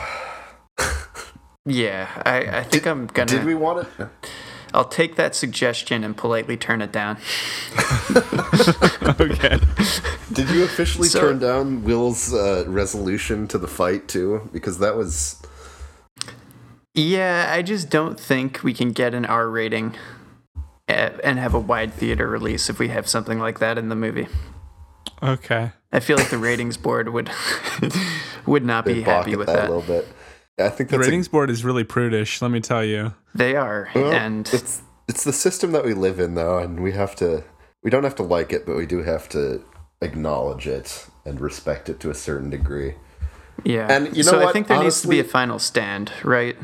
Yeah, 1.70 2.08
I, 2.26 2.58
I 2.58 2.62
think 2.64 2.86
I'm 2.86 3.06
gonna. 3.06 3.30
did 3.30 3.44
we 3.44 3.54
want 3.54 3.86
it? 3.98 4.08
I'll 4.72 4.84
take 4.88 5.16
that 5.16 5.34
suggestion 5.34 6.04
and 6.04 6.16
politely 6.16 6.56
turn 6.56 6.80
it 6.82 6.92
down. 6.92 7.16
okay. 9.20 9.58
Did 10.32 10.48
you 10.50 10.64
officially 10.64 11.08
So- 11.08 11.20
turn 11.20 11.38
down 11.38 11.82
Will's 11.84 12.32
uh, 12.32 12.64
resolution 12.68 13.48
to 13.48 13.58
the 13.58 13.66
fight 13.68 14.06
too? 14.08 14.48
Because 14.52 14.78
that 14.78 14.96
was 14.96 15.42
Yeah, 16.94 17.48
I 17.52 17.62
just 17.62 17.90
don't 17.90 18.18
think 18.18 18.62
we 18.62 18.72
can 18.74 18.90
get 18.92 19.14
an 19.14 19.24
R 19.24 19.48
rating 19.48 19.94
and 20.88 21.38
have 21.38 21.54
a 21.54 21.60
wide 21.60 21.92
theater 21.94 22.28
release 22.28 22.68
if 22.68 22.78
we 22.78 22.88
have 22.88 23.08
something 23.08 23.38
like 23.38 23.58
that 23.60 23.78
in 23.78 23.88
the 23.88 23.96
movie. 23.96 24.26
Okay. 25.22 25.72
I 25.92 26.00
feel 26.00 26.16
like 26.16 26.30
the 26.30 26.38
ratings 26.38 26.76
board 26.76 27.08
would 27.10 27.30
would 28.46 28.64
not 28.64 28.84
be 28.84 28.94
They 28.94 29.04
balk 29.04 29.24
happy 29.26 29.36
with 29.36 29.46
that, 29.48 29.56
that. 29.56 29.68
a 29.70 29.72
little 29.74 29.82
bit. 29.82 30.08
I 30.60 30.68
think 30.68 30.90
The 30.90 30.96
that's 30.96 31.06
a- 31.06 31.10
ratings 31.10 31.28
board 31.28 31.50
is 31.50 31.64
really 31.64 31.84
prudish, 31.84 32.40
let 32.42 32.50
me 32.50 32.60
tell 32.60 32.84
you. 32.84 33.14
They 33.34 33.56
are, 33.56 33.88
well, 33.94 34.12
and 34.12 34.48
it's 34.52 34.82
it's 35.08 35.24
the 35.24 35.32
system 35.32 35.72
that 35.72 35.84
we 35.84 35.94
live 35.94 36.18
in 36.20 36.34
though, 36.34 36.58
and 36.58 36.80
we 36.80 36.92
have 36.92 37.14
to 37.16 37.44
we 37.82 37.90
don't 37.90 38.04
have 38.04 38.16
to 38.16 38.22
like 38.22 38.52
it, 38.52 38.66
but 38.66 38.76
we 38.76 38.86
do 38.86 39.02
have 39.02 39.28
to 39.30 39.62
acknowledge 40.02 40.66
it 40.66 41.06
and 41.24 41.40
respect 41.40 41.88
it 41.88 42.00
to 42.00 42.10
a 42.10 42.14
certain 42.14 42.50
degree. 42.50 42.94
yeah. 43.64 43.86
and 43.90 44.16
you 44.16 44.22
know 44.24 44.30
so 44.30 44.48
I 44.48 44.52
think 44.52 44.66
there 44.68 44.82
needs 44.82 45.02
to 45.02 45.08
be 45.08 45.20
a 45.20 45.24
final 45.24 45.58
stand, 45.58 46.12
right? 46.24 46.56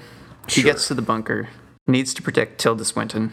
He 0.48 0.60
Sure. 0.62 0.64
gets 0.72 0.88
to 0.88 0.94
the 0.94 1.02
bunker, 1.02 1.48
needs 1.86 2.14
to 2.14 2.22
protect 2.22 2.58
Tilda 2.60 2.84
Swinton, 2.84 3.32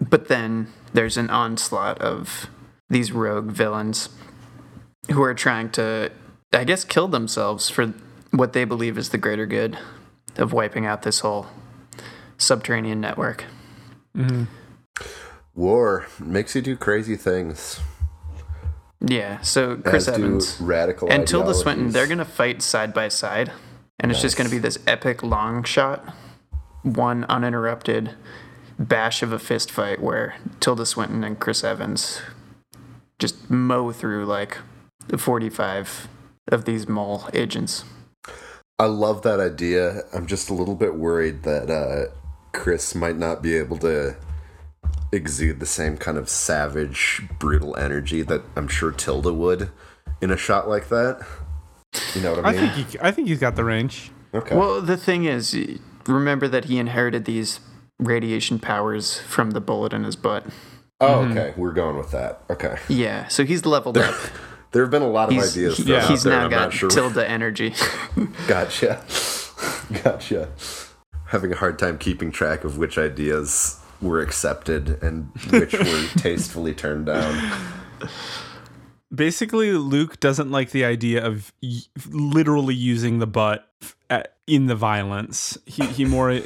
but 0.00 0.28
then 0.28 0.68
there's 0.92 1.16
an 1.16 1.30
onslaught 1.30 1.98
of 2.00 2.46
these 2.88 3.10
rogue 3.12 3.50
villains 3.50 4.08
who 5.10 5.22
are 5.22 5.34
trying 5.34 5.70
to, 5.70 6.10
I 6.52 6.64
guess, 6.64 6.84
kill 6.84 7.08
themselves 7.08 7.68
for 7.70 7.92
what 8.30 8.52
they 8.52 8.64
believe 8.64 8.98
is 8.98 9.10
the 9.10 9.18
greater 9.18 9.46
good 9.46 9.78
of 10.36 10.52
wiping 10.52 10.86
out 10.86 11.02
this 11.02 11.20
whole 11.20 11.46
subterranean 12.38 13.00
network. 13.00 13.44
Mm-hmm. 14.16 14.44
War 15.54 16.06
makes 16.18 16.54
you 16.54 16.62
do 16.62 16.76
crazy 16.76 17.16
things. 17.16 17.80
Yeah, 19.00 19.40
so 19.40 19.76
Chris 19.76 20.08
as 20.08 20.16
do 20.16 20.24
Evans 20.24 20.60
radical 20.60 21.10
and 21.10 21.26
Tilda. 21.26 21.54
Swinton, 21.54 21.90
they're 21.90 22.06
gonna 22.06 22.24
fight 22.24 22.62
side 22.62 22.92
by 22.92 23.08
side, 23.08 23.50
and 23.98 24.10
it's 24.10 24.20
just 24.20 24.36
gonna 24.36 24.50
be 24.50 24.58
this 24.58 24.78
epic 24.86 25.22
long 25.22 25.64
shot, 25.64 26.14
one 26.82 27.24
uninterrupted 27.24 28.14
bash 28.78 29.22
of 29.22 29.32
a 29.32 29.38
fist 29.38 29.70
fight 29.70 30.00
where 30.00 30.36
Tilda 30.60 30.86
Swinton 30.86 31.24
and 31.24 31.38
Chris 31.38 31.64
Evans 31.64 32.20
just 33.18 33.50
mow 33.50 33.92
through 33.92 34.24
like 34.24 34.58
45 35.16 36.08
of 36.48 36.64
these 36.64 36.88
mole 36.88 37.28
agents. 37.34 37.84
I 38.80 38.86
love 38.86 39.20
that 39.22 39.40
idea. 39.40 40.04
I'm 40.14 40.26
just 40.26 40.48
a 40.48 40.54
little 40.54 40.74
bit 40.74 40.94
worried 40.94 41.42
that 41.42 41.68
uh, 41.68 42.10
Chris 42.52 42.94
might 42.94 43.18
not 43.18 43.42
be 43.42 43.54
able 43.54 43.76
to 43.80 44.16
exude 45.12 45.60
the 45.60 45.66
same 45.66 45.98
kind 45.98 46.16
of 46.16 46.30
savage, 46.30 47.20
brutal 47.38 47.76
energy 47.76 48.22
that 48.22 48.40
I'm 48.56 48.68
sure 48.68 48.90
Tilda 48.90 49.34
would 49.34 49.68
in 50.22 50.30
a 50.30 50.36
shot 50.38 50.66
like 50.66 50.88
that. 50.88 51.20
You 52.14 52.22
know 52.22 52.30
what 52.30 52.46
I 52.46 52.52
mean? 52.52 52.60
I 52.60 52.62
mean? 52.64 52.74
think 52.74 52.88
he, 52.88 52.98
I 53.02 53.10
think 53.10 53.28
he's 53.28 53.38
got 53.38 53.54
the 53.54 53.64
range. 53.64 54.12
okay. 54.32 54.56
Well, 54.56 54.80
the 54.80 54.96
thing 54.96 55.24
is, 55.24 55.54
remember 56.06 56.48
that 56.48 56.64
he 56.64 56.78
inherited 56.78 57.26
these 57.26 57.60
radiation 57.98 58.58
powers 58.58 59.18
from 59.18 59.50
the 59.50 59.60
bullet 59.60 59.92
in 59.92 60.04
his 60.04 60.16
butt. 60.16 60.46
oh, 61.02 61.26
okay. 61.26 61.52
We're 61.54 61.72
going 61.72 61.98
with 61.98 62.12
that. 62.12 62.40
Okay. 62.48 62.78
Yeah, 62.88 63.28
so 63.28 63.44
he's 63.44 63.66
leveled 63.66 63.98
up. 63.98 64.14
There 64.72 64.82
have 64.82 64.90
been 64.90 65.02
a 65.02 65.08
lot 65.10 65.28
of 65.28 65.34
He's, 65.34 65.56
ideas. 65.56 65.76
he- 65.78 65.84
thrown 65.84 66.00
he's 66.02 66.26
out 66.26 66.30
there, 66.30 66.38
now 66.38 66.44
I'm 66.44 66.50
got 66.50 66.60
not 66.66 66.72
sure. 66.72 66.90
Tilda 66.90 67.28
energy. 67.28 67.74
Gotcha. 68.46 69.02
gotcha. 70.04 70.48
Having 71.26 71.52
a 71.52 71.56
hard 71.56 71.78
time 71.78 71.98
keeping 71.98 72.30
track 72.32 72.64
of 72.64 72.78
which 72.78 72.96
ideas 72.98 73.78
were 74.00 74.20
accepted 74.20 75.02
and 75.02 75.30
which 75.50 75.72
were 75.72 76.06
tastefully 76.16 76.72
turned 76.74 77.06
down. 77.06 77.52
Basically, 79.14 79.72
Luke 79.72 80.20
doesn't 80.20 80.50
like 80.50 80.70
the 80.70 80.84
idea 80.84 81.24
of 81.26 81.52
y- 81.62 81.80
literally 82.10 82.74
using 82.74 83.18
the 83.18 83.26
butt 83.26 83.68
at, 84.08 84.34
in 84.46 84.66
the 84.66 84.76
violence. 84.76 85.58
He 85.66 85.84
he 85.86 86.04
more 86.04 86.30
it, 86.30 86.44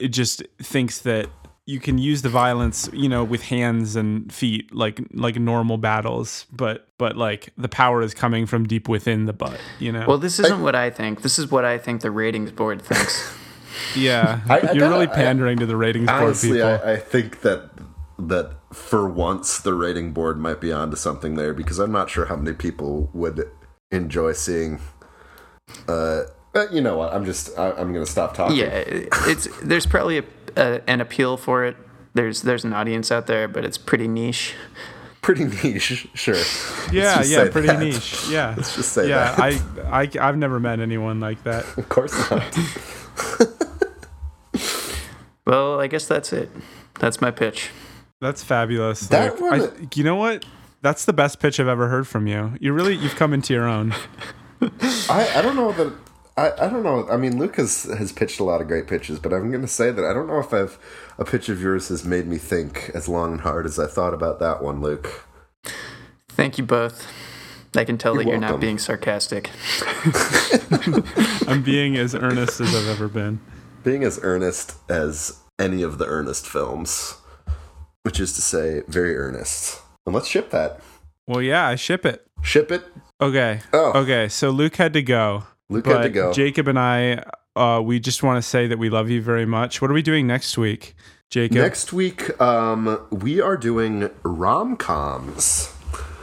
it 0.00 0.08
just 0.08 0.42
thinks 0.60 0.98
that 1.00 1.28
you 1.66 1.80
can 1.80 1.96
use 1.96 2.20
the 2.22 2.28
violence, 2.28 2.90
you 2.92 3.08
know, 3.08 3.24
with 3.24 3.42
hands 3.44 3.96
and 3.96 4.30
feet, 4.32 4.74
like 4.74 5.00
like 5.14 5.36
normal 5.38 5.78
battles, 5.78 6.46
but 6.52 6.88
but 6.98 7.16
like 7.16 7.50
the 7.56 7.68
power 7.68 8.02
is 8.02 8.12
coming 8.14 8.44
from 8.46 8.66
deep 8.66 8.88
within 8.88 9.24
the 9.26 9.32
butt. 9.32 9.58
You 9.78 9.92
know. 9.92 10.04
Well, 10.06 10.18
this 10.18 10.38
isn't 10.38 10.62
what 10.62 10.74
I 10.74 10.90
think. 10.90 11.22
This 11.22 11.38
is 11.38 11.50
what 11.50 11.64
I 11.64 11.78
think 11.78 12.02
the 12.02 12.10
ratings 12.10 12.50
board 12.52 12.82
thinks. 12.82 13.32
yeah, 13.96 14.40
I- 14.48 14.58
I 14.58 14.60
you're 14.72 14.80
gotta- 14.80 14.90
really 14.90 15.08
I- 15.08 15.14
pandering 15.14 15.58
to 15.58 15.66
the 15.66 15.76
ratings 15.76 16.06
board 16.08 16.22
Honestly, 16.22 16.52
people. 16.58 16.68
I, 16.84 16.92
I 16.92 16.96
think 16.96 17.40
that 17.40 17.70
that 18.18 18.56
for 18.72 19.08
once 19.08 19.58
the 19.58 19.72
rating 19.74 20.12
board 20.12 20.38
might 20.38 20.60
be 20.60 20.70
onto 20.72 20.96
something 20.96 21.34
there 21.36 21.54
because 21.54 21.78
I'm 21.78 21.92
not 21.92 22.10
sure 22.10 22.26
how 22.26 22.36
many 22.36 22.54
people 22.56 23.08
would 23.14 23.48
enjoy 23.90 24.32
seeing. 24.32 24.80
Uh, 25.88 26.22
but 26.52 26.72
you 26.72 26.80
know 26.80 26.96
what? 26.98 27.12
I'm 27.14 27.24
just 27.24 27.58
I, 27.58 27.72
I'm 27.72 27.92
gonna 27.92 28.04
stop 28.06 28.34
talking. 28.34 28.56
yeah, 28.56 28.84
it's 28.86 29.48
there's 29.62 29.86
probably 29.86 30.18
a, 30.18 30.24
a, 30.56 30.82
an 30.88 31.00
appeal 31.00 31.36
for 31.36 31.64
it. 31.64 31.76
There's 32.14 32.42
there's 32.42 32.64
an 32.64 32.72
audience 32.72 33.10
out 33.10 33.26
there, 33.26 33.48
but 33.48 33.64
it's 33.64 33.78
pretty 33.78 34.08
niche. 34.08 34.54
pretty 35.22 35.44
niche, 35.44 36.06
sure. 36.14 36.36
yeah, 36.92 37.22
yeah, 37.24 37.48
pretty 37.50 37.68
that. 37.68 37.80
niche. 37.80 38.26
Yeah, 38.30 38.54
Let's 38.56 38.74
just 38.76 38.92
say 38.92 39.08
yeah. 39.08 39.34
that. 39.34 39.40
I, 39.40 40.02
I 40.02 40.10
I've 40.20 40.36
never 40.36 40.60
met 40.60 40.80
anyone 40.80 41.18
like 41.20 41.42
that. 41.44 41.64
Of 41.76 41.88
course 41.88 42.14
not. 42.30 42.56
Well, 45.46 45.78
I 45.78 45.88
guess 45.88 46.06
that's 46.06 46.32
it. 46.32 46.50
That's 47.00 47.20
my 47.20 47.30
pitch. 47.30 47.70
That's 48.20 48.42
fabulous. 48.42 49.08
That 49.08 49.38
Luke. 49.40 49.76
I, 49.78 49.88
you 49.94 50.02
know 50.02 50.16
what? 50.16 50.44
That's 50.80 51.04
the 51.04 51.12
best 51.12 51.38
pitch 51.38 51.60
I've 51.60 51.68
ever 51.68 51.88
heard 51.88 52.06
from 52.06 52.26
you. 52.26 52.54
You 52.60 52.72
really 52.72 52.94
you've 52.94 53.16
come 53.16 53.34
into 53.34 53.52
your 53.52 53.68
own. 53.68 53.94
I, 54.62 55.30
I 55.36 55.42
don't 55.42 55.56
know 55.56 55.72
that 55.72 55.92
I, 56.36 56.50
I 56.52 56.68
don't 56.68 56.82
know. 56.82 57.08
I 57.08 57.16
mean, 57.16 57.38
Luke 57.38 57.56
has, 57.56 57.84
has 57.84 58.10
pitched 58.12 58.40
a 58.40 58.44
lot 58.44 58.60
of 58.60 58.66
great 58.66 58.88
pitches, 58.88 59.20
but 59.20 59.32
I'm 59.32 59.50
going 59.50 59.62
to 59.62 59.68
say 59.68 59.92
that 59.92 60.04
I 60.04 60.12
don't 60.12 60.26
know 60.26 60.40
if 60.40 60.52
I've 60.52 60.78
a 61.16 61.24
pitch 61.24 61.48
of 61.48 61.60
yours 61.60 61.88
has 61.88 62.04
made 62.04 62.26
me 62.26 62.38
think 62.38 62.90
as 62.92 63.08
long 63.08 63.32
and 63.32 63.40
hard 63.42 63.66
as 63.66 63.78
I 63.78 63.86
thought 63.86 64.12
about 64.12 64.40
that 64.40 64.62
one, 64.62 64.80
Luke. 64.80 65.26
Thank 66.28 66.58
you 66.58 66.64
both. 66.64 67.06
I 67.76 67.84
can 67.84 67.98
tell 67.98 68.14
You're 68.14 68.24
that 68.24 68.30
you're 68.30 68.40
not 68.40 68.60
being 68.60 68.78
sarcastic. 68.78 69.50
I'm 71.48 71.62
being 71.62 71.96
as 71.96 72.14
earnest 72.14 72.60
as 72.60 72.74
I've 72.74 72.88
ever 72.88 73.08
been. 73.08 73.40
Being 73.82 74.04
as 74.04 74.18
earnest 74.22 74.76
as 74.88 75.40
any 75.58 75.82
of 75.82 75.98
the 75.98 76.06
earnest 76.06 76.48
films, 76.48 77.16
which 78.02 78.20
is 78.20 78.32
to 78.34 78.42
say, 78.42 78.82
very 78.86 79.16
earnest. 79.16 79.80
And 80.06 80.14
let's 80.14 80.28
ship 80.28 80.50
that. 80.50 80.80
Well, 81.26 81.42
yeah, 81.42 81.66
I 81.66 81.74
ship 81.74 82.04
it. 82.04 82.26
Ship 82.42 82.70
it. 82.70 82.84
Okay. 83.20 83.60
Oh. 83.72 83.92
Okay. 84.00 84.28
So 84.28 84.50
Luke 84.50 84.76
had 84.76 84.92
to 84.92 85.02
go. 85.02 85.44
Luke 85.70 85.84
but 85.84 85.96
had 85.96 86.02
to 86.04 86.08
go. 86.10 86.32
Jacob 86.32 86.68
and 86.68 86.78
I, 86.78 87.24
uh, 87.56 87.80
we 87.82 88.00
just 88.00 88.22
want 88.22 88.42
to 88.42 88.48
say 88.48 88.66
that 88.66 88.78
we 88.78 88.90
love 88.90 89.10
you 89.10 89.22
very 89.22 89.46
much. 89.46 89.80
What 89.80 89.90
are 89.90 89.94
we 89.94 90.02
doing 90.02 90.26
next 90.26 90.58
week, 90.58 90.94
Jacob? 91.30 91.56
Next 91.56 91.92
week, 91.92 92.40
um, 92.40 93.00
we 93.10 93.40
are 93.40 93.56
doing 93.56 94.10
rom 94.22 94.76
coms. 94.76 95.72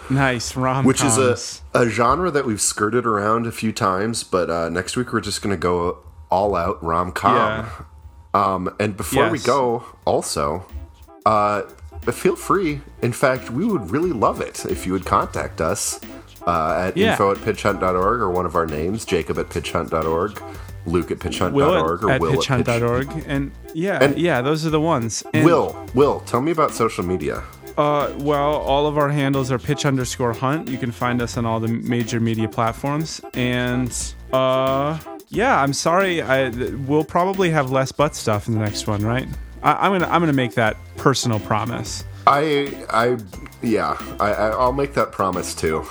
nice 0.10 0.56
rom 0.58 0.84
which 0.84 1.02
is 1.02 1.18
a, 1.18 1.38
a 1.80 1.88
genre 1.90 2.30
that 2.30 2.46
we've 2.46 2.60
skirted 2.62 3.06
around 3.06 3.48
a 3.48 3.52
few 3.52 3.72
times, 3.72 4.24
but 4.24 4.50
uh, 4.50 4.70
next 4.70 4.98
week 4.98 5.14
we're 5.14 5.22
just 5.22 5.42
going 5.42 5.56
to 5.56 5.60
go 5.60 6.00
all 6.30 6.56
out 6.56 6.82
rom 6.84 7.12
com. 7.12 7.36
Yeah. 7.36 7.70
Um, 8.34 8.76
and 8.80 8.96
before 8.96 9.30
we 9.30 9.40
go, 9.40 9.84
also, 10.06 10.66
uh, 11.26 11.64
feel 12.12 12.36
free. 12.38 12.82
In 13.02 13.12
fact, 13.12 13.50
we 13.52 13.66
would 13.66 13.92
really 13.92 14.12
love 14.14 14.40
it 14.40 14.66
if 14.66 14.86
you 14.86 14.94
would 14.94 15.06
contact 15.06 15.60
us 15.60 16.00
uh, 16.48 16.86
at 16.88 16.98
Yeah. 16.98 17.12
info 17.12 17.32
at 17.32 17.38
pitchhunt.org 17.38 18.22
or 18.22 18.30
one 18.30 18.46
of 18.46 18.56
our 18.56 18.66
names, 18.66 19.06
Jacob 19.06 19.38
at 19.40 19.50
pitchhunt.org, 19.50 20.42
Luke 20.86 21.12
at 21.12 21.20
pitchhunt.org, 21.20 22.04
or 22.04 22.12
at, 22.12 22.22
Will 22.22 22.30
at 22.32 22.50
at 22.52 22.66
pitch- 22.66 22.68
pitchhunt.org. 22.68 23.24
And 23.28 23.52
yeah, 23.74 24.00
And- 24.04 24.18
yeah, 24.18 24.42
those 24.42 24.66
are 24.66 24.70
the 24.72 24.82
ones. 24.82 25.24
And, 25.34 25.46
Will, 25.46 25.76
Will, 25.94 26.22
tell 26.22 26.42
me 26.42 26.52
about 26.52 26.72
social 26.72 27.04
media. 27.04 27.44
Uh, 27.78 28.10
well, 28.18 28.56
all 28.58 28.86
of 28.86 28.98
our 28.98 29.10
handles 29.10 29.50
are 29.52 29.58
pitch 29.58 29.86
underscore 29.86 30.34
hunt. 30.34 30.68
You 30.68 30.78
can 30.78 30.92
find 30.92 31.22
us 31.22 31.38
on 31.38 31.46
all 31.46 31.60
the 31.62 31.70
major 31.70 32.20
media 32.20 32.50
platforms. 32.50 33.22
And 33.34 33.92
uh, 34.34 35.00
yeah, 35.30 35.62
I'm 35.62 35.72
sorry. 35.72 36.22
I 36.22 36.50
we'll 36.50 37.06
probably 37.06 37.50
have 37.52 37.72
less 37.72 37.94
butt 37.94 38.14
stuff 38.14 38.50
in 38.50 38.56
the 38.56 38.60
next 38.60 38.88
one, 38.88 39.06
right? 39.06 39.28
I, 39.64 39.88
I'm 39.88 39.94
gonna 39.94 40.12
I'm 40.12 40.22
gonna 40.22 40.34
make 40.34 40.56
that 40.56 40.76
personal 40.98 41.40
promise. 41.40 42.04
I, 42.28 42.86
I, 42.90 43.18
yeah, 43.62 43.98
I, 44.20 44.32
I'll 44.34 44.74
make 44.74 44.94
that 44.96 45.12
promise 45.14 45.56
too. 45.56 45.86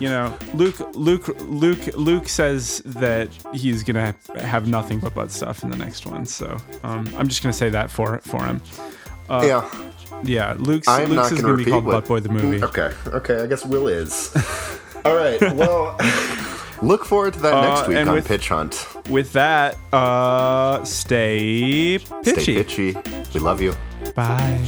You 0.00 0.08
know, 0.08 0.36
Luke 0.54 0.80
Luke 0.94 1.28
Luke 1.42 1.86
Luke 1.94 2.28
says 2.28 2.82
that 2.84 3.28
he's 3.54 3.84
gonna 3.84 4.14
have 4.36 4.66
nothing 4.66 4.98
but 4.98 5.14
butt 5.14 5.30
stuff 5.30 5.62
in 5.62 5.70
the 5.70 5.76
next 5.76 6.06
one. 6.06 6.26
So 6.26 6.56
um, 6.82 7.08
I'm 7.16 7.28
just 7.28 7.40
gonna 7.42 7.52
say 7.52 7.68
that 7.70 7.88
for 7.90 8.18
for 8.18 8.42
him. 8.44 8.60
yeah. 9.30 9.68
Yeah, 10.24 10.54
Luke's 10.58 10.86
I'm 10.88 11.08
Luke's 11.10 11.14
not 11.16 11.32
is 11.32 11.40
going 11.40 11.42
to 11.42 11.42
gonna 11.42 11.56
be 11.64 11.70
called 11.70 11.84
what, 11.84 11.92
Butt 11.92 12.06
Boy 12.06 12.20
the 12.20 12.28
movie. 12.28 12.62
Okay, 12.62 12.92
okay. 13.08 13.42
I 13.42 13.46
guess 13.46 13.64
Will 13.64 13.88
is. 13.88 14.30
All 15.04 15.16
right. 15.16 15.40
Well, 15.54 15.96
look 16.82 17.04
forward 17.04 17.34
to 17.34 17.40
that 17.40 17.54
Uh, 17.54 17.74
next 17.74 17.88
week 17.88 17.96
and 17.96 18.08
on 18.08 18.14
with- 18.16 18.28
Pitch 18.28 18.48
Hunt. 18.48 18.86
With 19.10 19.32
that, 19.32 19.76
uh, 19.92 20.84
stay 20.84 21.98
pitchy. 22.22 22.40
Stay 22.42 22.54
pitchy. 22.62 22.96
We 23.34 23.40
love 23.40 23.60
you. 23.60 23.74
Bye. 24.10 24.58